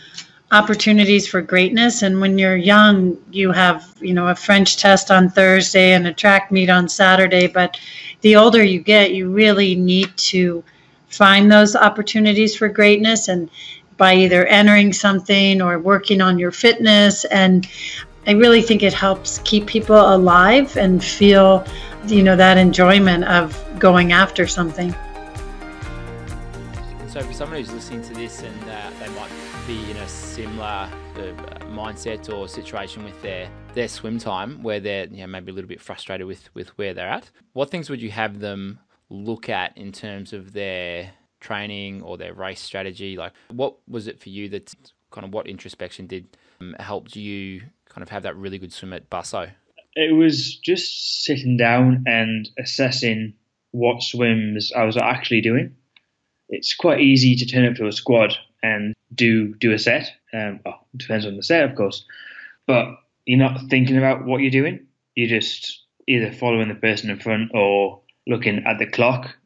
opportunities 0.50 1.26
for 1.26 1.40
greatness 1.40 2.02
and 2.02 2.20
when 2.20 2.36
you're 2.36 2.58
young 2.58 3.16
you 3.30 3.50
have 3.52 3.90
you 4.02 4.12
know 4.12 4.28
a 4.28 4.34
french 4.34 4.76
test 4.76 5.10
on 5.10 5.30
thursday 5.30 5.94
and 5.94 6.06
a 6.06 6.12
track 6.12 6.52
meet 6.52 6.68
on 6.68 6.86
saturday 6.86 7.46
but 7.46 7.80
the 8.20 8.36
older 8.36 8.62
you 8.62 8.78
get 8.78 9.14
you 9.14 9.30
really 9.30 9.74
need 9.74 10.14
to 10.18 10.62
find 11.08 11.50
those 11.50 11.74
opportunities 11.74 12.54
for 12.54 12.68
greatness 12.68 13.28
and 13.28 13.48
by 13.96 14.14
either 14.14 14.44
entering 14.44 14.92
something 14.92 15.62
or 15.62 15.78
working 15.78 16.20
on 16.20 16.38
your 16.38 16.52
fitness 16.52 17.24
and 17.24 17.66
i 18.26 18.32
really 18.32 18.62
think 18.62 18.82
it 18.82 18.92
helps 18.92 19.38
keep 19.44 19.66
people 19.66 19.96
alive 19.96 20.76
and 20.76 21.02
feel 21.02 21.64
you 22.06 22.22
know 22.22 22.36
that 22.36 22.58
enjoyment 22.58 23.24
of 23.24 23.62
going 23.78 24.12
after 24.12 24.46
something 24.46 24.94
so 27.08 27.20
for 27.20 27.32
someone 27.32 27.58
who's 27.58 27.72
listening 27.72 28.02
to 28.02 28.14
this 28.14 28.42
and 28.42 28.62
uh, 28.70 28.90
they 28.98 29.08
might 29.10 29.30
be 29.66 29.90
in 29.90 29.96
a 29.98 30.08
similar 30.08 30.88
uh, 31.16 31.32
mindset 31.66 32.32
or 32.32 32.48
situation 32.48 33.04
with 33.04 33.20
their 33.22 33.48
their 33.74 33.86
swim 33.86 34.18
time 34.18 34.62
where 34.62 34.80
they're 34.80 35.06
you 35.06 35.18
know, 35.18 35.26
maybe 35.26 35.52
a 35.52 35.54
little 35.54 35.68
bit 35.68 35.80
frustrated 35.80 36.26
with 36.26 36.52
with 36.54 36.68
where 36.78 36.94
they're 36.94 37.08
at? 37.08 37.30
What 37.52 37.70
things 37.70 37.88
would 37.90 38.02
you 38.02 38.10
have 38.10 38.40
them 38.40 38.80
look 39.08 39.48
at 39.48 39.76
in 39.76 39.92
terms 39.92 40.32
of 40.32 40.52
their 40.52 41.12
training 41.40 42.02
or 42.02 42.16
their 42.16 42.34
race 42.34 42.60
strategy? 42.60 43.16
Like, 43.16 43.32
what 43.50 43.76
was 43.86 44.06
it 44.06 44.18
for 44.18 44.30
you 44.30 44.48
that 44.48 44.74
kind 45.10 45.24
of 45.24 45.32
what 45.32 45.46
introspection 45.46 46.06
did 46.06 46.36
um, 46.60 46.74
helped 46.80 47.14
you 47.14 47.62
kind 47.92 48.02
of 48.02 48.08
have 48.08 48.22
that 48.22 48.36
really 48.36 48.58
good 48.58 48.72
swim 48.72 48.92
at 48.92 49.10
Busso? 49.10 49.50
It 49.94 50.14
was 50.14 50.56
just 50.56 51.24
sitting 51.24 51.56
down 51.56 52.04
and 52.06 52.48
assessing 52.58 53.34
what 53.72 54.02
swims 54.02 54.72
I 54.72 54.84
was 54.84 54.96
actually 54.96 55.42
doing. 55.42 55.76
It's 56.48 56.74
quite 56.74 57.00
easy 57.00 57.36
to 57.36 57.46
turn 57.46 57.66
up 57.66 57.76
to 57.76 57.86
a 57.86 57.92
squad 57.92 58.34
and 58.62 58.94
do 59.14 59.54
do 59.54 59.72
a 59.72 59.78
set. 59.78 60.10
Um, 60.32 60.60
well, 60.64 60.86
depends 60.96 61.26
on 61.26 61.36
the 61.36 61.42
set, 61.42 61.68
of 61.68 61.76
course, 61.76 62.04
but 62.66 62.86
you're 63.26 63.38
not 63.38 63.60
thinking 63.68 63.98
about 63.98 64.24
what 64.24 64.40
you're 64.40 64.50
doing. 64.50 64.86
You're 65.14 65.28
just 65.28 65.82
either 66.08 66.32
following 66.32 66.68
the 66.68 66.74
person 66.74 67.10
in 67.10 67.20
front 67.20 67.50
or 67.54 68.00
looking 68.26 68.64
at 68.66 68.78
the 68.78 68.86
clock, 68.86 69.36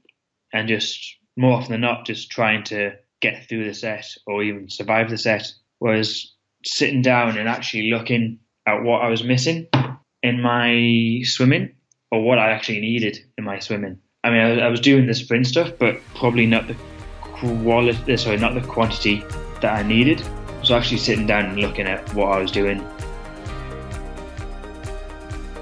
and 0.53 0.69
just 0.69 1.17
more 1.37 1.55
often 1.55 1.73
than 1.73 1.81
not, 1.81 2.07
just 2.07 2.31
trying 2.31 2.65
to 2.65 2.93
get 3.21 3.49
through 3.49 3.65
the 3.65 3.75
set 3.75 4.15
or 4.27 4.43
even 4.43 4.69
survive 4.69 5.11
the 5.11 5.19
set. 5.19 5.53
Whereas 5.79 6.33
sitting 6.67 7.01
down 7.01 7.39
and 7.39 7.49
actually 7.49 7.91
looking 7.91 8.39
at 8.67 8.83
what 8.83 9.03
I 9.03 9.09
was 9.09 9.23
missing 9.23 9.69
in 10.23 10.43
my 10.43 11.23
swimming 11.25 11.75
or 12.11 12.23
what 12.23 12.39
I 12.39 12.51
actually 12.51 12.81
needed 12.81 13.19
in 13.39 13.45
my 13.45 13.59
swimming. 13.61 13.99
I 14.25 14.31
mean, 14.31 14.41
I, 14.41 14.67
I 14.67 14.69
was 14.69 14.81
doing 14.81 15.07
the 15.07 15.15
sprint 15.15 15.47
stuff, 15.47 15.71
but 15.79 16.01
probably 16.15 16.47
not 16.47 16.67
the 16.67 16.77
quality, 17.21 18.13
uh, 18.13 18.17
sorry, 18.17 18.37
not 18.39 18.55
the 18.55 18.61
quantity 18.61 19.25
that 19.61 19.73
I 19.75 19.83
needed. 19.83 20.23
So 20.63 20.75
actually 20.75 20.99
sitting 20.99 21.27
down 21.27 21.47
and 21.47 21.59
looking 21.61 21.87
at 21.87 22.13
what 22.15 22.33
I 22.33 22.41
was 22.41 22.51
doing. 22.51 22.85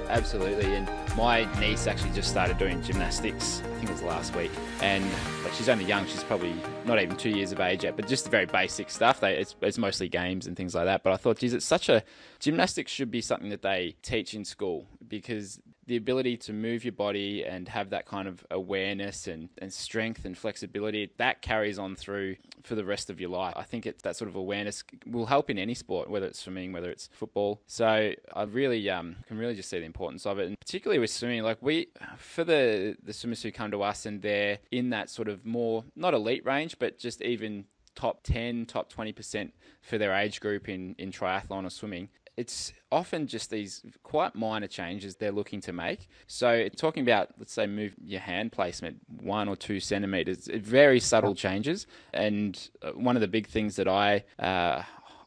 Absolutely, 0.09 0.73
and 0.73 0.89
my 1.15 1.47
niece 1.59 1.87
actually 1.87 2.11
just 2.11 2.29
started 2.29 2.57
doing 2.57 2.81
gymnastics. 2.81 3.61
I 3.63 3.67
think 3.75 3.89
it 3.89 3.93
was 3.93 4.01
last 4.01 4.35
week, 4.35 4.51
and 4.81 5.03
like 5.43 5.53
she's 5.53 5.69
only 5.69 5.85
young. 5.85 6.05
She's 6.07 6.23
probably 6.23 6.53
not 6.85 7.01
even 7.01 7.15
two 7.15 7.29
years 7.29 7.51
of 7.51 7.59
age 7.59 7.83
yet, 7.83 7.95
but 7.95 8.07
just 8.07 8.25
the 8.25 8.29
very 8.29 8.45
basic 8.45 8.89
stuff. 8.89 9.21
They, 9.21 9.35
it's, 9.37 9.55
it's 9.61 9.77
mostly 9.77 10.09
games 10.09 10.45
and 10.47 10.57
things 10.57 10.75
like 10.75 10.85
that. 10.85 11.03
But 11.03 11.13
I 11.13 11.17
thought, 11.17 11.37
geez, 11.37 11.53
it's 11.53 11.65
such 11.65 11.87
a 11.87 12.03
gymnastics 12.39 12.91
should 12.91 13.11
be 13.11 13.21
something 13.21 13.49
that 13.49 13.61
they 13.61 13.95
teach 14.01 14.33
in 14.33 14.43
school 14.43 14.87
because 15.07 15.59
the 15.87 15.95
ability 15.95 16.35
to 16.35 16.53
move 16.53 16.83
your 16.83 16.91
body 16.91 17.45
and 17.45 17.67
have 17.69 17.91
that 17.91 18.05
kind 18.05 18.27
of 18.27 18.45
awareness 18.49 19.27
and, 19.27 19.49
and 19.59 19.71
strength 19.71 20.25
and 20.25 20.37
flexibility 20.37 21.11
that 21.17 21.41
carries 21.41 21.77
on 21.77 21.95
through 21.95 22.35
for 22.65 22.75
the 22.75 22.85
rest 22.85 23.09
of 23.09 23.19
your 23.19 23.29
life. 23.29 23.53
I 23.55 23.63
think 23.63 23.85
it's 23.85 24.01
that 24.03 24.15
sort 24.15 24.29
of 24.29 24.35
awareness 24.35 24.83
will 25.05 25.27
help 25.27 25.49
in 25.49 25.57
any 25.57 25.73
sport, 25.73 26.09
whether 26.09 26.25
it's 26.25 26.39
swimming, 26.39 26.71
whether 26.71 26.89
it's 26.89 27.09
football. 27.13 27.61
So 27.67 28.13
I 28.33 28.43
really 28.43 28.89
um, 28.89 29.17
can 29.27 29.37
really 29.37 29.55
just 29.55 29.69
see 29.69 29.79
the 29.79 29.85
importance 29.85 30.25
of 30.25 30.39
it, 30.39 30.47
and 30.47 30.59
particularly 30.59 30.99
with 30.99 31.09
swimming. 31.09 31.43
Like 31.43 31.57
we, 31.61 31.87
for 32.17 32.43
the 32.43 32.95
the 33.03 33.13
swimmers 33.13 33.43
who 33.43 33.51
come 33.51 33.71
to 33.71 33.83
us 33.83 34.05
and 34.05 34.21
they're 34.21 34.59
in 34.71 34.89
that 34.89 35.09
sort 35.09 35.27
of 35.27 35.45
more 35.45 35.83
not 35.95 36.13
elite 36.13 36.45
range, 36.45 36.77
but 36.79 36.97
just 36.97 37.21
even 37.21 37.65
top 37.95 38.23
10, 38.23 38.65
top 38.65 38.91
20% 38.91 39.51
for 39.81 39.97
their 39.97 40.13
age 40.13 40.41
group 40.41 40.67
in, 40.67 40.95
in 40.97 41.11
triathlon 41.11 41.65
or 41.65 41.69
swimming 41.69 42.09
it's 42.37 42.73
often 42.91 43.27
just 43.27 43.49
these 43.49 43.83
quite 44.03 44.35
minor 44.35 44.67
changes 44.67 45.15
they're 45.15 45.31
looking 45.31 45.61
to 45.61 45.73
make. 45.73 46.07
So, 46.27 46.67
talking 46.69 47.03
about, 47.03 47.29
let's 47.37 47.53
say, 47.53 47.67
move 47.67 47.93
your 48.03 48.19
hand 48.19 48.51
placement 48.51 48.97
one 49.21 49.47
or 49.47 49.55
two 49.55 49.79
centimeters, 49.79 50.49
very 50.53 50.99
subtle 50.99 51.35
changes. 51.35 51.87
And 52.13 52.69
uh, 52.81 52.91
one 52.91 53.15
of 53.15 53.21
the 53.21 53.27
big 53.27 53.47
things 53.47 53.75
that 53.77 53.87
I 53.87 54.23
uh, 54.39 54.83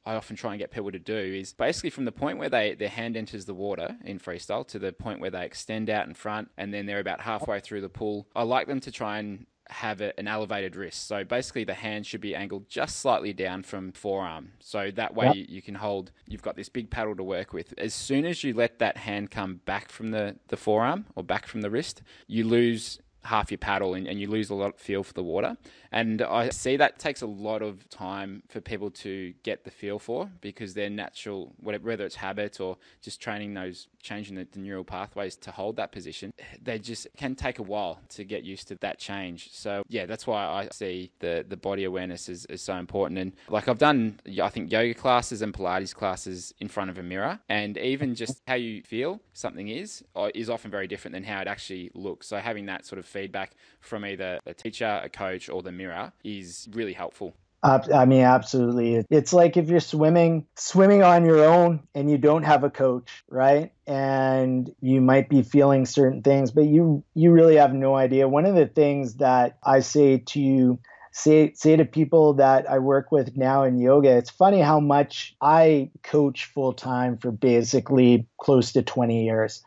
I 0.08 0.14
often 0.14 0.36
try 0.36 0.52
and 0.52 0.58
get 0.58 0.70
people 0.70 0.90
to 0.90 0.98
do 0.98 1.16
is 1.16 1.52
basically 1.52 1.90
from 1.90 2.06
the 2.06 2.12
point 2.12 2.38
where 2.38 2.48
they 2.48 2.74
their 2.74 2.88
hand 2.88 3.14
enters 3.14 3.44
the 3.44 3.52
water 3.52 3.96
in 4.04 4.18
freestyle 4.18 4.66
to 4.68 4.78
the 4.78 4.90
point 4.90 5.20
where 5.20 5.30
they 5.30 5.44
extend 5.44 5.90
out 5.90 6.06
in 6.06 6.14
front 6.14 6.50
and 6.56 6.72
then 6.72 6.86
they're 6.86 6.98
about 6.98 7.20
halfway 7.20 7.60
through 7.60 7.82
the 7.82 7.90
pool. 7.90 8.26
I 8.34 8.42
like 8.44 8.66
them 8.66 8.80
to 8.80 8.90
try 8.90 9.18
and 9.18 9.46
have 9.70 10.00
a, 10.00 10.18
an 10.18 10.26
elevated 10.26 10.76
wrist. 10.76 11.07
So 11.07 11.24
basically, 11.24 11.64
the 11.64 11.74
hand 11.74 12.07
should 12.07 12.20
be 12.20 12.35
angled 12.35 12.68
just 12.68 12.98
slightly 12.98 13.33
down 13.33 13.62
from 13.62 13.92
forearm. 13.92 14.52
So 14.61 14.90
that 14.92 15.14
way, 15.14 15.26
yep. 15.26 15.37
you, 15.37 15.46
you, 15.48 15.62
can 15.62 15.74
hold, 15.74 16.11
you've 16.26 16.42
got 16.42 16.57
this 16.57 16.68
big 16.68 16.90
paddle 16.90 17.14
to 17.16 17.24
work 17.24 17.52
with. 17.52 17.74
As 17.78 17.94
soon 17.94 18.24
as 18.24 18.42
you 18.44 18.54
let 18.54 18.78
that 18.78 18.96
hand 18.96 19.31
come 19.31 19.61
back 19.64 19.90
from 19.90 20.11
the, 20.11 20.37
the 20.48 20.57
forearm 20.57 21.07
or 21.14 21.22
back 21.22 21.46
from 21.46 21.61
the 21.61 21.70
wrist, 21.70 22.02
you 22.26 22.44
lose 22.44 22.98
half 23.24 23.50
your 23.50 23.59
paddle 23.59 23.94
and, 23.94 24.07
and 24.07 24.20
you 24.20 24.26
lose 24.28 24.48
a 24.48 24.54
lot 24.54 24.74
of 24.74 24.81
feel 24.81 25.02
for 25.02 25.12
the 25.12 25.22
water. 25.22 25.57
And 25.92 26.22
I 26.22 26.48
see 26.50 26.76
that 26.76 26.98
takes 26.98 27.20
a 27.20 27.26
lot 27.26 27.62
of 27.62 27.88
time 27.90 28.42
for 28.48 28.61
people 28.61 28.90
to 28.90 29.35
get 29.42 29.64
the 29.64 29.70
feel 29.70 29.98
for 29.98 30.31
because 30.40 30.74
their 30.74 30.90
natural, 30.90 31.54
whether 31.61 32.04
it's 32.04 32.16
habit 32.16 32.61
or 32.61 32.78
just 33.02 33.20
training 33.20 33.54
those, 33.54 33.88
changing 34.08 34.36
the, 34.36 34.46
the 34.52 34.58
neural 34.58 34.84
pathways 34.84 35.36
to 35.36 35.50
hold 35.50 35.76
that 35.76 35.92
position, 35.92 36.32
they 36.62 36.78
just 36.78 37.06
can 37.16 37.34
take 37.34 37.58
a 37.58 37.62
while 37.62 38.00
to 38.08 38.24
get 38.24 38.42
used 38.42 38.68
to 38.68 38.74
that 38.76 38.98
change. 38.98 39.50
So 39.52 39.82
yeah, 39.88 40.06
that's 40.06 40.26
why 40.26 40.44
I 40.44 40.68
see 40.72 41.10
the, 41.20 41.44
the 41.46 41.56
body 41.56 41.84
awareness 41.84 42.28
is, 42.28 42.46
is 42.46 42.62
so 42.62 42.74
important. 42.76 43.18
And 43.18 43.32
like 43.48 43.68
I've 43.68 43.78
done, 43.78 44.20
I 44.42 44.48
think 44.48 44.72
yoga 44.72 44.94
classes 44.94 45.42
and 45.42 45.52
Pilates 45.52 45.94
classes 45.94 46.54
in 46.58 46.68
front 46.68 46.90
of 46.90 46.98
a 46.98 47.02
mirror 47.02 47.38
and 47.48 47.76
even 47.78 48.14
just 48.14 48.40
how 48.46 48.54
you 48.54 48.82
feel 48.82 49.20
something 49.34 49.68
is, 49.68 50.02
uh, 50.16 50.30
is 50.34 50.48
often 50.48 50.70
very 50.70 50.86
different 50.86 51.14
than 51.14 51.24
how 51.24 51.40
it 51.40 51.48
actually 51.48 51.90
looks. 51.94 52.26
So 52.26 52.38
having 52.38 52.66
that 52.66 52.86
sort 52.86 52.98
of 52.98 53.06
feedback 53.06 53.52
from 53.80 54.04
either 54.04 54.40
a 54.46 54.54
teacher, 54.54 55.00
a 55.02 55.08
coach, 55.08 55.48
or 55.48 55.62
the 55.62 55.72
mirror 55.72 56.12
is 56.24 56.68
really 56.72 56.94
helpful. 56.94 57.34
I 57.62 58.04
mean, 58.04 58.22
absolutely. 58.22 59.04
It's 59.10 59.32
like 59.32 59.56
if 59.56 59.68
you're 59.68 59.80
swimming, 59.80 60.46
swimming 60.56 61.02
on 61.02 61.24
your 61.24 61.44
own 61.44 61.80
and 61.94 62.08
you 62.10 62.16
don't 62.16 62.44
have 62.44 62.62
a 62.62 62.70
coach, 62.70 63.24
right? 63.28 63.72
And 63.86 64.72
you 64.80 65.00
might 65.00 65.28
be 65.28 65.42
feeling 65.42 65.84
certain 65.84 66.22
things, 66.22 66.52
but 66.52 66.66
you 66.66 67.02
you 67.14 67.32
really 67.32 67.56
have 67.56 67.74
no 67.74 67.96
idea. 67.96 68.28
One 68.28 68.46
of 68.46 68.54
the 68.54 68.66
things 68.66 69.14
that 69.16 69.58
I 69.64 69.80
say 69.80 70.18
to 70.18 70.78
say 71.10 71.52
say 71.54 71.74
to 71.76 71.84
people 71.84 72.34
that 72.34 72.70
I 72.70 72.78
work 72.78 73.10
with 73.10 73.36
now 73.36 73.64
in 73.64 73.78
yoga, 73.78 74.16
it's 74.16 74.30
funny 74.30 74.60
how 74.60 74.78
much 74.78 75.34
I 75.40 75.90
coach 76.04 76.44
full 76.44 76.72
time 76.72 77.18
for 77.18 77.32
basically 77.32 78.28
close 78.40 78.72
to 78.72 78.82
20 78.82 79.24
years 79.24 79.62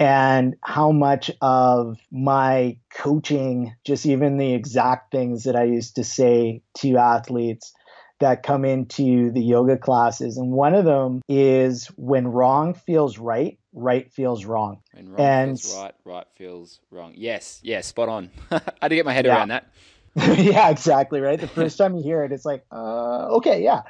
and 0.00 0.56
how 0.62 0.92
much 0.92 1.30
of 1.42 1.98
my 2.10 2.78
coaching, 2.90 3.76
just 3.84 4.06
even 4.06 4.38
the 4.38 4.54
exact 4.54 5.12
things 5.12 5.44
that 5.44 5.54
I 5.54 5.64
used 5.64 5.96
to 5.96 6.04
say 6.04 6.62
to 6.78 6.96
athletes 6.96 7.74
that 8.18 8.42
come 8.42 8.64
into 8.64 9.30
the 9.30 9.42
yoga 9.42 9.76
classes. 9.76 10.38
And 10.38 10.52
one 10.52 10.74
of 10.74 10.86
them 10.86 11.20
is 11.28 11.86
when 11.96 12.28
wrong 12.28 12.72
feels 12.72 13.18
right, 13.18 13.58
right 13.74 14.10
feels 14.10 14.46
wrong. 14.46 14.80
When 14.94 15.10
wrong 15.10 15.20
and, 15.20 15.60
feels 15.60 15.76
right, 15.76 15.94
right 16.04 16.26
feels 16.34 16.80
wrong. 16.90 17.12
Yes, 17.14 17.60
yes, 17.62 17.86
spot 17.86 18.08
on. 18.08 18.30
I 18.50 18.60
had 18.80 18.88
to 18.88 18.94
get 18.94 19.04
my 19.04 19.12
head 19.12 19.26
yeah. 19.26 19.36
around 19.36 19.48
that. 19.48 19.70
yeah, 20.16 20.70
exactly. 20.70 21.20
Right. 21.20 21.40
The 21.40 21.46
first 21.48 21.78
time 21.78 21.96
you 21.96 22.02
hear 22.02 22.24
it, 22.24 22.32
it's 22.32 22.44
like, 22.44 22.64
uh, 22.72 23.26
okay, 23.36 23.62
yeah. 23.62 23.82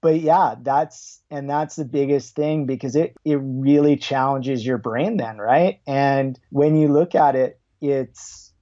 But 0.00 0.20
yeah, 0.20 0.54
that's 0.62 1.20
and 1.30 1.50
that's 1.50 1.74
the 1.76 1.84
biggest 1.84 2.36
thing 2.36 2.66
because 2.66 2.94
it 2.94 3.14
it 3.24 3.40
really 3.42 3.96
challenges 3.96 4.64
your 4.64 4.78
brain 4.78 5.16
then, 5.16 5.38
right? 5.38 5.80
And 5.86 6.38
when 6.50 6.76
you 6.76 6.88
look 6.88 7.14
at 7.16 7.34
it, 7.34 7.60
it's 7.80 8.52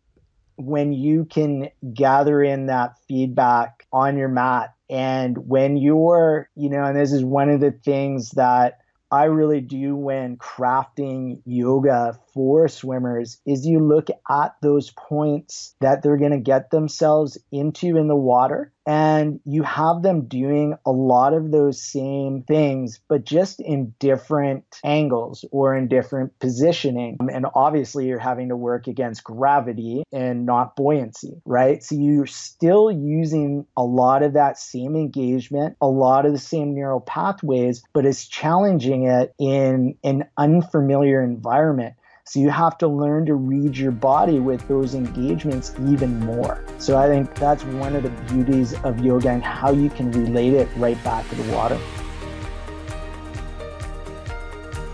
when 0.57 0.93
you 0.93 1.25
can 1.27 1.69
gather 1.93 2.43
in 2.43 2.67
that 2.67 2.95
feedback 3.09 3.87
on 3.93 4.17
your 4.17 4.29
mat 4.29 4.75
and 4.89 5.37
when 5.49 5.77
you're, 5.77 6.49
you 6.55 6.71
know, 6.71 6.85
and 6.85 6.97
this 6.97 7.13
is 7.13 7.25
one 7.25 7.51
of 7.51 7.61
the 7.61 7.73
things 7.73 8.31
that 8.33 8.79
I 9.11 9.25
really 9.25 9.61
do 9.61 9.97
when 9.97 10.37
crafting 10.39 11.43
yoga 11.45 12.19
for 12.35 12.69
swimmers 12.69 13.41
is 13.47 13.67
you 13.67 13.81
look 13.81 14.09
at 14.31 14.55
those 14.63 14.91
points 14.91 15.75
that 15.81 16.03
they're 16.03 16.17
going 16.17 16.33
to 16.33 16.39
get 16.39 16.71
themselves 16.71 17.39
into 17.51 17.97
in 17.97 18.09
the 18.09 18.17
water 18.17 18.73
and 18.87 19.39
you 19.45 19.63
have 19.63 20.03
them 20.03 20.27
doing 20.27 20.75
a 20.85 20.91
lot 20.91 21.35
of 21.35 21.51
those 21.51 21.81
same 21.81 22.43
things 22.43 23.01
but 23.09 23.25
just 23.25 23.61
in 23.61 23.95
different 24.01 24.65
angles 24.83 25.45
or 25.53 25.77
in 25.77 25.89
different 25.89 26.37
positioning. 26.41 27.17
Um, 27.21 27.29
and 27.29 27.47
obviously 27.55 28.07
you're 28.07 28.19
having 28.19 28.49
to 28.49 28.57
work 28.57 28.89
against 28.89 29.23
gravity 29.23 30.03
and 30.13 30.47
not 30.47 30.75
buoyancy 30.77 31.41
right? 31.45 31.83
So 31.83 31.95
you're 31.95 32.27
still 32.27 32.91
using 32.91 33.67
a 33.77 33.85
lot 33.85 34.23
of 34.23 34.35
that 34.35 34.59
same 34.59 34.97
engagement 34.97 35.77
a 35.81 35.87
lot 35.87 36.27
of 36.27 36.33
the 36.33 36.39
same 36.39 36.75
neural 36.75 37.01
pathways 37.01 37.83
but 37.93 38.07
it's 38.07 38.27
challenging 38.27 39.07
it 39.07 39.35
in 39.39 39.97
an 40.03 40.25
unfamiliar 40.37 41.23
environment 41.23 41.95
so 42.25 42.39
you 42.39 42.51
have 42.51 42.79
to 42.79 42.87
learn 42.87 43.27
to 43.27 43.35
read 43.35 43.77
your 43.77 43.91
body 43.91 44.39
with 44.39 44.67
those 44.69 44.95
engagements 44.95 45.75
even 45.89 46.21
more. 46.21 46.65
So 46.79 46.97
I 46.97 47.09
think 47.09 47.35
that's 47.35 47.65
one 47.65 47.97
of 47.97 48.05
the 48.05 48.11
beauties 48.33 48.75
of 48.85 49.05
yoga 49.05 49.31
and 49.31 49.43
how 49.43 49.73
you 49.73 49.91
can 49.91 50.13
relate 50.13 50.55
it 50.55 50.69
right 50.77 51.03
back 51.03 51.29
to 51.31 51.35
the 51.35 51.53
water. 51.53 51.77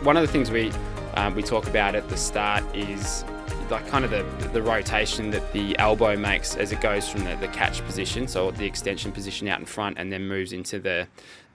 One 0.02 0.16
of 0.16 0.22
the 0.22 0.32
things 0.32 0.50
we 0.50 0.72
um, 1.14 1.34
we 1.34 1.42
talk 1.42 1.66
about 1.66 1.94
at 1.94 2.08
the 2.08 2.16
start 2.16 2.64
is 2.74 3.24
like 3.70 3.86
kind 3.88 4.06
of 4.06 4.10
the, 4.10 4.22
the 4.54 4.62
rotation 4.62 5.30
that 5.30 5.52
the 5.52 5.78
elbow 5.78 6.16
makes 6.16 6.56
as 6.56 6.72
it 6.72 6.80
goes 6.80 7.08
from 7.08 7.24
the, 7.24 7.36
the 7.36 7.48
catch 7.48 7.84
position, 7.84 8.26
so 8.26 8.50
the 8.50 8.64
extension 8.64 9.12
position 9.12 9.48
out 9.48 9.60
in 9.60 9.66
front, 9.66 9.98
and 9.98 10.10
then 10.10 10.26
moves 10.26 10.54
into 10.54 10.78
the 10.78 11.06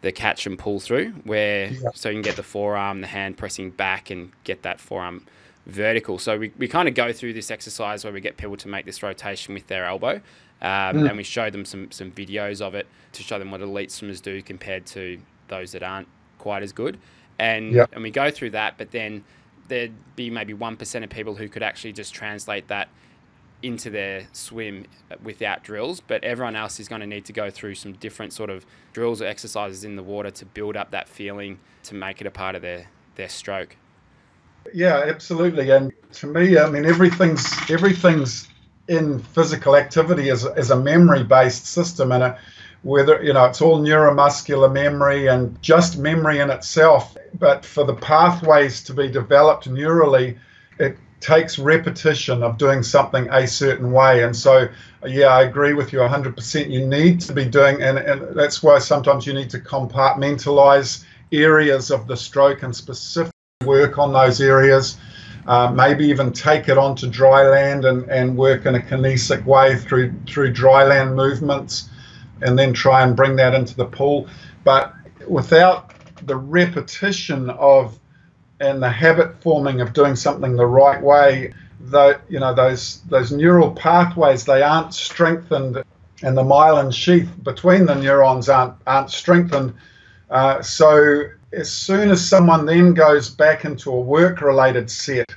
the 0.02 0.12
catch 0.12 0.46
and 0.46 0.60
pull 0.60 0.80
through, 0.80 1.12
where 1.24 1.68
yeah. 1.68 1.90
so 1.96 2.10
you 2.10 2.16
can 2.16 2.22
get 2.22 2.36
the 2.36 2.44
forearm, 2.44 3.02
the 3.02 3.08
hand 3.08 3.38
pressing 3.38 3.72
back, 3.72 4.12
and 4.12 4.32
get 4.44 4.62
that 4.62 4.80
forearm 4.80 5.26
vertical. 5.66 6.20
So 6.20 6.38
we, 6.38 6.52
we 6.58 6.68
kind 6.68 6.88
of 6.88 6.96
go 6.96 7.14
through 7.14 7.34
this 7.34 7.52
exercise 7.52 8.04
where 8.04 8.14
we 8.14 8.22
get 8.22 8.38
people 8.38 8.58
to 8.58 8.68
make 8.68 8.86
this 8.86 9.02
rotation 9.02 9.54
with 9.54 9.68
their 9.68 9.86
elbow, 9.86 10.16
um, 10.62 10.98
mm. 10.98 11.08
and 11.08 11.18
we 11.18 11.24
show 11.24 11.50
them 11.50 11.66
some 11.66 11.92
some 11.92 12.12
videos 12.12 12.62
of 12.62 12.76
it 12.76 12.88
to 13.14 13.24
show 13.24 13.40
them 13.40 13.52
what 13.52 13.62
elite 13.62 13.92
swimmers 13.92 14.22
do 14.22 14.42
compared 14.42 14.86
to 14.88 15.20
those 15.48 15.72
that 15.74 15.84
aren't 15.84 16.08
quite 16.38 16.64
as 16.64 16.72
good, 16.72 16.98
and 17.40 17.74
yep. 17.74 17.90
and 17.94 18.04
we 18.04 18.12
go 18.12 18.30
through 18.32 18.52
that, 18.52 18.78
but 18.78 18.92
then 18.92 19.24
there'd 19.68 19.94
be 20.16 20.30
maybe 20.30 20.54
1% 20.54 21.04
of 21.04 21.10
people 21.10 21.36
who 21.36 21.48
could 21.48 21.64
actually 21.64 21.94
just 21.94 22.14
translate 22.14 22.68
that 22.68 22.90
into 23.62 23.90
their 23.90 24.28
swim 24.34 24.86
without 25.24 25.64
drills, 25.64 26.02
but 26.02 26.22
everyone 26.24 26.56
else 26.56 26.82
is 26.82 26.90
going 26.90 27.00
to 27.00 27.08
need 27.08 27.24
to 27.26 27.34
go 27.34 27.50
through 27.50 27.74
some 27.74 27.94
different 27.94 28.34
sort 28.34 28.50
of 28.50 28.66
drills 28.92 29.22
or 29.22 29.26
exercises 29.26 29.86
in 29.86 29.96
the 29.96 30.04
water 30.04 30.30
to 30.30 30.46
build 30.46 30.76
up 30.76 30.92
that 30.92 31.08
feeling 31.08 31.58
to 31.82 31.96
make 31.96 32.20
it 32.20 32.28
a 32.28 32.32
part 32.32 32.56
of 32.56 32.62
their, 32.62 32.88
their 33.16 33.30
stroke. 33.30 33.78
Yeah, 34.72 35.04
absolutely. 35.06 35.70
And 35.72 35.92
to 36.14 36.28
me, 36.28 36.58
I 36.58 36.70
mean, 36.70 36.86
everything's 36.86 37.46
everything's 37.70 38.48
in 38.88 39.20
physical 39.20 39.76
activity 39.76 40.30
is, 40.30 40.46
is 40.46 40.70
a 40.72 40.76
memory 40.76 41.24
based 41.24 41.66
system, 41.66 42.12
and 42.12 42.24
a, 42.24 42.38
whether 42.84 43.22
you 43.24 43.34
know 43.34 43.46
it's 43.46 43.62
all 43.62 43.80
neuromuscular 43.80 44.72
memory 44.72 45.28
and 45.28 45.60
just 45.62 45.98
memory 45.98 46.40
in 46.40 46.50
itself 46.50 47.16
but 47.40 47.66
for 47.66 47.86
the 47.86 47.96
pathways 47.96 48.84
to 48.84 48.94
be 48.94 49.08
developed 49.10 49.70
neurally 49.70 50.38
it 50.80 50.98
takes 51.22 51.58
repetition 51.58 52.44
of 52.44 52.58
doing 52.58 52.84
something 52.84 53.30
a 53.30 53.48
certain 53.48 53.92
way. 53.94 54.24
And 54.24 54.36
so 54.36 54.68
yeah 55.06 55.28
i 55.28 55.44
agree 55.44 55.74
with 55.74 55.94
you 55.94 56.00
100% 56.00 56.70
you 56.70 56.86
need 56.86 57.22
to 57.22 57.34
be 57.34 57.46
doing 57.46 57.82
and, 57.82 57.98
and 57.98 58.36
that's 58.38 58.62
why 58.62 58.80
sometimes 58.80 59.26
you 59.26 59.34
need 59.34 59.50
to 59.52 59.60
compartmentalize 59.60 61.06
areas 61.32 61.90
of 61.92 62.08
the 62.08 62.18
stroke 62.18 62.64
and 62.64 62.76
specifically 62.76 63.33
work 63.66 63.98
on 63.98 64.14
those 64.14 64.42
areas 64.42 64.98
uh, 65.48 65.70
maybe 65.72 66.06
even 66.06 66.32
take 66.32 66.70
it 66.70 66.78
onto 66.78 67.10
dry 67.10 67.44
land 67.48 67.86
and, 67.86 68.10
and 68.10 68.38
work 68.38 68.66
in 68.66 68.76
a 68.76 68.80
kinesic 68.80 69.44
way 69.46 69.78
through 69.78 70.14
through 70.26 70.52
dry 70.52 70.84
land 70.86 71.16
movements 71.16 71.90
and 72.42 72.58
then 72.58 72.74
try 72.74 73.04
and 73.04 73.16
bring 73.16 73.36
that 73.36 73.54
into 73.54 73.76
the 73.76 73.86
pool. 73.86 74.28
But 74.64 74.94
without 75.28 75.92
the 76.26 76.36
repetition 76.36 77.50
of 77.50 78.00
and 78.60 78.82
the 78.82 78.90
habit 78.90 79.42
forming 79.42 79.82
of 79.82 79.92
doing 79.92 80.16
something 80.16 80.56
the 80.56 80.66
right 80.66 81.02
way, 81.02 81.54
the 81.82 82.22
you 82.30 82.40
know 82.40 82.54
those 82.54 83.02
those 83.10 83.32
neural 83.32 83.72
pathways 83.72 84.46
they 84.46 84.62
aren't 84.62 84.94
strengthened, 84.94 85.84
and 86.22 86.38
the 86.38 86.44
myelin 86.44 86.94
sheath 86.94 87.30
between 87.44 87.86
the 87.86 87.96
neurons 87.96 88.48
aren't 88.48 88.76
aren't 88.88 89.10
strengthened. 89.12 89.74
Uh, 90.30 90.62
so 90.62 91.26
as 91.54 91.72
soon 91.72 92.12
as 92.12 92.28
someone 92.28 92.66
then 92.66 92.94
goes 92.94 93.30
back 93.30 93.66
into 93.66 93.92
a 93.92 94.00
work-related 94.00 94.90
set, 94.90 95.34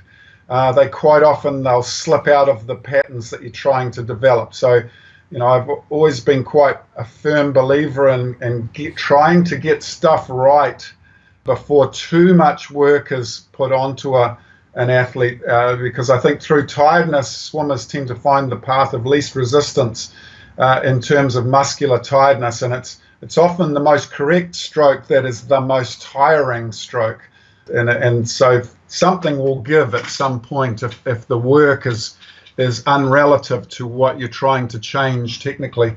uh, 0.49 0.71
they 0.71 0.87
quite 0.87 1.23
often 1.23 1.63
they'll 1.63 1.83
slip 1.83 2.27
out 2.27 2.49
of 2.49 2.67
the 2.67 2.75
patterns 2.75 3.29
that 3.29 3.41
you're 3.41 3.51
trying 3.51 3.91
to 3.91 4.03
develop. 4.03 4.53
So 4.53 4.81
you 5.29 5.39
know, 5.39 5.47
I've 5.47 5.69
always 5.89 6.19
been 6.19 6.43
quite 6.43 6.77
a 6.95 7.03
firm 7.03 7.51
believer 7.51 8.09
in, 8.09 8.41
in 8.41 8.69
get, 8.73 8.95
trying 8.95 9.43
to 9.45 9.57
get 9.57 9.83
stuff 9.83 10.27
right 10.29 10.89
before 11.43 11.91
too 11.91 12.33
much 12.33 12.71
work 12.71 13.11
is 13.11 13.47
put 13.51 13.71
onto 13.71 14.15
a, 14.15 14.37
an 14.75 14.89
athlete 14.89 15.41
uh, 15.45 15.75
because 15.77 16.09
I 16.09 16.17
think 16.17 16.41
through 16.41 16.67
tiredness, 16.67 17.29
swimmers 17.29 17.85
tend 17.85 18.07
to 18.07 18.15
find 18.15 18.49
the 18.49 18.57
path 18.57 18.93
of 18.93 19.05
least 19.05 19.35
resistance 19.35 20.13
uh, 20.57 20.81
in 20.83 21.01
terms 21.01 21.35
of 21.35 21.45
muscular 21.45 21.99
tiredness, 21.99 22.61
and 22.61 22.73
it's 22.73 22.99
it's 23.21 23.37
often 23.37 23.73
the 23.73 23.79
most 23.79 24.11
correct 24.11 24.55
stroke 24.55 25.07
that 25.07 25.25
is 25.25 25.47
the 25.47 25.61
most 25.61 26.01
tiring 26.01 26.71
stroke, 26.71 27.21
and 27.73 27.89
and 27.89 28.29
so 28.29 28.61
something 28.87 29.37
will 29.37 29.61
give 29.61 29.95
at 29.95 30.05
some 30.07 30.39
point 30.39 30.83
if, 30.83 31.05
if 31.07 31.27
the 31.27 31.37
work 31.37 31.85
is 31.85 32.17
is 32.57 32.83
unrelative 32.83 33.67
to 33.69 33.85
what 33.85 34.19
you're 34.19 34.27
trying 34.27 34.67
to 34.67 34.79
change 34.79 35.41
technically. 35.41 35.95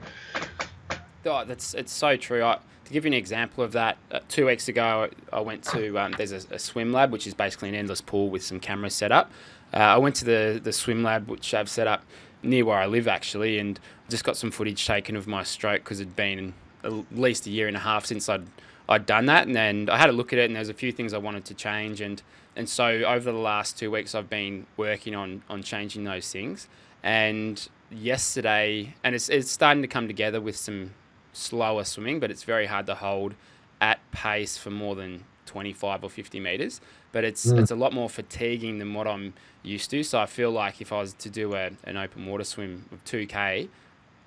Oh, 1.27 1.45
that's 1.45 1.75
it's 1.75 1.93
so 1.93 2.17
true. 2.17 2.43
I, 2.43 2.59
to 2.85 2.93
give 2.93 3.05
you 3.05 3.11
an 3.11 3.15
example 3.15 3.63
of 3.63 3.73
that, 3.73 3.99
uh, 4.11 4.21
two 4.29 4.47
weeks 4.47 4.69
ago 4.69 5.09
I 5.33 5.41
went 5.41 5.63
to 5.65 5.99
um, 5.99 6.15
there's 6.17 6.33
a, 6.33 6.55
a, 6.55 6.59
swim 6.59 6.93
lab 6.93 7.13
which 7.13 7.27
is 7.27 7.35
basically 7.35 7.69
an 7.69 7.75
endless 7.75 8.01
pool 8.01 8.31
with 8.31 8.43
some 8.43 8.59
cameras 8.59 8.95
set 8.95 9.13
up. 9.13 9.31
Uh, 9.73 9.77
I 9.77 9.99
went 9.99 10.17
to 10.17 10.25
the 10.25 10.61
the 10.63 10.73
swim 10.73 11.03
lab 11.03 11.29
which 11.29 11.53
I've 11.53 11.69
set 11.69 11.87
up 11.87 12.05
near 12.43 12.65
where 12.65 12.79
I 12.79 12.87
live 12.87 13.07
actually, 13.07 13.59
and 13.59 13.79
just 14.09 14.25
got 14.25 14.39
some 14.39 14.51
footage 14.51 14.87
taken 14.87 15.17
of 15.17 15.27
my 15.27 15.43
stroke 15.43 15.85
because 15.85 16.01
it'd 16.01 16.17
been 16.17 16.55
at 16.85 16.93
least 17.13 17.47
a 17.47 17.51
year 17.51 17.69
and 17.69 17.77
a 17.77 17.81
half 17.81 18.07
since 18.07 18.29
I'd 18.29 18.47
I'd 18.89 19.07
done 19.07 19.27
that, 19.27 19.47
and, 19.47 19.55
then 19.55 19.89
I 19.89 19.99
had 19.99 20.11
a 20.11 20.13
look 20.13 20.33
at 20.33 20.41
it, 20.41 20.47
and 20.47 20.57
there's 20.57 20.69
a 20.69 20.75
few 20.75 20.91
things 20.91 21.15
I 21.15 21.19
wanted 21.19 21.45
to 21.47 21.55
change, 21.55 22.01
and 22.01 22.21
and 22.57 22.69
so 22.69 22.87
over 22.87 23.31
the 23.31 23.39
last 23.39 23.79
two 23.79 23.91
weeks, 23.91 24.15
I've 24.15 24.29
been 24.29 24.67
working 24.77 25.15
on 25.15 25.43
on 25.49 25.63
changing 25.63 26.05
those 26.05 26.31
things. 26.31 26.69
And 27.03 27.69
yesterday, 27.91 28.95
and 29.05 29.15
it's 29.15 29.29
it's 29.29 29.51
starting 29.51 29.83
to 29.83 29.89
come 29.89 30.09
together 30.09 30.41
with 30.41 30.57
some 30.57 30.93
slower 31.33 31.85
swimming, 31.85 32.21
but 32.21 32.31
it's 32.31 32.43
very 32.43 32.67
hard 32.67 32.87
to 32.87 32.95
hold 32.97 33.35
at 33.81 33.99
pace 34.13 34.59
for 34.59 34.71
more 34.71 34.95
than 34.95 35.25
25 35.47 36.05
or 36.05 36.11
50 36.11 36.41
meters. 36.41 36.81
But 37.13 37.25
it's 37.25 37.47
mm. 37.47 37.61
it's 37.61 37.71
a 37.71 37.77
lot 37.77 37.93
more 37.93 38.09
fatiguing 38.09 38.79
than 38.79 38.95
what 38.95 39.07
I'm 39.07 39.35
used 39.63 39.91
to. 39.91 40.03
So 40.03 40.19
I 40.19 40.27
feel 40.27 40.51
like 40.51 40.81
if 40.81 40.93
I 40.93 41.01
was 41.01 41.13
to 41.15 41.31
do 41.31 41.55
a, 41.55 41.71
an 41.85 41.97
open 41.97 42.27
water 42.27 42.45
swim 42.45 42.87
of 42.93 43.05
2k, 43.05 43.69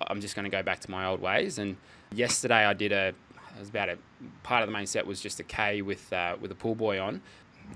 I'm 0.00 0.20
just 0.20 0.34
going 0.34 0.44
to 0.44 0.50
go 0.50 0.62
back 0.62 0.80
to 0.80 0.90
my 0.90 1.06
old 1.06 1.20
ways. 1.20 1.58
And 1.58 1.76
yesterday 2.12 2.64
I 2.64 2.72
did 2.72 2.92
a 2.92 3.14
it 3.56 3.60
was 3.60 3.68
about 3.68 3.88
a 3.88 3.98
part 4.42 4.62
of 4.62 4.68
the 4.68 4.72
main 4.72 4.86
set 4.86 5.06
was 5.06 5.20
just 5.20 5.38
a 5.38 5.44
K 5.44 5.80
with 5.80 6.12
uh, 6.12 6.36
with 6.40 6.50
a 6.50 6.56
pull 6.56 6.74
buoy 6.74 6.98
on, 6.98 7.20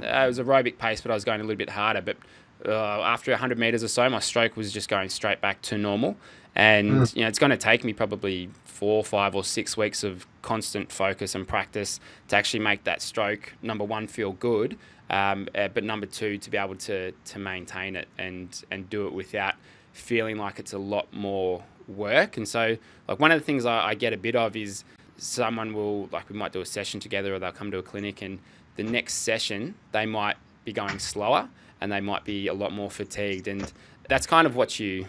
uh, 0.03 0.25
it 0.25 0.27
was 0.27 0.39
aerobic 0.39 0.79
pace, 0.79 1.01
but 1.01 1.11
I 1.11 1.14
was 1.14 1.25
going 1.25 1.41
a 1.41 1.45
little 1.45 1.57
bit 1.57 1.71
harder. 1.71 2.01
But 2.01 2.16
uh, 2.64 3.03
after 3.03 3.31
100 3.31 3.59
meters 3.59 3.83
or 3.83 3.89
so, 3.89 4.09
my 4.09 4.21
stroke 4.21 4.57
was 4.57 4.73
just 4.73 4.89
going 4.89 5.09
straight 5.09 5.41
back 5.41 5.61
to 5.62 5.79
normal. 5.79 6.16
And 6.55 6.93
mm. 6.93 7.16
you 7.16 7.23
know, 7.23 7.29
it's 7.29 7.39
going 7.39 7.51
to 7.51 7.57
take 7.57 7.85
me 7.85 7.93
probably 7.93 8.51
four, 8.64 9.05
five, 9.05 9.35
or 9.35 9.45
six 9.45 9.77
weeks 9.77 10.05
of 10.05 10.27
constant 10.43 10.91
focus 10.91 11.35
and 11.35 11.47
practice 11.47 12.01
to 12.29 12.37
actually 12.37 12.61
make 12.61 12.85
that 12.85 13.03
stroke 13.03 13.55
number 13.62 13.85
one 13.85 14.07
feel 14.07 14.33
good, 14.33 14.79
um, 15.11 15.49
uh, 15.55 15.69
but 15.69 15.85
number 15.85 16.07
two 16.07 16.39
to 16.39 16.51
be 16.51 16.57
able 16.57 16.77
to 16.77 17.12
to 17.12 17.39
maintain 17.39 17.97
it 17.97 18.09
and 18.19 18.64
and 18.71 18.89
do 18.89 19.07
it 19.07 19.12
without 19.12 19.55
feeling 19.93 20.37
like 20.37 20.59
it's 20.59 20.73
a 20.73 20.79
lot 20.79 21.12
more 21.12 21.62
work. 21.89 22.36
And 22.36 22.47
so, 22.47 22.76
like 23.09 23.18
one 23.18 23.32
of 23.32 23.41
the 23.41 23.45
things 23.45 23.64
I, 23.64 23.89
I 23.89 23.95
get 23.95 24.12
a 24.12 24.16
bit 24.16 24.36
of 24.36 24.57
is 24.57 24.84
someone 25.16 25.72
will 25.72 26.09
like 26.12 26.28
we 26.28 26.36
might 26.36 26.53
do 26.53 26.61
a 26.61 26.66
session 26.66 27.01
together, 27.01 27.34
or 27.34 27.39
they'll 27.39 27.53
come 27.53 27.70
to 27.70 27.78
a 27.78 27.82
clinic 27.82 28.22
and 28.22 28.39
the 28.76 28.84
next 28.84 29.14
session 29.14 29.74
they 29.93 30.07
might 30.07 30.36
be 30.64 30.72
going 30.72 30.99
slower 30.99 31.49
and 31.80 31.91
they 31.91 32.01
might 32.01 32.24
be 32.24 32.47
a 32.47 32.55
lot 32.55 32.72
more 32.72 32.91
fatigued. 32.91 33.49
And 33.49 33.72
that's 34.09 34.26
kind 34.26 34.47
of 34.47 34.57
what 34.57 34.78
you 34.78 35.07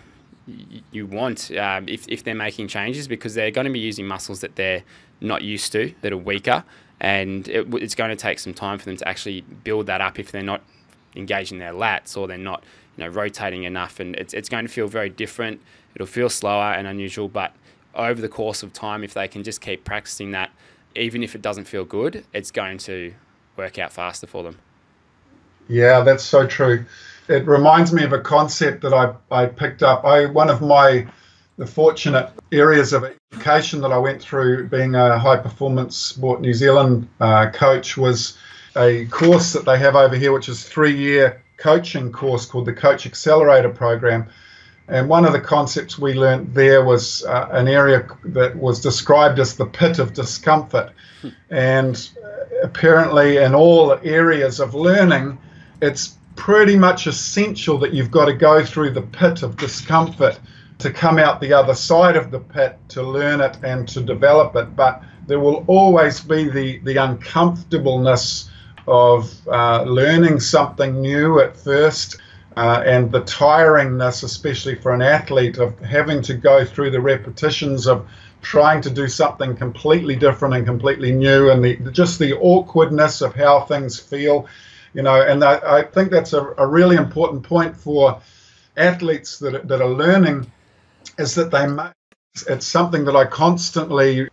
you 0.91 1.05
want 1.05 1.51
um, 1.51 1.88
if, 1.88 2.07
if 2.07 2.23
they're 2.23 2.34
making 2.34 2.67
changes 2.67 3.07
because 3.07 3.36
they're 3.36 3.51
going 3.51 3.67
to 3.67 3.71
be 3.71 3.80
using 3.80 4.07
muscles 4.07 4.41
that 4.41 4.55
they're 4.55 4.84
not 5.21 5.43
used 5.43 5.71
to 5.71 5.93
that 6.01 6.11
are 6.11 6.17
weaker. 6.17 6.63
And 6.99 7.47
it, 7.47 7.71
it's 7.75 7.93
going 7.93 8.09
to 8.09 8.15
take 8.15 8.39
some 8.39 8.53
time 8.53 8.80
for 8.80 8.86
them 8.86 8.97
to 8.97 9.07
actually 9.07 9.41
build 9.41 9.86
that 9.86 10.01
up 10.01 10.17
if 10.17 10.32
they're 10.32 10.41
not 10.41 10.61
engaging 11.15 11.59
their 11.59 11.71
lats 11.71 12.17
or 12.17 12.27
they're 12.27 12.38
not 12.38 12.63
you 12.97 13.03
know 13.03 13.09
rotating 13.11 13.63
enough. 13.63 13.99
And 13.99 14.15
it's, 14.15 14.34
it's 14.34 14.49
going 14.49 14.65
to 14.65 14.71
feel 14.71 14.88
very 14.88 15.09
different 15.09 15.61
it'll 15.99 16.07
feel 16.07 16.29
slower 16.29 16.73
and 16.73 16.87
unusual 16.87 17.27
but 17.27 17.53
over 17.93 18.21
the 18.21 18.29
course 18.29 18.63
of 18.63 18.73
time 18.73 19.03
if 19.03 19.13
they 19.13 19.27
can 19.27 19.43
just 19.43 19.61
keep 19.61 19.83
practicing 19.83 20.31
that 20.31 20.49
even 20.95 21.21
if 21.21 21.35
it 21.35 21.41
doesn't 21.41 21.65
feel 21.65 21.85
good 21.85 22.23
it's 22.33 22.51
going 22.51 22.77
to 22.77 23.13
work 23.59 23.77
out 23.77 23.91
faster 23.91 24.25
for 24.25 24.41
them. 24.41 24.57
Yeah, 25.67 26.01
that's 26.01 26.23
so 26.23 26.47
true. 26.47 26.85
It 27.27 27.45
reminds 27.45 27.93
me 27.93 28.03
of 28.03 28.13
a 28.13 28.21
concept 28.21 28.81
that 28.81 28.93
I, 28.93 29.13
I 29.29 29.45
picked 29.45 29.83
up. 29.83 30.03
I 30.03 30.25
one 30.25 30.49
of 30.49 30.61
my 30.61 31.05
the 31.57 31.67
fortunate 31.67 32.31
areas 32.53 32.93
of 32.93 33.03
education 33.33 33.81
that 33.81 33.91
I 33.91 33.97
went 33.97 34.21
through 34.21 34.69
being 34.69 34.95
a 34.95 35.19
high 35.19 35.35
performance 35.37 35.97
sport 35.97 36.39
New 36.39 36.53
Zealand 36.53 37.07
uh, 37.19 37.51
coach 37.51 37.97
was 37.97 38.37
a 38.77 39.05
course 39.07 39.51
that 39.53 39.65
they 39.65 39.77
have 39.77 39.95
over 39.95 40.15
here, 40.15 40.31
which 40.31 40.47
is 40.47 40.63
three 40.63 40.95
year 40.95 41.43
coaching 41.57 42.11
course 42.11 42.45
called 42.45 42.65
the 42.65 42.73
Coach 42.73 43.05
Accelerator 43.05 43.69
Program. 43.69 44.29
And 44.89 45.07
one 45.07 45.23
of 45.23 45.33
the 45.33 45.39
concepts 45.39 45.99
we 45.99 46.13
learned 46.13 46.53
there 46.53 46.83
was 46.83 47.23
uh, 47.23 47.47
an 47.51 47.67
area 47.67 48.07
that 48.25 48.55
was 48.55 48.81
described 48.81 49.39
as 49.39 49.55
the 49.55 49.65
pit 49.65 49.99
of 49.99 50.13
discomfort. 50.13 50.91
Hmm. 51.21 51.29
And 51.51 52.09
apparently 52.63 53.37
in 53.37 53.53
all 53.53 53.91
areas 54.03 54.59
of 54.59 54.73
learning, 54.73 55.37
it's 55.81 56.17
pretty 56.35 56.75
much 56.75 57.05
essential 57.05 57.77
that 57.77 57.93
you've 57.93 58.11
got 58.11 58.25
to 58.25 58.33
go 58.33 58.63
through 58.63 58.91
the 58.91 59.01
pit 59.01 59.43
of 59.43 59.57
discomfort 59.57 60.39
to 60.79 60.89
come 60.89 61.19
out 61.19 61.41
the 61.41 61.53
other 61.53 61.75
side 61.75 62.15
of 62.15 62.31
the 62.31 62.39
pit 62.39 62.77
to 62.87 63.03
learn 63.03 63.41
it 63.41 63.57
and 63.63 63.87
to 63.89 64.01
develop 64.01 64.55
it. 64.55 64.75
But 64.75 65.03
there 65.27 65.39
will 65.39 65.63
always 65.67 66.19
be 66.19 66.49
the, 66.49 66.79
the 66.79 66.95
uncomfortableness 66.95 68.49
of 68.87 69.47
uh, 69.47 69.83
learning 69.83 70.39
something 70.39 70.99
new 71.01 71.39
at 71.41 71.55
first. 71.55 72.17
Uh, 72.60 72.84
and 72.86 73.10
the 73.10 73.22
tiringness, 73.22 74.22
especially 74.22 74.76
for 74.76 74.93
an 74.93 75.01
athlete, 75.01 75.57
of 75.57 75.80
having 75.80 76.22
to 76.22 76.34
go 76.34 76.66
through 76.66 76.91
the 76.91 76.99
repetitions 76.99 77.88
of 77.88 78.05
trying 78.41 78.82
to 78.82 78.89
do 78.89 79.07
something 79.07 79.55
completely 79.55 80.18
different 80.18 80.53
and 80.53 80.66
completely 80.66 81.14
new, 81.14 81.51
and 81.51 81.64
the, 81.64 81.78
just 81.91 82.20
the 82.20 82.34
awkwardness 82.34 83.22
of 83.22 83.34
how 83.34 83.62
things 83.62 83.97
feel, 83.97 84.45
you 84.93 85.01
know. 85.01 85.22
And 85.22 85.41
I, 85.41 85.78
I 85.78 85.84
think 85.84 86.12
that's 86.12 86.34
a, 86.34 86.53
a, 86.57 86.68
really 86.68 86.97
important 86.97 87.43
point 87.43 87.78
for 87.78 88.22
athletes 88.76 89.39
that 89.39 89.66
that 89.70 89.82
are 89.82 89.95
learning, 90.03 90.51
is 91.18 91.36
that 91.36 91.51
they 91.51 91.66
it's 92.53 92.68
something 92.68 93.05
that 93.05 93.16
I 93.16 93.24
constantly 93.24 94.28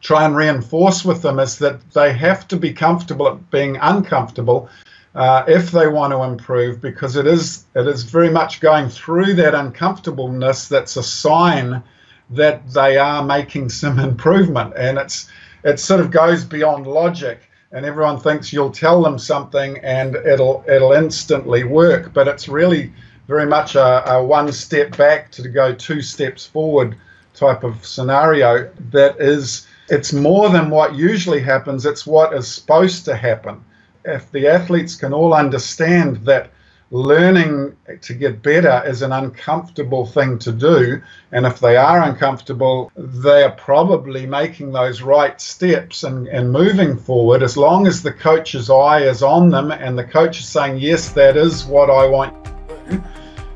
try 0.00 0.24
and 0.24 0.34
reinforce 0.34 1.04
with 1.04 1.22
them 1.22 1.38
is 1.38 1.58
that 1.58 1.92
they 1.92 2.12
have 2.12 2.48
to 2.48 2.56
be 2.56 2.72
comfortable 2.72 3.28
at 3.28 3.52
being 3.52 3.76
uncomfortable 3.76 4.68
uh, 5.14 5.44
if 5.46 5.70
they 5.70 5.88
want 5.88 6.12
to 6.12 6.22
improve 6.22 6.80
because 6.80 7.16
it 7.16 7.26
is 7.26 7.66
it 7.74 7.86
is 7.86 8.02
very 8.02 8.30
much 8.30 8.60
going 8.60 8.88
through 8.88 9.34
that 9.34 9.54
uncomfortableness 9.54 10.68
that's 10.68 10.96
a 10.96 11.02
sign 11.02 11.82
that 12.30 12.66
they 12.70 12.96
are 12.96 13.22
making 13.22 13.68
some 13.68 13.98
improvement. 14.10 14.72
And 14.76 14.98
it's 14.98 15.30
it 15.64 15.78
sort 15.78 16.00
of 16.00 16.10
goes 16.10 16.44
beyond 16.44 16.86
logic 16.86 17.50
and 17.72 17.86
everyone 17.86 18.18
thinks 18.18 18.52
you'll 18.52 18.70
tell 18.70 19.02
them 19.02 19.18
something 19.18 19.78
and 19.78 20.16
it'll 20.16 20.64
it'll 20.66 20.92
instantly 20.92 21.64
work. 21.64 22.12
But 22.14 22.26
it's 22.26 22.48
really 22.48 22.92
very 23.28 23.46
much 23.46 23.74
a, 23.74 24.10
a 24.10 24.24
one 24.24 24.50
step 24.52 24.96
back 24.96 25.30
to 25.32 25.48
go 25.48 25.74
two 25.74 26.00
steps 26.00 26.46
forward 26.46 26.96
type 27.34 27.64
of 27.64 27.84
scenario 27.84 28.70
that 28.90 29.18
is 29.18 29.66
it's 29.88 30.12
more 30.12 30.50
than 30.50 30.68
what 30.68 30.94
usually 30.94 31.40
happens 31.40 31.86
it's 31.86 32.06
what 32.06 32.34
is 32.34 32.46
supposed 32.46 33.06
to 33.06 33.16
happen 33.16 33.64
if 34.04 34.30
the 34.32 34.46
athletes 34.46 34.96
can 34.96 35.12
all 35.12 35.34
understand 35.34 36.16
that 36.24 36.50
learning 36.90 37.74
to 38.02 38.12
get 38.12 38.42
better 38.42 38.82
is 38.84 39.00
an 39.00 39.12
uncomfortable 39.12 40.04
thing 40.04 40.38
to 40.38 40.52
do 40.52 41.00
and 41.32 41.46
if 41.46 41.58
they 41.58 41.74
are 41.74 42.02
uncomfortable 42.02 42.92
they 42.96 43.42
are 43.44 43.52
probably 43.52 44.26
making 44.26 44.70
those 44.72 45.00
right 45.00 45.40
steps 45.40 46.04
and, 46.04 46.28
and 46.28 46.52
moving 46.52 46.94
forward 46.98 47.42
as 47.42 47.56
long 47.56 47.86
as 47.86 48.02
the 48.02 48.12
coach's 48.12 48.68
eye 48.68 49.00
is 49.00 49.22
on 49.22 49.48
them 49.48 49.70
and 49.70 49.98
the 49.98 50.04
coach 50.04 50.40
is 50.40 50.46
saying 50.46 50.76
yes 50.78 51.12
that 51.12 51.34
is 51.34 51.64
what 51.64 51.88
i 51.88 52.06
want 52.06 52.36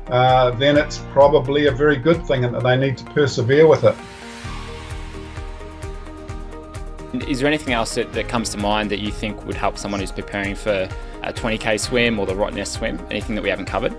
uh, 0.09 0.51
then 0.51 0.77
it's 0.77 0.99
probably 1.11 1.67
a 1.67 1.71
very 1.71 1.97
good 1.97 2.25
thing 2.25 2.45
and 2.45 2.59
they 2.61 2.77
need 2.77 2.97
to 2.97 3.03
persevere 3.05 3.67
with 3.67 3.83
it. 3.83 3.95
Is 7.23 7.39
there 7.39 7.47
anything 7.47 7.73
else 7.73 7.95
that, 7.95 8.13
that 8.13 8.27
comes 8.27 8.49
to 8.49 8.57
mind 8.57 8.91
that 8.91 8.99
you 8.99 9.11
think 9.11 9.45
would 9.45 9.55
help 9.55 9.77
someone 9.77 9.99
who's 9.99 10.11
preparing 10.11 10.55
for 10.55 10.89
a 11.23 11.33
20k 11.33 11.79
swim 11.79 12.19
or 12.19 12.25
the 12.25 12.33
Rottnest 12.33 12.67
swim? 12.77 12.99
Anything 13.09 13.35
that 13.35 13.41
we 13.41 13.49
haven't 13.49 13.65
covered? 13.65 13.95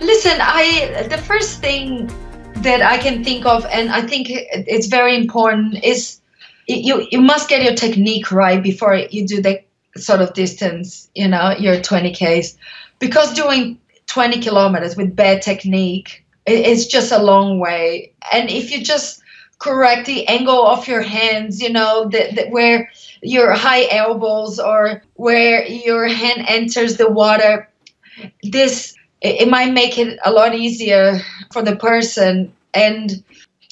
Listen, 0.00 0.38
I 0.40 1.06
the 1.08 1.18
first 1.18 1.60
thing 1.60 2.10
that 2.56 2.82
I 2.82 2.98
can 2.98 3.24
think 3.24 3.46
of, 3.46 3.64
and 3.66 3.90
I 3.90 4.02
think 4.02 4.28
it's 4.30 4.86
very 4.86 5.16
important, 5.16 5.82
is 5.82 6.20
you 6.66 7.06
you 7.10 7.20
must 7.20 7.48
get 7.48 7.62
your 7.62 7.74
technique 7.74 8.30
right 8.30 8.62
before 8.62 8.94
you 8.96 9.26
do 9.26 9.40
the 9.40 9.62
sort 9.96 10.20
of 10.20 10.34
distance, 10.34 11.08
you 11.14 11.28
know, 11.28 11.54
your 11.58 11.76
20ks, 11.76 12.56
because 12.98 13.32
doing 13.34 13.78
20 14.06 14.40
kilometers 14.40 14.96
with 14.96 15.16
bad 15.16 15.42
technique 15.42 16.24
it's 16.46 16.86
just 16.86 17.12
a 17.12 17.22
long 17.22 17.58
way 17.58 18.12
and 18.32 18.48
if 18.50 18.70
you 18.70 18.82
just 18.82 19.20
correct 19.58 20.06
the 20.06 20.26
angle 20.28 20.66
of 20.66 20.86
your 20.86 21.02
hands 21.02 21.62
you 21.62 21.70
know 21.70 22.04
the, 22.04 22.28
the, 22.34 22.48
where 22.50 22.90
your 23.22 23.52
high 23.52 23.86
elbows 23.90 24.58
or 24.58 25.02
where 25.14 25.66
your 25.66 26.06
hand 26.06 26.44
enters 26.48 26.96
the 26.96 27.10
water 27.10 27.68
this 28.42 28.94
it, 29.20 29.42
it 29.42 29.48
might 29.48 29.72
make 29.72 29.98
it 29.98 30.18
a 30.24 30.30
lot 30.30 30.54
easier 30.54 31.20
for 31.52 31.62
the 31.62 31.76
person 31.76 32.52
and 32.74 33.22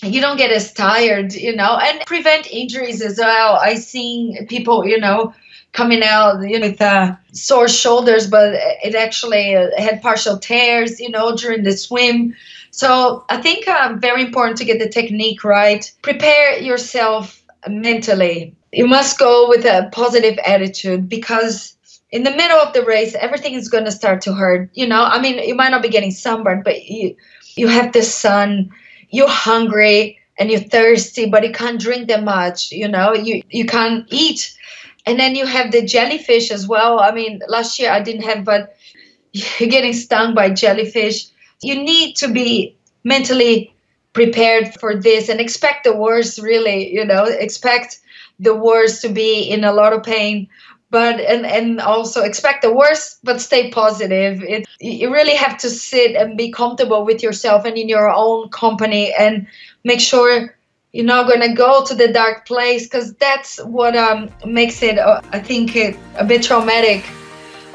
you 0.03 0.21
don't 0.21 0.39
get 0.39 0.51
as 0.51 0.73
tired 0.73 1.33
you 1.35 1.55
know 1.55 1.79
and 1.81 2.01
prevent 2.07 2.51
injuries 2.51 3.03
as 3.03 3.19
well 3.19 3.57
i 3.57 3.75
seen 3.75 4.47
people 4.47 4.87
you 4.87 4.99
know 4.99 5.35
coming 5.75 6.03
out, 6.03 6.41
you 6.49 6.59
know, 6.59 6.69
with 6.69 6.81
uh, 6.81 7.15
sore 7.33 7.69
shoulders, 7.69 8.29
but 8.29 8.55
it 8.55 8.95
actually 8.95 9.55
uh, 9.55 9.69
had 9.77 10.01
partial 10.01 10.39
tears, 10.39 10.99
you 11.01 11.11
know, 11.11 11.37
during 11.37 11.65
the 11.65 11.77
swim. 11.77 12.35
So 12.75 13.25
I 13.29 13.37
think 13.37 13.69
uh, 13.69 13.95
very 13.99 14.23
important 14.23 14.59
to 14.59 14.65
get 14.65 14.81
the 14.81 14.89
technique 14.89 15.45
right. 15.45 15.89
Prepare 16.03 16.59
yourself 16.59 17.41
mentally. 17.69 18.57
You 18.73 18.89
must 18.89 19.17
go 19.17 19.49
with 19.49 19.65
a 19.65 19.89
positive 19.93 20.37
attitude 20.45 21.09
because 21.09 21.77
in 22.11 22.25
the 22.25 22.33
middle 22.33 22.59
of 22.59 22.73
the 22.73 22.83
race, 22.83 23.15
everything 23.15 23.55
is 23.55 23.69
going 23.69 23.85
to 23.85 23.93
start 23.93 24.23
to 24.23 24.35
hurt. 24.35 24.71
You 24.75 24.89
know, 24.89 25.05
I 25.05 25.21
mean, 25.21 25.39
you 25.39 25.55
might 25.55 25.69
not 25.69 25.83
be 25.83 25.89
getting 25.89 26.11
sunburned, 26.11 26.65
but 26.65 26.85
you 26.85 27.15
you 27.55 27.69
have 27.69 27.93
the 27.93 28.03
sun, 28.03 28.71
you're 29.09 29.29
hungry 29.29 30.19
and 30.37 30.51
you're 30.51 30.59
thirsty, 30.59 31.27
but 31.27 31.45
you 31.45 31.53
can't 31.53 31.81
drink 31.81 32.09
that 32.09 32.25
much. 32.25 32.73
You 32.73 32.89
know, 32.89 33.15
you 33.15 33.43
you 33.51 33.67
can't 33.67 34.05
eat 34.11 34.59
and 35.07 35.17
then 35.17 35.37
you 35.37 35.47
have 35.47 35.71
the 35.71 35.83
jellyfish 35.83 36.51
as 36.51 36.67
well. 36.67 36.99
I 36.99 37.13
mean, 37.13 37.41
last 37.47 37.79
year 37.79 37.93
I 37.93 38.01
didn't 38.01 38.25
have, 38.25 38.45
but 38.45 38.75
you're 39.33 39.71
getting 39.71 39.93
stung 39.93 40.35
by 40.35 40.51
jellyfish. 40.51 41.27
You 41.65 41.83
need 41.83 42.17
to 42.17 42.29
be 42.29 42.77
mentally 43.05 43.75
prepared 44.13 44.75
for 44.81 44.95
this 44.95 45.29
and 45.29 45.41
expect 45.41 45.85
the 45.85 45.97
worst, 45.97 46.41
really, 46.41 46.95
you 46.95 47.05
know, 47.05 47.25
expect 47.25 48.01
the 48.39 48.55
worst 48.55 49.03
to 49.03 49.09
be 49.09 49.43
in 49.43 49.65
a 49.65 49.73
lot 49.73 49.93
of 49.93 50.03
pain 50.03 50.49
but 50.91 51.19
and 51.19 51.45
and 51.45 51.81
also 51.81 52.23
expect 52.23 52.63
the 52.63 52.73
worst 52.73 53.19
but 53.25 53.41
stay 53.41 53.71
positive. 53.71 54.43
It, 54.43 54.65
you 54.79 55.13
really 55.13 55.35
have 55.35 55.59
to 55.59 55.71
sit 55.71 56.15
and 56.15 56.37
be 56.37 56.53
comfortable 56.53 57.05
with 57.05 57.21
yourself 57.21 57.65
and 57.65 57.77
in 57.77 57.89
your 57.89 58.09
own 58.09 58.49
company 58.51 59.13
and 59.19 59.49
make 59.83 60.01
sure 60.01 60.55
you're 60.93 61.05
not 61.05 61.27
going 61.27 61.41
to 61.41 61.53
go 61.53 61.85
to 61.85 61.95
the 61.97 62.13
dark 62.13 62.47
place 62.47 62.85
because 62.87 63.13
that's 63.15 63.59
what 63.65 63.97
um, 63.97 64.31
makes 64.47 64.81
it 64.85 64.97
uh, 64.97 65.21
i 65.33 65.41
think 65.41 65.75
it 65.75 65.97
a 66.17 66.25
bit 66.25 66.45
traumatic 66.45 67.05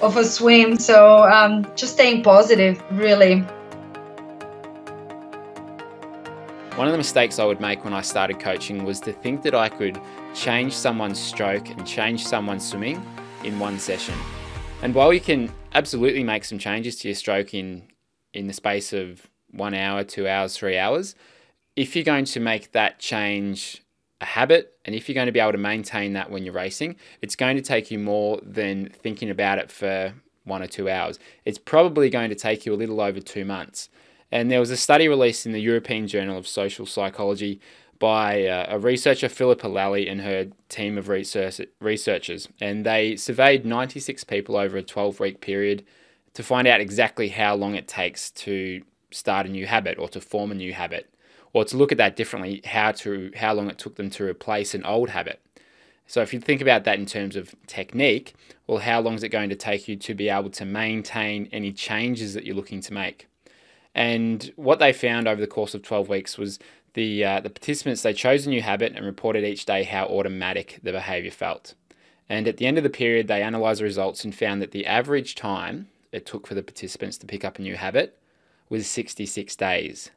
of 0.02 0.18
a 0.18 0.24
swim. 0.24 0.78
So 0.78 1.24
um, 1.24 1.68
just 1.76 1.94
staying 1.94 2.24
positive 2.24 2.82
really 2.92 3.46
one 6.80 6.88
of 6.88 6.94
the 6.94 6.98
mistakes 6.98 7.40
I 7.40 7.44
would 7.44 7.60
make 7.60 7.84
when 7.84 7.92
I 7.92 8.00
started 8.00 8.40
coaching 8.40 8.86
was 8.86 9.02
to 9.02 9.12
think 9.12 9.42
that 9.42 9.54
I 9.54 9.68
could 9.68 10.00
change 10.34 10.74
someone's 10.74 11.20
stroke 11.20 11.70
and 11.72 11.86
change 11.86 12.26
someone's 12.26 12.66
swimming 12.66 13.06
in 13.44 13.60
one 13.60 13.78
session. 13.78 14.16
And 14.82 14.96
while 14.96 15.12
you 15.12 15.20
can 15.20 15.52
absolutely 15.74 16.24
make 16.24 16.46
some 16.46 16.58
changes 16.58 16.96
to 17.00 17.10
your 17.10 17.16
stroke 17.16 17.54
in 17.54 17.84
in 18.34 18.48
the 18.48 18.54
space 18.54 18.94
of 18.94 19.30
one 19.52 19.74
hour, 19.74 20.06
two 20.06 20.26
hours, 20.26 20.58
three 20.58 20.78
hours, 20.78 21.16
if 21.76 21.98
you're 21.98 22.06
going 22.06 22.24
to 22.24 22.40
make 22.40 22.72
that 22.72 22.98
change 22.98 23.84
a 24.22 24.26
habit 24.26 24.78
and 24.86 24.96
if 24.96 25.10
you're 25.10 25.16
going 25.16 25.26
to 25.26 25.34
be 25.34 25.42
able 25.42 25.52
to 25.52 25.58
maintain 25.58 26.14
that 26.14 26.32
when 26.32 26.46
you're 26.46 26.54
racing, 26.54 26.96
it's 27.22 27.36
going 27.36 27.58
to 27.58 27.62
take 27.62 27.92
you 27.92 28.00
more 28.00 28.40
than 28.42 28.88
thinking 28.88 29.30
about 29.30 29.58
it 29.58 29.70
for 29.70 30.14
one 30.46 30.64
or 30.64 30.68
two 30.68 30.90
hours. 30.90 31.20
It's 31.44 31.58
probably 31.58 32.10
going 32.10 32.30
to 32.30 32.36
take 32.38 32.66
you 32.66 32.74
a 32.74 32.80
little 32.80 33.02
over 33.02 33.20
two 33.20 33.44
months. 33.44 33.90
And 34.32 34.52
there 34.52 34.60
was 34.60 34.72
a 34.72 34.78
study 34.78 35.08
released 35.08 35.46
in 35.46 35.52
the 35.52 35.60
European 35.60 36.08
Journal 36.08 36.38
of 36.38 36.48
Social 36.48 36.86
Psychology 36.86 37.60
by 37.98 38.46
uh, 38.46 38.68
a 38.70 38.80
researcher, 38.80 39.28
Philippa 39.28 39.68
Lally, 39.68 40.08
and 40.08 40.22
her 40.22 40.48
team 40.70 40.98
of 40.98 41.10
research, 41.10 41.60
researchers. 41.82 42.48
And 42.62 42.86
they 42.86 43.16
surveyed 43.16 43.66
96 43.66 44.24
people 44.24 44.56
over 44.56 44.78
a 44.78 44.84
12 44.84 45.20
week 45.20 45.42
period 45.42 45.86
to 46.34 46.44
find 46.44 46.68
out 46.68 46.80
exactly 46.80 47.30
how 47.30 47.56
long 47.56 47.76
it 47.76 47.88
takes 47.88 48.32
to 48.32 48.84
start 49.12 49.46
a 49.46 49.50
new 49.50 49.66
habit 49.66 49.98
or 49.98 50.08
to 50.10 50.22
form 50.22 50.52
a 50.52 50.56
new 50.56 50.74
habit 50.74 51.14
or 51.52 51.66
to 51.66 51.76
look 51.76 51.92
at 51.92 51.98
that 51.98 52.16
differently, 52.16 52.62
how 52.64 52.92
to 52.92 53.32
how 53.36 53.54
long 53.54 53.70
it 53.70 53.78
took 53.78 53.96
them 53.96 54.10
to 54.12 54.24
replace 54.24 54.74
an 54.74 54.86
old 54.86 55.10
habit. 55.10 55.42
So 56.06 56.22
if 56.22 56.34
you 56.34 56.40
think 56.40 56.62
about 56.62 56.86
that 56.86 56.98
in 56.98 57.06
terms 57.06 57.36
of 57.36 57.54
technique, 57.68 58.34
well, 58.66 58.80
how 58.80 59.00
long 59.00 59.16
is 59.16 59.24
it 59.24 59.30
going 59.30 59.50
to 59.50 59.56
take 59.56 59.88
you 59.88 59.96
to 59.96 60.14
be 60.14 60.30
able 60.30 60.50
to 60.52 60.66
maintain 60.66 61.50
any 61.52 61.72
changes 61.72 62.34
that 62.34 62.46
you're 62.46 62.56
looking 62.56 62.82
to 62.82 62.94
make? 62.94 63.29
And 63.96 64.52
what 64.56 64.80
they 64.80 64.94
found 64.94 65.28
over 65.28 65.42
the 65.42 65.48
course 65.48 65.74
of 65.74 65.82
12 65.82 66.10
weeks 66.10 66.38
was 66.38 66.60
the 66.94 67.24
uh, 67.24 67.40
the 67.40 67.50
participants 67.50 68.02
they 68.02 68.14
chose 68.14 68.46
a 68.46 68.50
new 68.50 68.62
habit 68.62 68.94
and 68.96 69.06
reported 69.06 69.44
each 69.44 69.66
day 69.66 69.84
how 69.84 70.06
automatic 70.06 70.80
the 70.84 70.92
behavior 70.92 71.32
felt. 71.32 71.76
And 72.28 72.48
at 72.48 72.58
the 72.58 72.68
end 72.68 72.78
of 72.78 72.84
the 72.84 72.90
period, 72.90 73.28
they 73.28 73.42
analyzed 73.42 73.80
the 73.80 73.86
results 73.86 74.24
and 74.24 74.34
found 74.34 74.62
that 74.62 74.72
the 74.72 74.86
average 74.86 75.36
time 75.36 75.88
it 76.12 76.26
took 76.26 76.46
for 76.46 76.56
the 76.56 76.64
participants 76.64 77.18
to 77.18 77.26
pick 77.26 77.44
up 77.44 77.58
a 77.58 77.62
new 77.62 77.76
habit 77.76 78.20
was 78.70 78.88
66 78.88 79.56
days. 79.56 80.12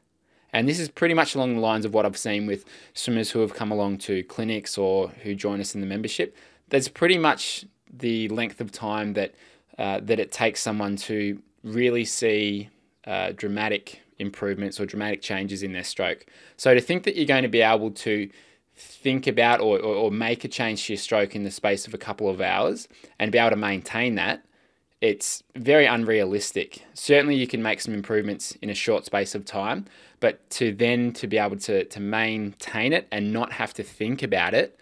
And 0.51 0.69
this 0.69 0.79
is 0.79 0.89
pretty 0.89 1.15
much 1.15 1.33
along 1.33 1.55
the 1.55 1.61
lines 1.61 1.85
of 1.85 1.95
what 1.95 2.05
I've 2.05 2.17
seen 2.17 2.45
with 2.45 2.65
swimmers 2.93 3.31
who 3.31 3.39
have 3.39 3.55
come 3.55 3.71
along 3.71 3.97
to 3.99 4.23
clinics 4.23 4.77
or 4.77 5.09
who 5.23 5.33
join 5.33 5.59
us 5.59 5.73
in 5.73 5.81
the 5.81 5.87
membership. 5.87 6.37
That's 6.69 6.87
pretty 6.87 7.17
much 7.17 7.65
the 7.91 8.29
length 8.29 8.61
of 8.61 8.71
time 8.71 9.13
that 9.13 9.33
uh, 9.79 9.99
that 10.03 10.19
it 10.19 10.31
takes 10.31 10.61
someone 10.61 10.95
to 10.95 11.41
really 11.63 12.05
see 12.05 12.69
uh, 13.05 13.31
dramatic 13.35 14.01
improvements 14.19 14.79
or 14.79 14.85
dramatic 14.85 15.21
changes 15.21 15.63
in 15.63 15.73
their 15.73 15.83
stroke. 15.83 16.25
So 16.57 16.73
to 16.73 16.81
think 16.81 17.03
that 17.03 17.15
you're 17.15 17.25
going 17.25 17.43
to 17.43 17.49
be 17.49 17.61
able 17.61 17.91
to 17.91 18.29
think 18.75 19.27
about 19.27 19.59
or, 19.59 19.77
or, 19.79 19.95
or 19.95 20.11
make 20.11 20.43
a 20.43 20.47
change 20.47 20.85
to 20.85 20.93
your 20.93 20.97
stroke 20.97 21.35
in 21.35 21.43
the 21.43 21.51
space 21.51 21.87
of 21.87 21.93
a 21.93 21.97
couple 21.97 22.29
of 22.29 22.41
hours 22.41 22.87
and 23.19 23.31
be 23.31 23.37
able 23.37 23.51
to 23.51 23.55
maintain 23.55 24.15
that 24.15 24.43
it's 25.03 25.43
very 25.57 25.85
unrealistic. 25.85 26.81
Certainly, 26.93 27.35
you 27.35 27.45
can 27.45 27.61
make 27.61 27.81
some 27.81 27.93
improvements 27.93 28.53
in 28.61 28.69
a 28.69 28.73
short 28.73 29.03
space 29.03 29.35
of 29.35 29.43
time, 29.43 29.83
but 30.21 30.49
to 30.51 30.71
then 30.71 31.11
to 31.11 31.27
be 31.27 31.37
able 31.37 31.57
to, 31.57 31.83
to 31.83 31.99
maintain 31.99 32.93
it 32.93 33.09
and 33.11 33.33
not 33.33 33.51
have 33.51 33.73
to 33.73 33.83
think 33.83 34.23
about 34.23 34.53
it, 34.53 34.79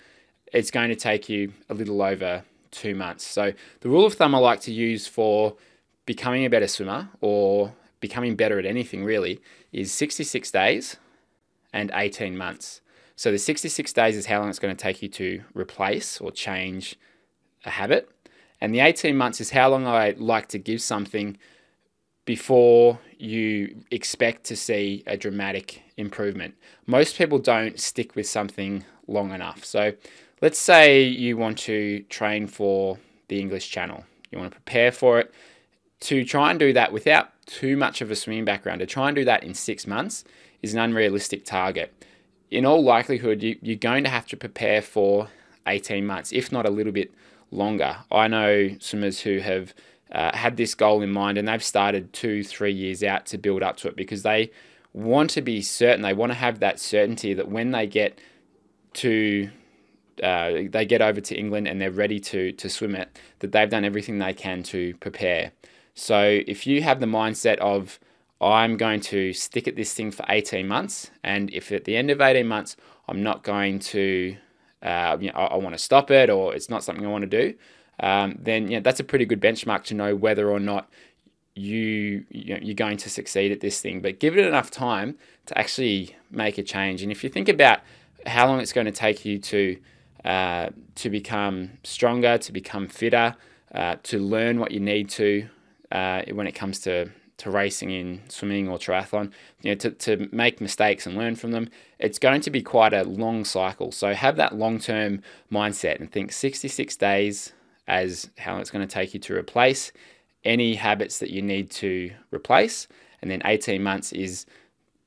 it's 0.53 0.69
going 0.69 0.89
to 0.89 0.95
take 0.95 1.27
you 1.27 1.53
a 1.71 1.73
little 1.73 2.03
over 2.03 2.43
two 2.69 2.93
months. 2.93 3.25
So, 3.25 3.53
the 3.79 3.89
rule 3.89 4.05
of 4.05 4.13
thumb 4.13 4.35
I 4.35 4.37
like 4.37 4.61
to 4.61 4.71
use 4.71 5.07
for 5.07 5.55
becoming 6.05 6.45
a 6.45 6.51
better 6.51 6.67
swimmer 6.67 7.09
or 7.21 7.73
becoming 8.01 8.35
better 8.35 8.59
at 8.59 8.65
anything 8.65 9.05
really 9.05 9.39
is 9.71 9.93
66 9.93 10.51
days 10.51 10.97
and 11.71 11.89
18 11.93 12.37
months. 12.37 12.81
So, 13.15 13.31
the 13.31 13.37
66 13.37 13.93
days 13.93 14.17
is 14.17 14.25
how 14.25 14.39
long 14.39 14.49
it's 14.49 14.59
going 14.59 14.75
to 14.75 14.81
take 14.81 15.01
you 15.01 15.07
to 15.09 15.43
replace 15.53 16.19
or 16.19 16.31
change 16.31 16.97
a 17.63 17.69
habit. 17.69 18.09
And 18.59 18.73
the 18.73 18.79
18 18.79 19.15
months 19.15 19.39
is 19.39 19.51
how 19.51 19.69
long 19.69 19.87
I 19.87 20.15
like 20.17 20.47
to 20.49 20.57
give 20.57 20.81
something 20.81 21.37
before 22.25 22.99
you 23.17 23.83
expect 23.89 24.43
to 24.45 24.55
see 24.55 25.03
a 25.07 25.17
dramatic 25.17 25.81
improvement. 25.97 26.55
Most 26.85 27.17
people 27.17 27.39
don't 27.39 27.79
stick 27.79 28.15
with 28.15 28.27
something 28.27 28.83
long 29.07 29.31
enough. 29.31 29.65
So 29.65 29.93
let's 30.41 30.59
say 30.59 31.03
you 31.03 31.37
want 31.37 31.57
to 31.59 32.01
train 32.09 32.47
for 32.47 32.97
the 33.27 33.39
English 33.39 33.69
Channel, 33.71 34.03
you 34.31 34.37
want 34.37 34.51
to 34.51 34.59
prepare 34.59 34.91
for 34.91 35.19
it. 35.19 35.33
To 36.01 36.25
try 36.25 36.49
and 36.49 36.59
do 36.59 36.73
that 36.73 36.91
without 36.91 37.29
too 37.51 37.75
much 37.75 38.01
of 38.01 38.09
a 38.09 38.15
swimming 38.15 38.45
background, 38.45 38.79
to 38.79 38.85
try 38.85 39.09
and 39.09 39.15
do 39.15 39.25
that 39.25 39.43
in 39.43 39.53
six 39.53 39.85
months 39.85 40.23
is 40.61 40.73
an 40.73 40.79
unrealistic 40.79 41.43
target. 41.43 41.93
In 42.49 42.65
all 42.65 42.83
likelihood, 42.83 43.43
you, 43.43 43.57
you're 43.61 43.75
going 43.75 44.03
to 44.05 44.09
have 44.09 44.25
to 44.27 44.37
prepare 44.37 44.81
for 44.81 45.27
18 45.67 46.05
months, 46.05 46.31
if 46.31 46.51
not 46.51 46.65
a 46.65 46.69
little 46.69 46.93
bit 46.93 47.11
longer. 47.51 47.97
I 48.11 48.27
know 48.27 48.75
swimmers 48.79 49.19
who 49.21 49.39
have 49.39 49.73
uh, 50.11 50.35
had 50.35 50.57
this 50.57 50.75
goal 50.75 51.01
in 51.01 51.11
mind 51.11 51.37
and 51.37 51.47
they've 51.47 51.63
started 51.63 52.13
two, 52.13 52.43
three 52.43 52.71
years 52.71 53.03
out 53.03 53.25
to 53.27 53.37
build 53.37 53.63
up 53.63 53.77
to 53.77 53.87
it 53.89 53.95
because 53.95 54.23
they 54.23 54.51
want 54.93 55.29
to 55.31 55.41
be 55.41 55.61
certain. 55.61 56.01
They 56.01 56.13
want 56.13 56.31
to 56.31 56.37
have 56.37 56.59
that 56.59 56.79
certainty 56.79 57.33
that 57.33 57.49
when 57.49 57.71
they 57.71 57.87
get 57.87 58.19
to 58.93 59.49
uh, 60.21 60.51
they 60.69 60.85
get 60.85 61.01
over 61.01 61.19
to 61.19 61.35
England 61.35 61.67
and 61.67 61.81
they're 61.81 61.91
ready 61.91 62.19
to 62.19 62.51
to 62.51 62.69
swim 62.69 62.95
it, 62.95 63.17
that 63.39 63.51
they've 63.51 63.69
done 63.69 63.85
everything 63.85 64.19
they 64.19 64.33
can 64.33 64.63
to 64.63 64.93
prepare. 64.97 65.51
So 65.93 66.41
if 66.47 66.65
you 66.65 66.81
have 66.83 66.99
the 66.99 67.05
mindset 67.05 67.57
of 67.57 67.99
I'm 68.39 68.75
going 68.75 69.01
to 69.01 69.33
stick 69.33 69.67
at 69.67 69.75
this 69.75 69.93
thing 69.93 70.11
for 70.11 70.25
18 70.27 70.67
months, 70.67 71.11
and 71.23 71.51
if 71.53 71.71
at 71.71 71.85
the 71.85 71.95
end 71.95 72.09
of 72.09 72.21
18 72.21 72.47
months 72.47 72.75
I'm 73.07 73.21
not 73.21 73.43
going 73.43 73.79
to, 73.79 74.35
uh, 74.81 75.17
you 75.19 75.27
know, 75.27 75.35
I, 75.35 75.45
I 75.45 75.55
want 75.57 75.75
to 75.75 75.79
stop 75.79 76.09
it 76.09 76.29
or 76.29 76.55
it's 76.55 76.69
not 76.69 76.83
something 76.83 77.05
I 77.05 77.09
want 77.09 77.29
to 77.29 77.43
do, 77.43 77.53
um, 77.99 78.37
then 78.41 78.63
you 78.63 78.77
know, 78.77 78.81
that's 78.81 78.99
a 78.99 79.03
pretty 79.03 79.25
good 79.25 79.39
benchmark 79.39 79.83
to 79.85 79.93
know 79.93 80.15
whether 80.15 80.49
or 80.49 80.59
not 80.59 80.89
you, 81.55 82.25
you 82.29 82.55
know, 82.55 82.59
you're 82.61 82.73
going 82.73 82.97
to 82.97 83.09
succeed 83.09 83.51
at 83.51 83.59
this 83.59 83.79
thing. 83.79 84.01
But 84.01 84.19
give 84.19 84.37
it 84.37 84.45
enough 84.45 84.71
time 84.71 85.17
to 85.45 85.57
actually 85.57 86.15
make 86.31 86.57
a 86.57 86.63
change. 86.63 87.03
And 87.03 87.11
if 87.11 87.23
you 87.23 87.29
think 87.29 87.47
about 87.47 87.81
how 88.25 88.47
long 88.47 88.59
it's 88.59 88.73
going 88.73 88.85
to 88.85 88.91
take 88.91 89.25
you 89.25 89.37
to 89.39 89.77
uh, 90.23 90.69
to 90.95 91.09
become 91.09 91.71
stronger, 91.83 92.37
to 92.37 92.51
become 92.51 92.87
fitter, 92.87 93.35
uh, 93.73 93.95
to 94.03 94.19
learn 94.19 94.59
what 94.59 94.71
you 94.71 94.79
need 94.79 95.09
to 95.09 95.47
uh, 95.91 96.23
when 96.33 96.47
it 96.47 96.53
comes 96.53 96.79
to 96.81 97.09
to 97.41 97.49
racing 97.49 97.89
in 97.89 98.21
swimming 98.27 98.69
or 98.69 98.77
triathlon, 98.77 99.31
you 99.63 99.71
know, 99.71 99.75
to, 99.75 99.89
to 99.89 100.29
make 100.31 100.61
mistakes 100.61 101.07
and 101.07 101.17
learn 101.17 101.35
from 101.35 101.49
them, 101.49 101.67
it's 101.97 102.19
going 102.19 102.39
to 102.39 102.51
be 102.51 102.61
quite 102.61 102.93
a 102.93 103.03
long 103.03 103.43
cycle. 103.43 103.91
So 103.91 104.13
have 104.13 104.35
that 104.35 104.55
long 104.55 104.77
term 104.77 105.23
mindset 105.51 105.99
and 105.99 106.11
think 106.11 106.33
66 106.33 106.95
days 106.97 107.53
as 107.87 108.29
how 108.37 108.57
it's 108.57 108.69
going 108.69 108.87
to 108.87 108.93
take 108.93 109.15
you 109.15 109.19
to 109.21 109.35
replace 109.35 109.91
any 110.43 110.75
habits 110.75 111.17
that 111.17 111.31
you 111.31 111.41
need 111.41 111.71
to 111.71 112.11
replace. 112.31 112.87
And 113.23 113.31
then 113.31 113.41
18 113.43 113.81
months 113.81 114.11
is 114.11 114.45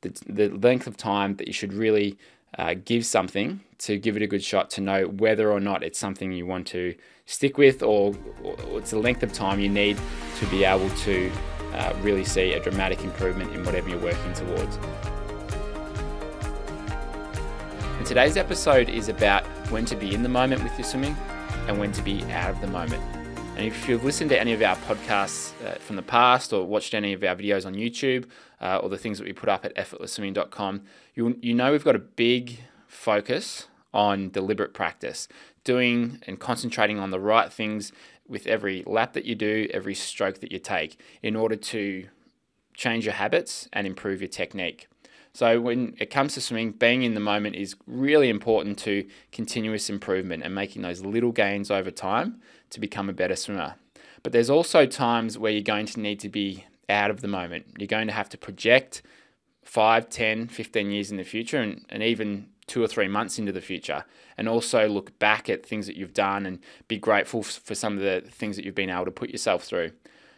the, 0.01 0.13
the 0.27 0.49
length 0.49 0.89
of 0.89 0.97
time 0.97 1.37
that 1.37 1.47
you 1.47 1.53
should 1.53 1.73
really 1.73 2.19
uh, 2.59 2.75
give 2.85 3.07
something 3.07 3.61
to 3.79 3.97
give 3.97 4.17
it 4.17 4.23
a 4.23 4.27
good 4.27 4.43
shot 4.43 4.71
to 4.71 4.81
know 4.81 5.05
whether 5.07 5.53
or 5.53 5.61
not 5.61 5.85
it's 5.85 5.99
something 5.99 6.33
you 6.33 6.47
want 6.47 6.67
to 6.69 6.97
stick 7.27 7.59
with 7.59 7.83
or, 7.83 8.15
or 8.43 8.79
it's 8.79 8.91
the 8.91 8.99
length 8.99 9.23
of 9.23 9.33
time 9.33 9.59
you 9.59 9.69
need 9.69 9.99
to 10.39 10.47
be 10.47 10.65
able 10.65 10.91
to 10.91 11.31
uh, 11.73 11.95
really 12.03 12.25
see 12.25 12.53
a 12.53 12.61
dramatic 12.61 13.03
improvement 13.03 13.53
in 13.55 13.65
whatever 13.65 13.89
you're 13.89 13.99
working 13.99 14.33
towards. 14.35 14.79
And 17.99 18.07
today's 18.07 18.37
episode 18.37 18.89
is 18.89 19.09
about 19.09 19.45
when 19.71 19.85
to 19.87 19.97
be 19.97 20.15
in 20.15 20.23
the 20.23 20.29
moment 20.29 20.63
with 20.63 20.77
your 20.79 20.85
swimming 20.85 21.17
and 21.67 21.79
when 21.79 21.93
to 21.93 22.03
be 22.03 22.23
out 22.25 22.51
of 22.51 22.61
the 22.61 22.67
moment. 22.67 23.03
And 23.57 23.65
if 23.67 23.89
you've 23.89 24.05
listened 24.05 24.31
to 24.31 24.39
any 24.39 24.53
of 24.53 24.61
our 24.63 24.77
podcasts 24.77 25.53
uh, 25.65 25.79
from 25.79 25.97
the 25.97 26.03
past 26.03 26.53
or 26.53 26.67
watched 26.67 26.93
any 26.93 27.13
of 27.13 27.23
our 27.23 27.37
videos 27.37 27.65
on 27.65 27.75
YouTube 27.75 28.27
uh, 28.61 28.79
or 28.79 28.89
the 28.89 28.99
things 28.99 29.19
that 29.19 29.25
we 29.25 29.33
put 29.33 29.49
up 29.49 29.65
at 29.65 29.75
effortlessswimming.com, 29.77 30.83
you, 31.15 31.39
you 31.41 31.55
know 31.55 31.71
we've 31.71 31.85
got 31.85 31.95
a 31.95 32.01
big 32.01 32.59
focus 32.89 33.69
on 33.93 34.29
deliberate 34.31 34.75
practice, 34.75 35.29
doing 35.65 36.23
and 36.27 36.39
concentrating 36.39 36.99
on 36.99 37.11
the 37.11 37.21
right 37.21 37.53
things 37.53 37.93
with 38.29 38.47
every 38.47 38.83
lap 38.87 39.13
that 39.15 39.25
you 39.25 39.35
do, 39.35 39.69
every 39.73 39.95
stroke 39.95 40.41
that 40.41 40.53
you 40.53 40.59
take, 40.59 40.99
in 41.23 41.37
order 41.37 41.57
to 41.57 42.07
change 42.75 43.05
your 43.05 43.15
habits 43.15 43.69
and 43.73 43.87
improve 43.87 44.21
your 44.21 44.29
technique. 44.29 44.89
So 45.33 45.61
when 45.61 45.97
it 45.99 46.11
comes 46.11 46.35
to 46.35 46.41
swimming, 46.41 46.73
being 46.73 47.03
in 47.03 47.15
the 47.15 47.21
moment 47.21 47.57
is 47.57 47.75
really 47.87 48.31
important 48.31 48.79
to 48.81 49.05
continuous 49.33 49.91
improvement 49.91 50.45
and 50.45 50.55
making 50.55 50.83
those 50.83 51.05
little 51.05 51.33
gains 51.33 51.71
over 51.71 51.91
time 51.91 52.41
to 52.71 52.79
become 52.79 53.09
a 53.09 53.13
better 53.13 53.35
swimmer. 53.35 53.75
But 54.23 54.33
there's 54.33 54.49
also 54.49 54.87
times 54.87 55.37
where 55.37 55.51
you're 55.51 55.63
going 55.63 55.87
to 55.87 56.01
need 56.01 56.21
to 56.21 56.29
be 56.29 56.65
out 56.89 57.11
of 57.11 57.21
the 57.21 57.29
moment. 57.29 57.67
You're 57.79 57.89
going 57.89 58.07
to 58.07 58.13
have 58.13 58.29
to 58.31 58.39
project 58.39 59.03
5, 59.65 60.09
10, 60.09 60.49
15 60.49 60.91
years 60.91 61.11
in 61.11 61.17
the 61.17 61.25
future 61.25 61.61
and, 61.61 61.85
and 61.89 62.03
even 62.03 62.49
two 62.67 62.83
or 62.83 62.87
three 62.87 63.09
months 63.09 63.39
into 63.39 63.53
the 63.53 63.61
future 63.61 64.05
and 64.37 64.49
also 64.49 64.89
look 64.89 65.19
back 65.19 65.49
at 65.49 65.65
things 65.65 65.87
that 65.87 65.97
you've 65.97 66.15
done 66.15 66.47
and 66.47 66.59
be 66.89 66.99
grateful 66.99 67.43
for 67.43 67.75
some 67.75 67.97
of 67.97 68.03
the 68.03 68.23
things 68.31 68.57
that 68.57 68.65
you've 68.65 68.75
been 68.75 68.91
able 68.91 69.05
to 69.05 69.11
put 69.11 69.31
yourself 69.31 69.65
through. 69.65 69.91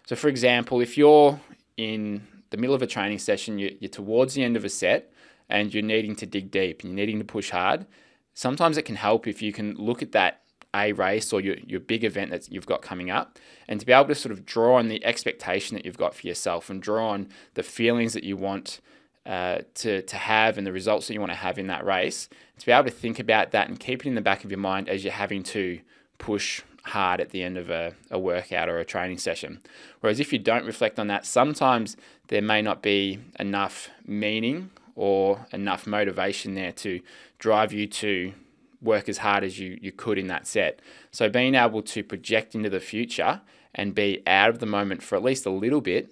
So, 0.07 0.17
for 0.17 0.29
example, 0.29 0.81
if 0.81 0.97
you're 0.97 1.41
in 1.77 2.27
the 2.51 2.57
middle 2.57 2.75
of 2.75 2.83
a 2.83 2.87
training 2.87 3.19
session, 3.19 3.59
you're 3.59 3.89
towards 3.91 4.35
the 4.35 4.45
end 4.45 4.57
of 4.57 4.65
a 4.65 4.69
set 4.69 5.13
and 5.49 5.73
you're 5.73 5.83
needing 5.83 6.17
to 6.17 6.27
dig 6.27 6.51
deep 6.51 6.83
and 6.83 6.91
you're 6.91 6.97
needing 6.97 7.19
to 7.19 7.25
push 7.25 7.51
hard, 7.51 7.87
sometimes 8.35 8.77
it 8.77 8.83
can 8.83 8.97
help 8.97 9.27
if 9.27 9.43
you 9.43 9.53
can 9.53 9.75
look 9.75 10.03
at 10.03 10.13
that 10.13 10.43
A 10.75 10.93
race 10.93 11.33
or 11.33 11.41
your, 11.41 11.57
your 11.65 11.81
big 11.81 12.05
event 12.05 12.31
that 12.31 12.51
you've 12.51 12.67
got 12.67 12.83
coming 12.83 13.11
up 13.11 13.39
and 13.69 13.81
to 13.81 13.87
be 13.87 13.93
able 13.93 14.09
to 14.09 14.15
sort 14.15 14.33
of 14.33 14.45
draw 14.45 14.79
on 14.79 14.89
the 14.89 15.05
expectation 15.05 15.77
that 15.77 15.85
you've 15.85 15.99
got 15.99 16.15
for 16.15 16.27
yourself 16.27 16.71
and 16.71 16.83
draw 16.83 17.11
on 17.11 17.29
the 17.55 17.63
feelings 17.63 18.13
that 18.13 18.25
you 18.25 18.37
want 18.37 18.81
uh, 19.27 19.59
to, 19.75 20.03
to 20.03 20.17
have 20.17 20.57
and 20.57 20.67
the 20.67 20.73
results 20.73 21.09
that 21.09 21.15
you 21.15 21.21
want 21.21 21.33
to 21.33 21.37
have 21.37 21.59
in 21.59 21.67
that 21.67 21.85
race, 21.85 22.29
to 22.59 22.67
be 22.67 22.73
able 22.73 22.85
to 22.85 22.91
think 22.91 23.19
about 23.19 23.51
that 23.51 23.69
and 23.69 23.81
keep 23.81 24.05
it 24.05 24.09
in 24.09 24.15
the 24.15 24.21
back 24.21 24.45
of 24.45 24.51
your 24.51 24.59
mind 24.59 24.89
as 24.89 25.05
you're 25.05 25.13
having 25.13 25.43
to 25.43 25.81
push 26.19 26.63
hard 26.85 27.21
at 27.21 27.31
the 27.31 27.43
end 27.43 27.59
of 27.59 27.69
a, 27.69 27.93
a 28.11 28.19
workout 28.19 28.69
or 28.69 28.79
a 28.79 28.85
training 28.85 29.19
session. 29.19 29.61
Whereas 30.01 30.21
if 30.21 30.33
you 30.33 30.39
don't 30.39 30.65
reflect 30.65 30.99
on 30.99 31.09
that, 31.09 31.27
sometimes 31.27 31.97
there 32.29 32.43
may 32.43 32.63
not 32.63 32.83
be 32.83 33.19
enough 33.39 33.89
meaning 34.07 34.71
or 34.95 35.47
enough 35.53 35.87
motivation 35.87 36.55
there 36.55 36.73
to 36.73 37.01
drive 37.39 37.73
you 37.73 37.87
to 37.87 38.33
work 38.81 39.09
as 39.09 39.19
hard 39.19 39.43
as 39.43 39.59
you, 39.59 39.79
you 39.81 39.91
could 39.91 40.19
in 40.19 40.29
that 40.29 40.47
set. 40.47 40.81
So 41.11 41.29
being 41.29 41.55
able 41.55 41.83
to 41.83 42.05
project 42.05 42.55
into 42.55 42.71
the 42.71 42.81
future 42.81 43.41
and 43.75 43.95
be 43.95 44.23
out 44.27 44.51
of 44.51 44.61
the 44.61 44.67
moment 44.67 45.03
for 45.03 45.17
at 45.17 45.23
least 45.23 45.45
a 45.47 45.51
little 45.51 45.81
bit 45.81 46.11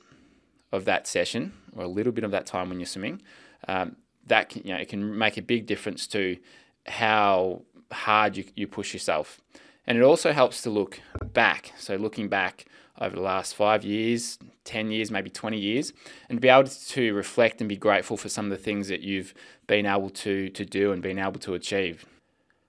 of 0.74 0.84
that 0.84 1.06
session 1.06 1.52
or 1.76 1.84
a 1.84 1.88
little 1.88 2.12
bit 2.12 2.24
of 2.24 2.32
that 2.32 2.46
time 2.46 2.68
when 2.68 2.80
you're 2.80 2.86
swimming, 2.86 3.22
um, 3.68 3.96
that 4.26 4.48
can, 4.48 4.62
you 4.64 4.74
know, 4.74 4.80
it 4.80 4.88
can 4.88 5.16
make 5.16 5.36
a 5.36 5.42
big 5.42 5.66
difference 5.66 6.06
to 6.08 6.36
how 6.86 7.62
hard 7.92 8.36
you, 8.36 8.44
you 8.56 8.66
push 8.66 8.92
yourself. 8.92 9.40
And 9.86 9.96
it 9.96 10.02
also 10.02 10.32
helps 10.32 10.62
to 10.62 10.70
look 10.70 11.00
back. 11.32 11.72
So 11.78 11.96
looking 11.96 12.28
back 12.28 12.66
over 13.00 13.14
the 13.14 13.22
last 13.22 13.54
five 13.54 13.84
years, 13.84 14.38
10 14.64 14.90
years, 14.90 15.10
maybe 15.10 15.30
20 15.30 15.58
years, 15.58 15.92
and 16.28 16.40
be 16.40 16.48
able 16.48 16.68
to 16.68 17.14
reflect 17.14 17.60
and 17.60 17.68
be 17.68 17.76
grateful 17.76 18.16
for 18.16 18.28
some 18.28 18.46
of 18.46 18.50
the 18.50 18.62
things 18.62 18.88
that 18.88 19.00
you've 19.00 19.34
been 19.66 19.86
able 19.86 20.10
to, 20.10 20.48
to 20.50 20.64
do 20.64 20.92
and 20.92 21.02
been 21.02 21.18
able 21.18 21.40
to 21.40 21.54
achieve. 21.54 22.04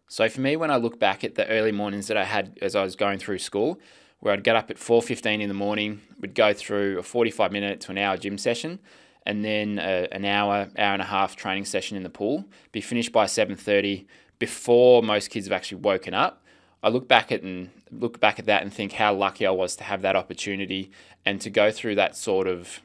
So 0.08 0.30
for 0.30 0.42
me, 0.42 0.56
when 0.56 0.72
I 0.72 0.76
look 0.76 1.00
back 1.00 1.24
at 1.24 1.36
the 1.36 1.48
early 1.48 1.72
mornings 1.72 2.08
that 2.08 2.18
I 2.18 2.26
had 2.26 2.58
as 2.62 2.76
I 2.76 2.84
was 2.84 2.96
going 2.96 3.18
through 3.18 3.40
school, 3.40 3.80
where 4.26 4.34
I'd 4.34 4.44
get 4.44 4.56
up 4.56 4.72
at 4.72 4.78
4.15 4.78 5.40
in 5.40 5.48
the 5.50 5.54
morning, 5.54 6.02
would 6.20 6.34
go 6.34 6.52
through 6.52 6.98
a 6.98 7.04
45 7.04 7.52
minute 7.52 7.80
to 7.82 7.92
an 7.92 8.00
hour 8.00 8.18
gym 8.18 8.40
session, 8.40 8.80
and 9.24 9.46
then 9.46 9.78
a, 9.78 10.08
an 10.12 10.26
hour, 10.26 10.68
hour 10.80 10.94
and 10.94 11.02
a 11.04 11.06
half 11.06 11.36
training 11.36 11.66
session 11.66 11.96
in 11.96 12.02
the 12.02 12.10
pool, 12.10 12.44
be 12.72 12.82
finished 12.82 13.12
by 13.12 13.26
7.30 13.26 14.08
before 14.40 15.04
most 15.04 15.30
kids 15.30 15.46
have 15.46 15.54
actually 15.54 15.78
woken 15.82 16.16
up. 16.16 16.42
I 16.82 16.90
look 16.90 17.08
back 17.08 17.32
at 17.32 17.44
and 17.44 17.70
look 17.92 18.20
back 18.20 18.40
at 18.40 18.46
that 18.46 18.64
and 18.64 18.74
think 18.74 18.94
how 18.94 19.14
lucky 19.14 19.46
I 19.46 19.52
was 19.52 19.76
to 19.76 19.84
have 19.84 20.02
that 20.02 20.16
opportunity 20.16 20.90
and 21.24 21.40
to 21.42 21.52
go 21.52 21.70
through 21.70 21.94
that 21.94 22.18
sort 22.18 22.48
of 22.48 22.82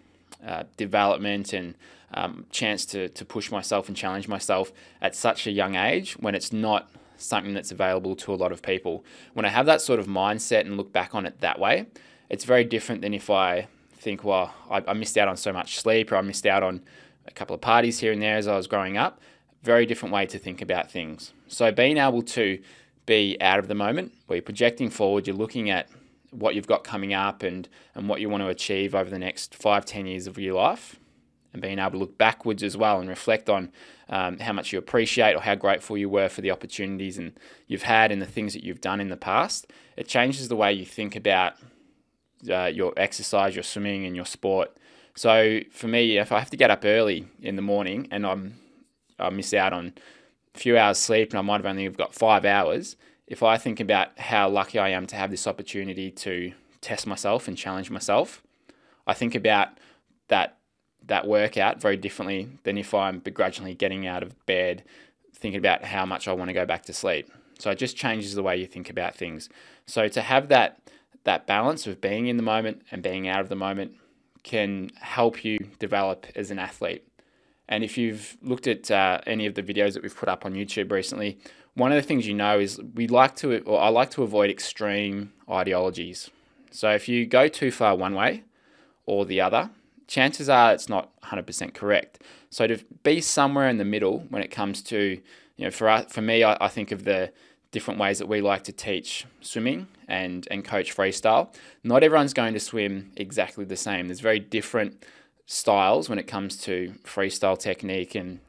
uh, 0.47 0.65
development 0.77 1.55
and 1.55 1.75
um, 2.13 2.45
chance 2.51 2.85
to, 2.85 3.09
to 3.09 3.25
push 3.25 3.51
myself 3.51 3.89
and 3.89 3.97
challenge 3.97 4.29
myself 4.29 4.73
at 5.01 5.17
such 5.17 5.47
a 5.47 5.51
young 5.51 5.75
age 5.75 6.19
when 6.19 6.35
it's 6.35 6.53
not 6.53 6.91
something 7.21 7.55
that's 7.55 7.71
available 7.71 8.17
to 8.17 8.33
a 8.33 8.37
lot 8.37 8.53
of 8.53 8.63
people. 8.63 9.05
When 9.35 9.45
I 9.45 9.49
have 9.49 9.67
that 9.67 9.81
sort 9.81 10.01
of 10.01 10.07
mindset 10.07 10.61
and 10.61 10.77
look 10.77 10.93
back 10.93 11.15
on 11.15 11.27
it 11.27 11.41
that 11.41 11.59
way, 11.59 11.87
it's 12.29 12.45
very 12.45 12.65
different 12.65 13.03
than 13.03 13.15
if 13.15 13.31
I 13.31 13.69
think, 13.95 14.25
well, 14.25 14.55
I, 14.71 14.83
I 14.87 14.93
missed 14.95 15.19
out 15.19 15.29
on 15.29 15.37
so 15.37 15.53
much 15.53 15.79
sleep 15.79 16.11
or 16.11 16.17
I 16.17 16.23
missed 16.23 16.47
out 16.47 16.63
on 16.63 16.83
a 17.27 17.31
couple 17.31 17.55
of 17.55 17.61
parties 17.61 17.99
here 17.99 18.13
and 18.13 18.23
there 18.23 18.37
as 18.37 18.47
I 18.47 18.57
was 18.57 18.67
growing 18.67 18.97
up. 18.97 19.21
Very 19.63 19.85
different 19.85 20.15
way 20.15 20.27
to 20.27 20.39
think 20.39 20.63
about 20.63 20.91
things. 20.91 21.33
So 21.49 21.71
being 21.71 21.99
able 21.99 22.23
to 22.23 22.61
be 23.07 23.37
out 23.41 23.59
of 23.59 23.69
the 23.69 23.75
moment, 23.75 24.13
where 24.27 24.37
you're 24.37 24.43
projecting 24.43 24.89
forward, 24.91 25.27
you're 25.27 25.37
looking 25.37 25.69
at 25.71 25.89
what 26.31 26.55
you've 26.55 26.67
got 26.67 26.85
coming 26.85 27.13
up 27.13 27.43
and, 27.43 27.69
and 27.95 28.09
what 28.09 28.21
you 28.21 28.29
want 28.29 28.43
to 28.43 28.49
achieve 28.49 28.95
over 28.95 29.11
the 29.11 29.19
next 29.19 29.55
five, 29.55 29.85
ten 29.85 30.07
years 30.07 30.27
of 30.29 30.39
your 30.39 30.55
life, 30.55 31.00
and 31.53 31.63
being 31.63 31.79
able 31.79 31.93
to 31.93 31.99
look 31.99 32.19
backwards 32.19 32.63
as 32.63 32.77
well 32.77 33.01
and 33.01 33.09
reflect 33.09 33.49
on 33.49 33.73
um, 34.09 34.39
how 34.39 34.53
much 34.53 34.73
you 34.73 34.79
appreciate 34.79 35.35
or 35.35 35.41
how 35.41 35.55
grateful 35.55 35.97
you 35.97 36.09
were 36.09 36.29
for 36.29 36.41
the 36.41 36.51
opportunities 36.51 37.19
and 37.19 37.33
you've 37.67 37.83
had 37.83 38.13
and 38.13 38.21
the 38.21 38.27
things 38.27 38.53
that 38.53 38.65
you've 38.65 38.81
done 38.81 39.01
in 39.01 39.09
the 39.09 39.17
past. 39.17 39.67
It 39.97 40.09
changes 40.09 40.49
the 40.49 40.57
way 40.57 40.73
you 40.73 40.85
think 40.85 41.17
about 41.17 41.55
uh, 42.51 42.67
your 42.67 42.93
exercise, 42.97 43.55
your 43.55 43.63
swimming, 43.63 44.07
and 44.07 44.17
your 44.17 44.25
sport. 44.25 44.77
So 45.15 45.61
for 45.71 45.89
me, 45.89 46.19
if 46.19 46.33
I 46.33 46.39
have 46.39 46.51
to 46.51 46.57
get 46.57 46.71
up 46.71 46.85
early 46.85 47.27
in 47.41 47.57
the 47.57 47.63
morning 47.63 48.09
and 48.11 48.27
I'm 48.27 48.55
I 49.19 49.29
miss 49.29 49.53
out 49.53 49.75
on 49.75 49.93
a 50.55 50.59
few 50.59 50.79
hours 50.79 50.99
sleep 50.99 51.31
and 51.31 51.39
I 51.39 51.43
might 51.43 51.59
have 51.59 51.67
only 51.67 51.89
got 51.91 52.15
five 52.15 52.45
hours, 52.45 52.97
if 53.27 53.43
I 53.43 53.59
think 53.59 53.81
about 53.81 54.19
how 54.19 54.49
lucky 54.49 54.79
I 54.79 54.89
am 54.89 55.07
to 55.09 55.17
have 55.17 55.31
this 55.31 55.47
opportunity 55.47 56.11
to 56.11 56.53
test 56.81 57.07
myself 57.07 57.47
and 57.47 57.57
challenge 57.57 57.91
myself, 57.91 58.43
I 59.07 59.15
think 59.15 59.35
about 59.35 59.69
that 60.29 60.60
that 61.11 61.27
workout 61.27 61.81
very 61.81 61.97
differently 61.97 62.49
than 62.63 62.79
if 62.79 62.95
I'm 62.95 63.19
begrudgingly 63.19 63.75
getting 63.75 64.07
out 64.07 64.23
of 64.23 64.47
bed, 64.47 64.85
thinking 65.35 65.59
about 65.59 65.85
how 65.85 66.07
much 66.07 66.29
I 66.29 66.33
want 66.33 66.49
to 66.49 66.55
go 66.55 66.65
back 66.65 66.85
to 66.85 66.93
sleep. 66.93 67.29
So 67.59 67.71
it 67.71 67.79
just 67.79 67.97
changes 67.97 68.35
the 68.35 68.45
way 68.45 68.57
you 68.57 68.67
think 68.67 68.89
about 68.89 69.17
things. 69.17 69.49
So 69.87 70.07
to 70.09 70.23
have 70.23 70.49
that 70.49 70.81
that 71.25 71.47
balance 71.47 71.87
of 71.87 72.01
being 72.01 72.29
in 72.29 72.39
the 72.39 72.43
moment 72.43 72.83
and 72.91 73.03
being 73.03 73.29
out 73.29 73.41
of 73.41 73.51
the 73.51 73.57
moment 73.57 73.93
can 74.43 74.91
help 75.01 75.45
you 75.45 75.59
develop 75.79 76.27
as 76.35 76.51
an 76.51 76.59
athlete. 76.59 77.07
And 77.69 77.85
if 77.85 77.99
you've 77.99 78.39
looked 78.41 78.67
at 78.67 78.91
uh, 78.91 79.21
any 79.27 79.47
of 79.47 79.55
the 79.55 79.63
videos 79.63 79.93
that 79.95 80.03
we've 80.03 80.17
put 80.17 80.31
up 80.31 80.47
on 80.47 80.55
YouTube 80.55 80.91
recently, 80.91 81.39
one 81.75 81.93
of 81.93 81.97
the 81.97 82.07
things 82.07 82.27
you 82.27 82.35
know 82.35 82.59
is 82.59 82.81
we 82.95 83.07
like 83.07 83.37
to, 83.37 83.59
or 83.65 83.81
I 83.81 83.89
like 83.89 84.11
to 84.13 84.23
avoid 84.23 84.49
extreme 84.49 85.33
ideologies. 85.49 86.31
So 86.71 86.91
if 86.91 87.09
you 87.09 87.27
go 87.27 87.49
too 87.49 87.71
far 87.71 87.95
one 87.97 88.15
way 88.15 88.45
or 89.05 89.27
the 89.27 89.41
other, 89.43 89.71
chances 90.11 90.49
are 90.49 90.73
it's 90.73 90.89
not 90.89 91.09
100% 91.23 91.73
correct. 91.73 92.21
So 92.51 92.67
to 92.67 92.79
be 93.05 93.21
somewhere 93.21 93.69
in 93.69 93.79
the 93.79 93.85
middle 93.85 94.27
when 94.29 94.43
it 94.43 94.51
comes 94.51 94.83
to, 94.83 95.21
you 95.57 95.65
know, 95.65 95.71
for 95.71 95.89
us, 95.89 96.13
for 96.13 96.21
me, 96.21 96.43
I, 96.43 96.59
I 96.61 96.69
think 96.69 96.91
of 96.91 97.05
the 97.05 97.33
different 97.71 98.01
ways 98.01 98.19
that 98.19 98.27
we 98.27 98.41
like 98.41 98.65
to 98.65 98.73
teach 98.73 99.25
swimming 99.41 99.87
and, 100.09 100.49
and 100.51 100.65
coach 100.65 100.95
freestyle. 100.95 101.55
Not 101.85 102.03
everyone's 102.03 102.35
going 102.35 102.55
to 102.55 102.61
swim 102.61 103.13
exactly 103.17 103.65
the 103.65 103.77
same. 103.77 104.09
There's 104.09 104.19
very 104.21 104.41
different 104.41 105.05
styles 105.47 106.09
when 106.09 106.19
it 106.19 106.27
comes 106.27 106.57
to 106.59 106.93
freestyle 107.05 107.59
technique 107.59 108.15
and 108.15 108.41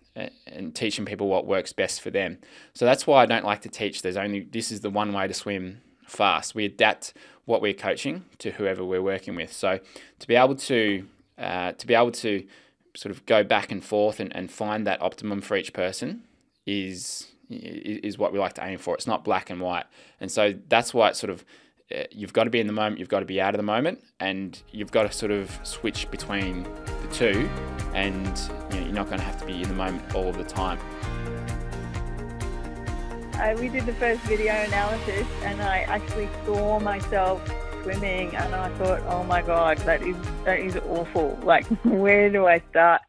and 0.46 0.76
teaching 0.76 1.06
people 1.06 1.30
what 1.30 1.48
works 1.48 1.72
best 1.72 2.02
for 2.02 2.10
them. 2.10 2.38
So 2.74 2.84
that's 2.84 3.08
why 3.08 3.24
I 3.24 3.26
don't 3.26 3.46
like 3.46 3.62
to 3.62 3.70
teach. 3.70 4.02
There's 4.02 4.18
only 4.18 4.42
this 4.42 4.70
is 4.70 4.82
the 4.82 4.90
one 4.90 5.14
way 5.14 5.26
to 5.26 5.34
swim 5.34 5.82
fast. 6.06 6.54
We 6.54 6.66
adapt 6.66 7.14
what 7.46 7.62
we're 7.62 7.74
coaching 7.74 8.26
to 8.40 8.52
whoever 8.52 8.84
we're 8.84 9.02
working 9.02 9.36
with. 9.36 9.54
So 9.54 9.80
to 10.20 10.28
be 10.28 10.36
able 10.36 10.56
to 10.56 11.08
uh, 11.38 11.74
to 11.74 11.88
be 11.88 11.94
able 11.94 12.12
to 12.12 12.46
sort 12.96 13.12
of 13.16 13.26
go 13.26 13.44
back 13.44 13.72
and 13.72 13.84
forth 13.84 14.20
and, 14.20 14.36
and 14.36 14.52
find 14.52 14.86
that 14.86 15.02
optimum 15.02 15.42
for 15.42 15.56
each 15.56 15.74
person 15.74 16.24
is 16.66 17.28
is 17.50 18.18
what 18.18 18.32
we 18.32 18.40
like 18.40 18.54
to 18.54 18.64
aim 18.64 18.78
for. 18.78 18.96
It's 18.96 19.08
not 19.08 19.26
black 19.26 19.50
and 19.50 19.60
white, 19.60 19.86
and 20.22 20.32
so 20.32 20.54
that's 20.70 20.94
why 20.94 21.10
it's 21.10 21.20
sort 21.20 21.32
of 21.32 21.44
uh, 21.94 22.04
you've 22.12 22.34
got 22.34 22.46
to 22.46 22.50
be 22.50 22.60
in 22.60 22.68
the 22.68 22.74
moment, 22.74 23.00
you've 23.00 23.10
got 23.10 23.20
to 23.20 23.26
be 23.26 23.42
out 23.42 23.54
of 23.54 23.58
the 23.58 23.64
moment, 23.64 24.02
and 24.20 24.62
you've 24.72 24.92
got 24.92 25.04
to 25.04 25.12
sort 25.12 25.32
of 25.32 25.60
switch 25.64 26.10
between 26.12 26.64
the 26.64 27.08
two, 27.12 27.50
and 27.94 28.26
you 28.70 28.80
know, 28.80 28.86
you're 28.86 28.94
not 28.94 29.08
going 29.08 29.18
to 29.18 29.26
have 29.26 29.38
to 29.40 29.46
be 29.46 29.62
in 29.62 29.68
the 29.68 29.74
moment 29.74 30.16
all 30.16 30.32
the 30.32 30.44
time. 30.44 30.80
Uh, 33.34 33.56
we 33.60 33.68
did 33.70 33.86
the 33.86 33.94
first 33.94 34.22
video 34.22 34.54
analysis, 34.54 35.28
and 35.44 35.62
I 35.62 35.80
actually 35.80 36.30
saw 36.46 36.80
myself 36.80 37.42
swimming, 37.84 38.36
and 38.36 38.56
I 38.56 38.70
thought, 38.78 39.02
oh 39.08 39.24
my 39.24 39.42
god, 39.42 39.78
that 39.80 40.02
is 40.02 40.16
that 40.46 40.60
is 40.60 40.76
awful. 40.88 41.40
Like, 41.44 41.66
where 41.84 42.30
do 42.30 42.48
I 42.48 42.62
start? 42.70 43.02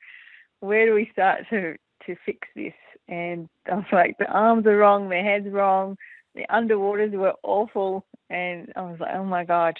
Where 0.60 0.86
do 0.86 0.94
we 0.94 1.08
start 1.12 1.44
to 1.50 1.76
to 2.06 2.16
fix 2.24 2.48
this? 2.54 2.72
and 3.08 3.48
I 3.70 3.74
was 3.74 3.84
like, 3.92 4.16
the 4.18 4.26
arms 4.26 4.66
are 4.66 4.76
wrong, 4.76 5.08
the 5.08 5.16
head's 5.16 5.48
wrong, 5.52 5.96
the 6.34 6.46
underwaters 6.50 7.12
were 7.12 7.34
awful, 7.42 8.06
and 8.30 8.72
I 8.74 8.82
was 8.82 8.98
like, 9.00 9.14
oh 9.14 9.24
my 9.24 9.44
god. 9.44 9.76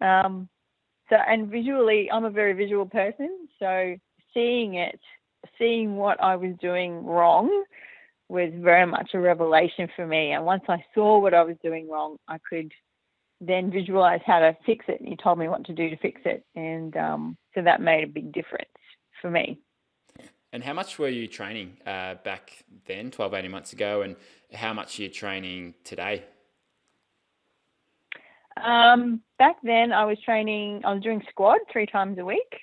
Um, 0.00 0.48
so 1.08 1.16
and 1.16 1.48
visually, 1.48 2.10
I'm 2.10 2.24
a 2.24 2.30
very 2.30 2.52
visual 2.52 2.86
person, 2.86 3.48
so 3.58 3.96
seeing 4.32 4.74
it, 4.74 5.00
seeing 5.58 5.96
what 5.96 6.22
I 6.22 6.36
was 6.36 6.54
doing 6.60 7.04
wrong, 7.04 7.64
was 8.28 8.50
very 8.56 8.86
much 8.86 9.10
a 9.14 9.20
revelation 9.20 9.88
for 9.94 10.06
me. 10.06 10.32
And 10.32 10.44
once 10.44 10.64
I 10.68 10.84
saw 10.94 11.20
what 11.20 11.34
I 11.34 11.42
was 11.42 11.56
doing 11.62 11.88
wrong, 11.88 12.16
I 12.26 12.38
could 12.48 12.72
then 13.46 13.70
visualize 13.70 14.20
how 14.24 14.40
to 14.40 14.56
fix 14.64 14.84
it. 14.88 15.00
And 15.00 15.08
you 15.08 15.16
told 15.16 15.38
me 15.38 15.48
what 15.48 15.64
to 15.66 15.72
do 15.72 15.90
to 15.90 15.96
fix 15.96 16.20
it, 16.24 16.44
and 16.54 16.96
um, 16.96 17.36
so 17.54 17.62
that 17.62 17.80
made 17.80 18.04
a 18.04 18.08
big 18.08 18.32
difference 18.32 18.68
for 19.20 19.30
me. 19.30 19.58
And 20.52 20.62
how 20.62 20.72
much 20.72 20.98
were 20.98 21.08
you 21.08 21.26
training 21.26 21.78
uh, 21.84 22.14
back 22.22 22.64
then, 22.86 23.10
12, 23.10 23.34
18 23.34 23.50
months 23.50 23.72
ago, 23.72 24.02
and 24.02 24.14
how 24.52 24.72
much 24.72 24.98
are 24.98 25.02
you 25.02 25.08
training 25.08 25.74
today? 25.82 26.24
Um, 28.62 29.20
back 29.38 29.56
then, 29.62 29.92
I 29.92 30.04
was 30.04 30.18
training, 30.24 30.82
I 30.84 30.94
was 30.94 31.02
doing 31.02 31.22
squad 31.28 31.58
three 31.72 31.86
times 31.86 32.18
a 32.18 32.24
week. 32.24 32.60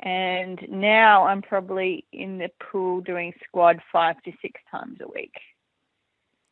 And 0.00 0.60
now 0.68 1.26
I'm 1.26 1.42
probably 1.42 2.04
in 2.12 2.38
the 2.38 2.50
pool 2.70 3.00
doing 3.00 3.32
squad 3.46 3.80
five 3.92 4.22
to 4.22 4.32
six 4.40 4.60
times 4.70 4.98
a 5.00 5.08
week. 5.08 5.34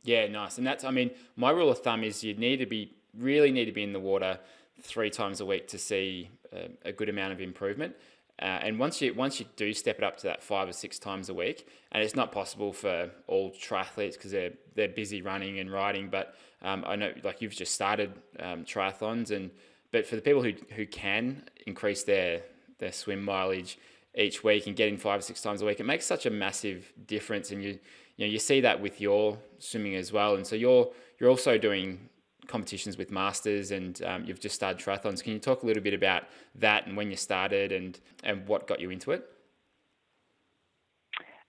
Yeah, 0.02 0.26
nice. 0.28 0.58
And 0.58 0.66
that's, 0.66 0.84
I 0.84 0.90
mean, 0.90 1.10
my 1.36 1.50
rule 1.50 1.70
of 1.70 1.78
thumb 1.78 2.02
is 2.02 2.24
you 2.24 2.34
need 2.34 2.58
to 2.58 2.66
be, 2.66 2.94
really 3.18 3.50
need 3.50 3.66
to 3.66 3.72
be 3.72 3.82
in 3.82 3.92
the 3.92 4.00
water 4.00 4.38
three 4.80 5.10
times 5.10 5.40
a 5.40 5.46
week 5.46 5.68
to 5.68 5.78
see 5.78 6.30
a, 6.52 6.68
a 6.86 6.92
good 6.92 7.08
amount 7.08 7.32
of 7.32 7.40
improvement. 7.40 7.94
Uh, 8.40 8.44
and 8.44 8.78
once 8.78 9.00
you 9.00 9.14
once 9.14 9.40
you 9.40 9.46
do 9.56 9.72
step 9.72 9.96
it 9.96 10.04
up 10.04 10.18
to 10.18 10.24
that 10.24 10.42
five 10.42 10.68
or 10.68 10.72
six 10.72 10.98
times 10.98 11.30
a 11.30 11.34
week, 11.34 11.66
and 11.92 12.02
it's 12.02 12.14
not 12.14 12.32
possible 12.32 12.70
for 12.70 13.10
all 13.28 13.50
triathletes 13.52 14.12
because 14.12 14.30
they're 14.30 14.52
they're 14.74 14.88
busy 14.88 15.22
running 15.22 15.58
and 15.58 15.72
riding. 15.72 16.10
But 16.10 16.34
um, 16.60 16.84
I 16.86 16.96
know 16.96 17.12
like 17.24 17.40
you've 17.40 17.56
just 17.56 17.74
started 17.74 18.12
um, 18.38 18.64
triathlons, 18.64 19.30
and 19.30 19.50
but 19.90 20.06
for 20.06 20.16
the 20.16 20.22
people 20.22 20.42
who 20.42 20.52
who 20.74 20.86
can 20.86 21.44
increase 21.66 22.02
their 22.02 22.42
their 22.78 22.92
swim 22.92 23.24
mileage 23.24 23.78
each 24.18 24.44
week 24.44 24.66
and 24.66 24.76
getting 24.76 24.98
five 24.98 25.20
or 25.20 25.22
six 25.22 25.40
times 25.40 25.62
a 25.62 25.66
week, 25.66 25.80
it 25.80 25.86
makes 25.86 26.04
such 26.04 26.26
a 26.26 26.30
massive 26.30 26.92
difference. 27.06 27.50
And 27.52 27.62
you 27.62 27.78
you 28.18 28.26
know 28.26 28.30
you 28.30 28.38
see 28.38 28.60
that 28.60 28.82
with 28.82 29.00
your 29.00 29.38
swimming 29.58 29.94
as 29.94 30.12
well. 30.12 30.34
And 30.34 30.46
so 30.46 30.56
you're 30.56 30.90
you're 31.18 31.30
also 31.30 31.56
doing 31.56 32.10
competitions 32.48 32.96
with 32.96 33.10
masters 33.10 33.70
and 33.70 34.02
um, 34.02 34.24
you've 34.24 34.40
just 34.40 34.54
started 34.54 34.84
triathlons. 34.84 35.22
Can 35.22 35.32
you 35.32 35.38
talk 35.38 35.62
a 35.62 35.66
little 35.66 35.82
bit 35.82 35.94
about 35.94 36.24
that 36.56 36.86
and 36.86 36.96
when 36.96 37.10
you 37.10 37.16
started 37.16 37.72
and, 37.72 37.98
and 38.24 38.46
what 38.46 38.66
got 38.66 38.80
you 38.80 38.90
into 38.90 39.12
it? 39.12 39.28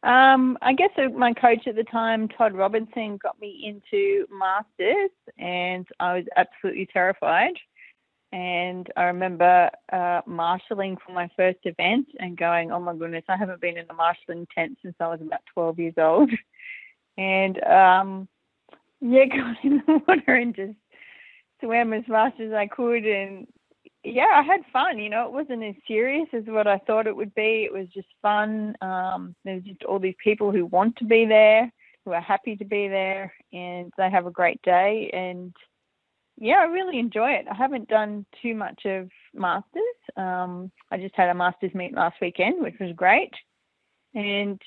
Um, 0.04 0.58
I 0.62 0.74
guess 0.74 0.91
my 1.16 1.34
coach 1.34 1.68
at 1.68 1.76
the 1.76 1.84
time, 1.84 2.28
Todd 2.30 2.54
Robinson, 2.54 3.18
got 3.22 3.39
me 3.41 3.64
into 3.66 4.26
masters, 4.32 5.10
and 5.38 5.88
I 6.00 6.18
was 6.18 6.26
absolutely 6.36 6.88
terrified. 6.93 7.56
And 8.32 8.88
I 8.95 9.04
remember 9.04 9.70
uh, 9.91 10.22
marshalling 10.26 10.98
for 11.06 11.14
my 11.14 11.30
first 11.36 11.60
event 11.64 12.08
and 12.20 12.38
going, 12.38 12.72
"Oh 12.72 12.80
my 12.80 12.95
goodness, 12.95 13.24
I 13.28 13.38
haven't 13.38 13.60
been 13.60 13.78
in 13.78 13.86
a 13.89 13.93
marshalling 13.93 14.48
tent 14.54 14.78
since 14.82 14.95
I 15.00 15.08
was 15.08 15.22
about 15.22 15.41
12 15.54 15.80
years 15.80 15.95
old." 15.98 16.32
And 17.20 17.64
um, 17.64 18.28
yeah, 19.02 19.26
got 19.36 19.56
in 19.64 19.82
the 19.88 20.02
water 20.08 20.36
and 20.36 20.56
just 20.56 20.78
swam 21.62 21.93
as 21.93 22.03
fast 22.08 22.39
as 22.39 22.53
I 22.53 22.68
could 22.68 23.05
and 23.05 23.47
yeah, 24.03 24.28
I 24.36 24.41
had 24.41 24.62
fun. 24.72 24.99
You 24.99 25.10
know, 25.10 25.26
it 25.26 25.32
wasn't 25.32 25.64
as 25.64 25.76
serious 25.88 26.28
as 26.34 26.43
what 26.45 26.68
I 26.68 26.78
thought 26.80 27.08
it 27.08 27.16
would 27.16 27.34
be. 27.36 27.66
It 27.66 27.74
was 27.74 27.88
just 27.93 28.08
fun. 28.22 28.76
Um, 28.82 29.36
there's 29.43 29.64
just 29.64 29.84
all 29.84 29.99
these 29.99 30.16
people 30.24 30.51
who 30.51 30.66
want 30.66 30.95
to 30.97 31.05
be 31.05 31.26
there, 31.26 31.72
who 32.05 32.14
are 32.14 32.22
happy 32.22 32.55
to 32.55 32.66
be 32.66 32.88
there, 32.88 33.34
and 33.51 33.91
they 33.97 34.10
have 34.10 34.26
a 34.26 34.32
great 34.32 34.62
day. 34.62 35.10
And 35.14 35.53
yeah, 36.38 36.58
I 36.60 36.66
really 36.66 36.99
enjoy 36.99 37.32
it. 37.32 37.45
I 37.51 37.55
haven't 37.55 37.89
done 37.89 38.26
too 38.41 38.55
much 38.55 38.86
of 38.86 39.10
masters. 39.34 39.84
Um, 40.16 40.72
I 40.91 40.97
just 40.97 41.16
had 41.16 41.30
a 41.30 41.34
masters 41.34 41.74
meet 41.74 41.93
last 41.93 42.16
weekend, 42.22 42.62
which 42.62 42.76
was 42.80 42.95
great. 42.95 43.34
And 44.14 44.62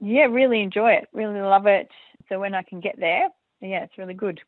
yeah, 0.00 0.24
really 0.24 0.60
enjoy 0.60 0.92
it. 0.92 1.08
Really 1.12 1.40
love 1.40 1.66
it. 1.66 1.88
So 2.28 2.40
when 2.40 2.54
I 2.54 2.62
can 2.62 2.80
get 2.80 2.98
there, 2.98 3.28
yeah, 3.60 3.84
it's 3.84 3.96
really 3.96 4.14
good. 4.14 4.40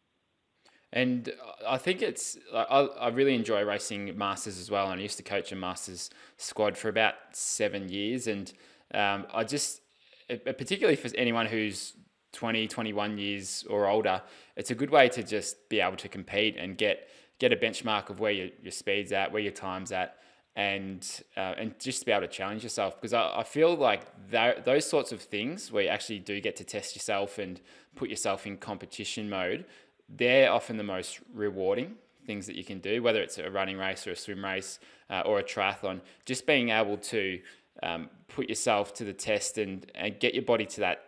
And 0.94 1.32
I 1.66 1.76
think 1.76 2.02
it's, 2.02 2.38
I, 2.54 2.62
I 2.62 3.08
really 3.08 3.34
enjoy 3.34 3.64
racing 3.64 4.16
Masters 4.16 4.60
as 4.60 4.70
well. 4.70 4.90
And 4.92 5.00
I 5.00 5.02
used 5.02 5.16
to 5.16 5.24
coach 5.24 5.50
a 5.50 5.56
Masters 5.56 6.08
squad 6.36 6.78
for 6.78 6.88
about 6.88 7.14
seven 7.32 7.88
years. 7.88 8.28
And 8.28 8.52
um, 8.94 9.26
I 9.34 9.42
just, 9.42 9.80
particularly 10.28 10.94
for 10.94 11.10
anyone 11.16 11.46
who's 11.46 11.94
20, 12.32 12.68
21 12.68 13.18
years 13.18 13.64
or 13.68 13.88
older, 13.88 14.22
it's 14.54 14.70
a 14.70 14.74
good 14.74 14.90
way 14.90 15.08
to 15.08 15.24
just 15.24 15.68
be 15.68 15.80
able 15.80 15.96
to 15.96 16.08
compete 16.08 16.56
and 16.56 16.78
get 16.78 17.08
get 17.40 17.52
a 17.52 17.56
benchmark 17.56 18.10
of 18.10 18.20
where 18.20 18.30
your, 18.30 18.48
your 18.62 18.70
speed's 18.70 19.10
at, 19.10 19.32
where 19.32 19.42
your 19.42 19.52
time's 19.52 19.90
at, 19.90 20.18
and 20.54 21.22
uh, 21.36 21.54
and 21.58 21.78
just 21.80 22.00
to 22.00 22.06
be 22.06 22.12
able 22.12 22.22
to 22.22 22.32
challenge 22.32 22.62
yourself 22.62 22.94
because 22.94 23.12
I, 23.12 23.40
I 23.40 23.42
feel 23.42 23.74
like 23.74 24.02
that, 24.30 24.64
those 24.64 24.88
sorts 24.88 25.10
of 25.10 25.20
things 25.20 25.72
where 25.72 25.82
you 25.82 25.88
actually 25.88 26.20
do 26.20 26.40
get 26.40 26.54
to 26.56 26.64
test 26.64 26.94
yourself 26.94 27.38
and 27.38 27.60
put 27.96 28.08
yourself 28.08 28.46
in 28.46 28.56
competition 28.56 29.28
mode, 29.28 29.64
they're 30.08 30.52
often 30.52 30.76
the 30.76 30.84
most 30.84 31.20
rewarding 31.32 31.96
things 32.26 32.46
that 32.46 32.56
you 32.56 32.64
can 32.64 32.78
do, 32.78 33.02
whether 33.02 33.20
it's 33.20 33.38
a 33.38 33.50
running 33.50 33.78
race 33.78 34.06
or 34.06 34.12
a 34.12 34.16
swim 34.16 34.44
race 34.44 34.78
uh, 35.10 35.22
or 35.26 35.38
a 35.38 35.44
triathlon. 35.44 36.00
Just 36.24 36.46
being 36.46 36.70
able 36.70 36.96
to 36.96 37.40
um, 37.82 38.08
put 38.28 38.48
yourself 38.48 38.94
to 38.94 39.04
the 39.04 39.12
test 39.12 39.58
and, 39.58 39.90
and 39.94 40.18
get 40.18 40.34
your 40.34 40.44
body 40.44 40.66
to 40.66 40.80
that 40.80 41.04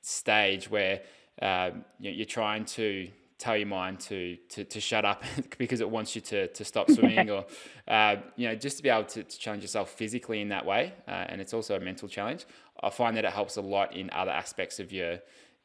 stage 0.00 0.70
where 0.70 1.00
know, 1.42 1.82
you're 1.98 2.26
trying 2.26 2.64
to 2.64 3.08
tell 3.38 3.56
your 3.56 3.66
mind 3.66 3.98
to 3.98 4.36
to, 4.48 4.64
to 4.64 4.80
shut 4.80 5.04
up 5.04 5.22
because 5.58 5.80
it 5.80 5.90
wants 5.90 6.14
you 6.14 6.20
to, 6.20 6.46
to 6.48 6.64
stop 6.64 6.90
swimming 6.90 7.30
or 7.30 7.44
uh, 7.88 8.16
you 8.36 8.48
know 8.48 8.54
just 8.54 8.76
to 8.76 8.82
be 8.82 8.88
able 8.88 9.04
to, 9.04 9.22
to 9.22 9.38
challenge 9.38 9.62
yourself 9.62 9.90
physically 9.90 10.40
in 10.40 10.48
that 10.48 10.64
way 10.64 10.92
uh, 11.08 11.10
and 11.28 11.40
it's 11.40 11.52
also 11.52 11.76
a 11.76 11.80
mental 11.80 12.08
challenge 12.08 12.46
i 12.82 12.90
find 12.90 13.16
that 13.16 13.24
it 13.24 13.32
helps 13.32 13.56
a 13.56 13.60
lot 13.60 13.94
in 13.94 14.08
other 14.10 14.30
aspects 14.30 14.78
of 14.78 14.92
your 14.92 15.18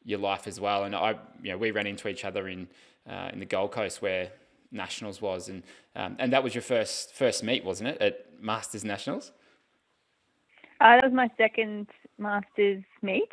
your 0.03 0.19
life 0.19 0.47
as 0.47 0.59
well 0.59 0.83
and 0.83 0.95
i 0.95 1.11
you 1.41 1.51
know 1.51 1.57
we 1.57 1.71
ran 1.71 1.87
into 1.87 2.07
each 2.07 2.25
other 2.25 2.47
in 2.47 2.67
uh, 3.09 3.29
in 3.33 3.39
the 3.39 3.45
gold 3.45 3.71
coast 3.71 4.01
where 4.01 4.31
nationals 4.71 5.21
was 5.21 5.49
and 5.49 5.63
um, 5.95 6.15
and 6.19 6.31
that 6.31 6.43
was 6.43 6.53
your 6.53 6.61
first 6.61 7.13
first 7.13 7.43
meet 7.43 7.63
wasn't 7.63 7.87
it 7.87 8.01
at 8.01 8.25
masters 8.41 8.83
nationals 8.83 9.31
uh, 10.81 10.95
that 10.95 11.03
was 11.03 11.13
my 11.13 11.29
second 11.37 11.87
masters 12.17 12.83
meet 13.01 13.31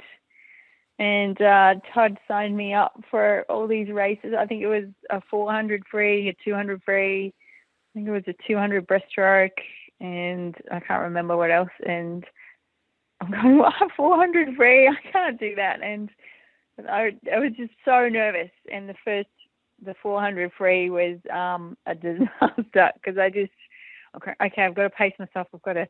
and 0.99 1.41
uh, 1.43 1.75
Todd 1.93 2.19
signed 2.27 2.57
me 2.57 2.73
up 2.73 2.99
for 3.11 3.45
all 3.51 3.67
these 3.67 3.91
races. 3.91 4.33
I 4.39 4.47
think 4.47 4.63
it 4.63 4.67
was 4.67 4.85
a 5.11 5.21
400 5.31 5.83
free, 5.91 6.31
a 6.31 6.37
200 6.43 6.83
free, 6.83 7.35
I 7.37 7.99
think 7.99 8.09
it 8.09 8.13
was 8.13 8.25
a 8.27 8.35
200 8.47 8.87
breaststroke, 8.87 9.59
and 10.01 10.55
I 10.71 10.81
can't 10.81 11.03
remember 11.03 11.37
what 11.37 11.51
else. 11.51 11.71
And 11.87 12.25
I'm 13.21 13.31
going, 13.31 13.59
what, 13.59 13.75
400 13.97 14.57
free? 14.57 14.89
I 14.89 15.11
can't 15.13 15.39
do 15.39 15.55
that. 15.57 15.83
And 15.83 16.11
I, 16.79 17.17
I 17.33 17.39
was 17.39 17.53
just 17.57 17.73
so 17.85 18.09
nervous. 18.09 18.51
And 18.73 18.89
the 18.89 18.95
first, 19.05 19.29
the 19.83 19.95
400 20.03 20.53
free 20.57 20.91
was 20.91 21.19
um, 21.33 21.77
a 21.87 21.95
disaster 21.95 22.93
because 22.95 23.19
I 23.19 23.31
just, 23.31 23.53
okay, 24.17 24.33
okay, 24.45 24.63
I've 24.63 24.75
got 24.75 24.85
to 24.85 24.91
pace 24.91 25.15
myself. 25.19 25.49
I've 25.55 25.63
got 25.63 25.75
to 25.75 25.89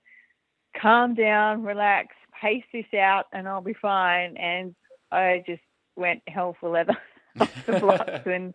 calm 0.81 1.15
down, 1.15 1.63
relax, 1.63 2.15
pace 2.41 2.65
this 2.73 2.93
out, 2.95 3.27
and 3.33 3.49
I'll 3.49 3.61
be 3.61 3.75
fine. 3.75 4.37
And 4.37 4.75
I 5.11 5.43
just 5.47 5.63
went 5.97 6.23
hell 6.27 6.57
for 6.61 6.71
leather 6.71 6.97
off 7.41 7.67
the 7.67 7.81
blocks 7.81 8.23
and 8.27 8.55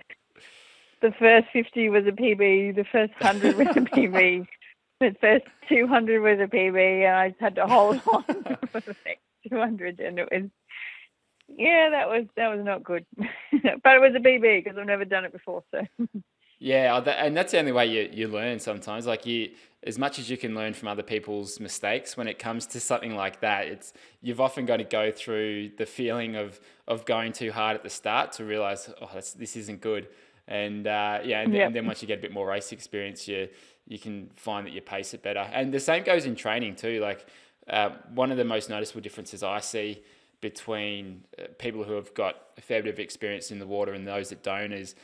the 1.02 1.12
first 1.18 1.48
50 1.52 1.90
was 1.90 2.06
a 2.06 2.12
PB, 2.12 2.76
the 2.76 2.86
first 2.92 3.14
100 3.20 3.58
was 3.58 3.68
a 3.76 3.80
PB, 3.82 4.48
the 5.00 5.16
first 5.20 5.46
200 5.68 6.22
was 6.22 6.40
a 6.40 6.48
PB, 6.48 7.06
and 7.06 7.16
I 7.16 7.30
just 7.30 7.42
had 7.42 7.56
to 7.56 7.66
hold 7.66 8.02
on 8.08 8.24
for 8.68 8.80
the 8.82 8.96
next 9.06 9.24
200, 9.50 10.00
and 10.00 10.20
it 10.20 10.30
was, 10.32 10.50
yeah, 11.58 11.89
that 11.91 12.08
was 12.08 12.26
that 12.36 12.56
was 12.56 12.64
not 12.64 12.84
good, 12.84 13.06
but 13.18 13.95
it 13.95 14.02
was 14.02 14.14
a 14.16 14.20
PB 14.20 14.64
because 14.64 14.78
I've 14.78 14.88
never 14.88 15.06
done 15.06 15.26
it 15.26 15.32
before, 15.32 15.64
so. 15.72 15.86
Yeah, 16.64 16.95
and 16.99 17.36
that's 17.36 17.54
the 17.54 17.58
only 17.58 17.72
way 17.72 17.88
you, 17.88 18.08
you 18.14 18.28
learn 18.28 18.60
sometimes. 18.60 19.08
Like 19.08 19.26
you, 19.26 19.49
as 19.82 19.97
much 19.97 20.20
as 20.20 20.30
you 20.30 20.38
can 20.38 20.54
learn 20.54 20.76
from 20.76 20.89
other 20.89 21.02
people's 21.02 21.60
mistakes, 21.60 22.16
when 22.16 22.28
it 22.28 22.38
comes 22.38 22.68
to 22.68 22.80
something 22.80 23.16
like 23.16 23.41
that, 23.41 23.66
it's 23.66 23.93
you've 24.22 24.39
often 24.39 24.68
got 24.68 24.78
to 24.78 24.84
go 24.84 25.12
through 25.12 25.72
the 25.80 25.88
feeling 25.88 26.36
of 26.36 26.60
of 26.88 27.04
going 27.06 27.34
too 27.34 27.52
hard 27.52 27.76
at 27.76 27.82
the 27.82 27.89
start 27.89 28.34
to 28.34 28.45
realize, 28.45 28.93
oh, 29.02 29.10
this 29.14 29.56
isn't 29.56 29.82
good. 29.82 30.08
And 30.47 30.86
uh, 30.86 31.22
yeah, 31.24 31.41
and, 31.41 31.52
yep. 31.52 31.68
and, 31.68 31.76
then 31.76 31.88
once 31.88 32.04
you 32.04 32.08
get 32.08 32.20
a 32.20 32.22
bit 32.22 32.32
more 32.32 32.45
race 32.45 32.72
experience, 32.72 33.28
you 33.28 33.49
you 33.88 33.97
can 33.97 34.30
find 34.36 34.68
that 34.68 34.72
you 34.74 34.82
pace 34.82 35.16
it 35.16 35.24
better. 35.24 35.49
And 35.52 35.74
the 35.74 35.80
same 35.80 36.04
goes 36.04 36.26
in 36.26 36.36
training 36.36 36.76
too. 36.76 36.99
Like 36.99 37.26
uh, 37.68 37.89
one 38.14 38.30
of 38.30 38.38
the 38.38 38.45
most 38.45 38.70
noticeable 38.70 39.02
differences 39.02 39.41
I 39.41 39.62
see 39.62 40.04
between 40.42 41.24
uh, 41.39 41.44
people 41.60 41.84
who 41.84 41.94
have 41.94 42.14
got 42.14 42.36
a 42.58 42.62
fair 42.62 42.82
bit 42.82 42.94
of 42.94 43.00
experience 43.00 43.52
in 43.52 43.60
the 43.60 43.68
water 43.68 43.94
and 43.94 44.08
those 44.08 44.30
that 44.30 44.44
don't 44.44 44.74
is 44.74 44.96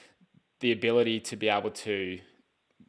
the 0.59 0.71
ability 0.71 1.19
to 1.19 1.35
be 1.35 1.47
able 1.47 1.69
to 1.69 2.19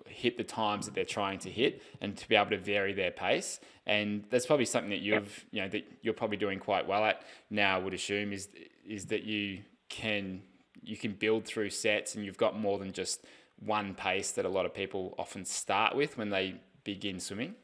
hit 0.06 0.38
the 0.38 0.44
times 0.44 0.86
that 0.86 0.94
they're 0.94 1.04
trying 1.04 1.38
to 1.38 1.50
hit 1.50 1.82
and 2.00 2.16
to 2.16 2.28
be 2.28 2.34
able 2.34 2.50
to 2.50 2.58
vary 2.58 2.92
their 2.92 3.10
pace. 3.10 3.60
And 3.86 4.24
that's 4.30 4.46
probably 4.46 4.64
something 4.64 4.90
that 4.90 5.00
you've 5.00 5.44
you 5.50 5.62
know 5.62 5.68
that 5.68 5.86
you're 6.02 6.14
probably 6.14 6.36
doing 6.36 6.58
quite 6.58 6.88
well 6.88 7.04
at 7.04 7.22
now 7.50 7.76
I 7.76 7.78
would 7.78 7.94
assume 7.94 8.32
is 8.32 8.48
is 8.86 9.06
that 9.06 9.24
you 9.24 9.60
can 9.88 10.42
you 10.82 10.96
can 10.96 11.12
build 11.12 11.44
through 11.44 11.70
sets 11.70 12.14
and 12.14 12.24
you've 12.24 12.36
got 12.38 12.58
more 12.58 12.78
than 12.78 12.92
just 12.92 13.24
one 13.58 13.94
pace 13.94 14.32
that 14.32 14.44
a 14.44 14.48
lot 14.48 14.64
of 14.64 14.74
people 14.74 15.14
often 15.18 15.44
start 15.44 15.94
with 15.94 16.16
when 16.16 16.30
they 16.30 16.54
begin 16.84 17.20
swimming? 17.20 17.54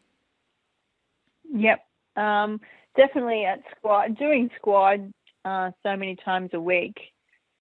Yep. 1.52 1.84
Um, 2.16 2.60
definitely 2.96 3.44
at 3.44 3.60
squad 3.76 4.16
doing 4.18 4.50
squad 4.56 5.12
uh, 5.44 5.70
so 5.82 5.96
many 5.96 6.16
times 6.16 6.50
a 6.54 6.60
week 6.60 6.96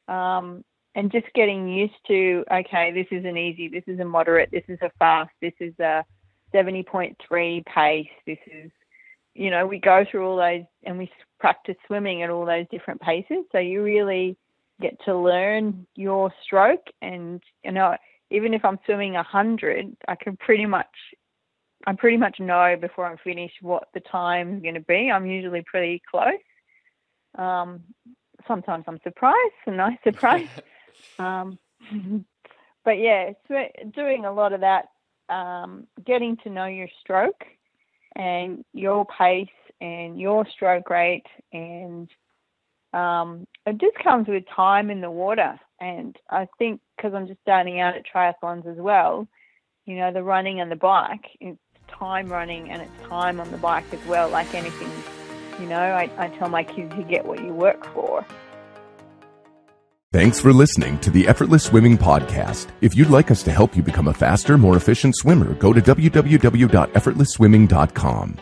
um, 0.08 0.64
and 0.96 1.12
just 1.12 1.28
getting 1.34 1.68
used 1.68 1.94
to 2.08 2.44
okay, 2.52 2.92
this 2.92 3.08
is 3.12 3.26
an 3.26 3.38
easy, 3.38 3.68
this 3.68 3.84
is 3.88 4.00
a 4.00 4.06
moderate, 4.06 4.50
this 4.52 4.64
is 4.68 4.80
a 4.82 4.92
fast, 5.00 5.32
this 5.42 5.54
is 5.60 5.74
a 5.80 6.04
70.3 6.54 7.66
pace, 7.66 8.08
this 8.28 8.38
is, 8.48 8.72
you 9.34 9.50
know, 9.50 9.66
we 9.66 9.80
go 9.80 10.06
through 10.10 10.28
all 10.28 10.38
those 10.38 10.66
and 10.84 10.98
we 10.98 11.10
practice 11.40 11.76
swimming 11.88 12.22
at 12.22 12.30
all 12.30 12.46
those 12.46 12.66
different 12.70 13.02
paces. 13.02 13.44
So 13.52 13.58
you 13.58 13.82
really 13.82 14.38
get 14.82 14.98
to 15.06 15.18
learn 15.18 15.88
your 15.96 16.32
stroke. 16.44 16.86
And, 17.02 17.42
you 17.64 17.72
know, 17.72 17.96
even 18.30 18.54
if 18.54 18.64
I'm 18.64 18.80
swimming 18.86 19.14
100, 19.14 19.98
I 20.08 20.16
can 20.16 20.38
pretty 20.38 20.66
much. 20.66 20.88
I 21.86 21.94
pretty 21.94 22.18
much 22.18 22.40
know 22.40 22.76
before 22.80 23.06
I'm 23.06 23.18
finished 23.18 23.56
what 23.62 23.90
the 23.94 24.00
time's 24.00 24.62
going 24.62 24.76
to 24.76 24.80
be. 24.82 25.12
I'm 25.12 25.26
usually 25.26 25.64
pretty 25.64 26.02
close. 26.10 26.40
Um, 27.38 27.82
sometimes 28.48 28.86
I'm 28.88 29.00
surprised, 29.04 29.54
a 29.68 29.72
nice 29.72 29.98
surprise. 30.04 30.48
Um, 31.20 31.58
but 32.86 33.00
yeah, 33.00 33.32
doing 33.94 34.26
a 34.26 34.32
lot 34.32 34.54
of 34.54 34.62
that, 34.62 34.86
um, 35.30 35.88
getting 36.06 36.38
to 36.38 36.50
know 36.50 36.66
your 36.66 36.90
stroke 37.02 37.44
and 38.16 38.64
your 38.74 39.06
pace 39.06 39.48
and 39.82 40.20
your 40.20 40.46
stroke 40.48 40.90
rate, 40.90 41.26
and 41.52 42.10
um, 42.94 43.48
it 43.66 43.78
just 43.80 43.98
comes 44.04 44.28
with 44.28 44.44
time 44.56 44.90
in 44.90 45.02
the 45.02 45.12
water. 45.12 45.60
And 45.82 46.16
I 46.30 46.48
think 46.58 46.80
because 46.96 47.14
I'm 47.14 47.28
just 47.28 47.42
starting 47.42 47.80
out 47.80 47.96
at 47.96 48.04
triathlons 48.06 48.68
as 48.72 48.78
well, 48.78 49.28
you 49.86 49.98
know, 49.98 50.14
the 50.14 50.24
running 50.24 50.62
and 50.62 50.72
the 50.72 50.78
bike, 50.78 51.26
it's 51.42 51.60
time 52.04 52.28
running 52.28 52.70
and 52.70 52.82
it's 52.82 53.08
time 53.08 53.40
on 53.40 53.50
the 53.52 53.58
bike 53.58 53.86
as 53.94 54.06
well, 54.06 54.28
like 54.30 54.54
anything. 54.54 54.92
You 55.60 55.68
know, 55.68 55.80
I, 55.80 56.10
I 56.18 56.28
tell 56.30 56.50
my 56.50 56.64
kids 56.64 56.94
you 56.98 57.04
get 57.04 57.26
what 57.26 57.42
you 57.42 57.54
work 57.54 57.86
for. 57.94 58.26
Thanks 60.12 60.40
for 60.40 60.54
listening 60.54 61.00
to 61.00 61.10
the 61.10 61.28
Effortless 61.28 61.64
Swimming 61.64 61.98
Podcast. 61.98 62.68
If 62.82 62.96
you'd 62.96 63.10
like 63.10 63.32
us 63.32 63.42
to 63.44 63.52
help 63.52 63.76
you 63.76 63.82
become 63.82 64.10
a 64.10 64.14
faster, 64.14 64.60
more 64.60 64.78
efficient 64.78 65.16
swimmer, 65.16 65.56
go 65.56 65.74
to 65.74 65.82
www.effortlessswimming.com. 65.82 68.38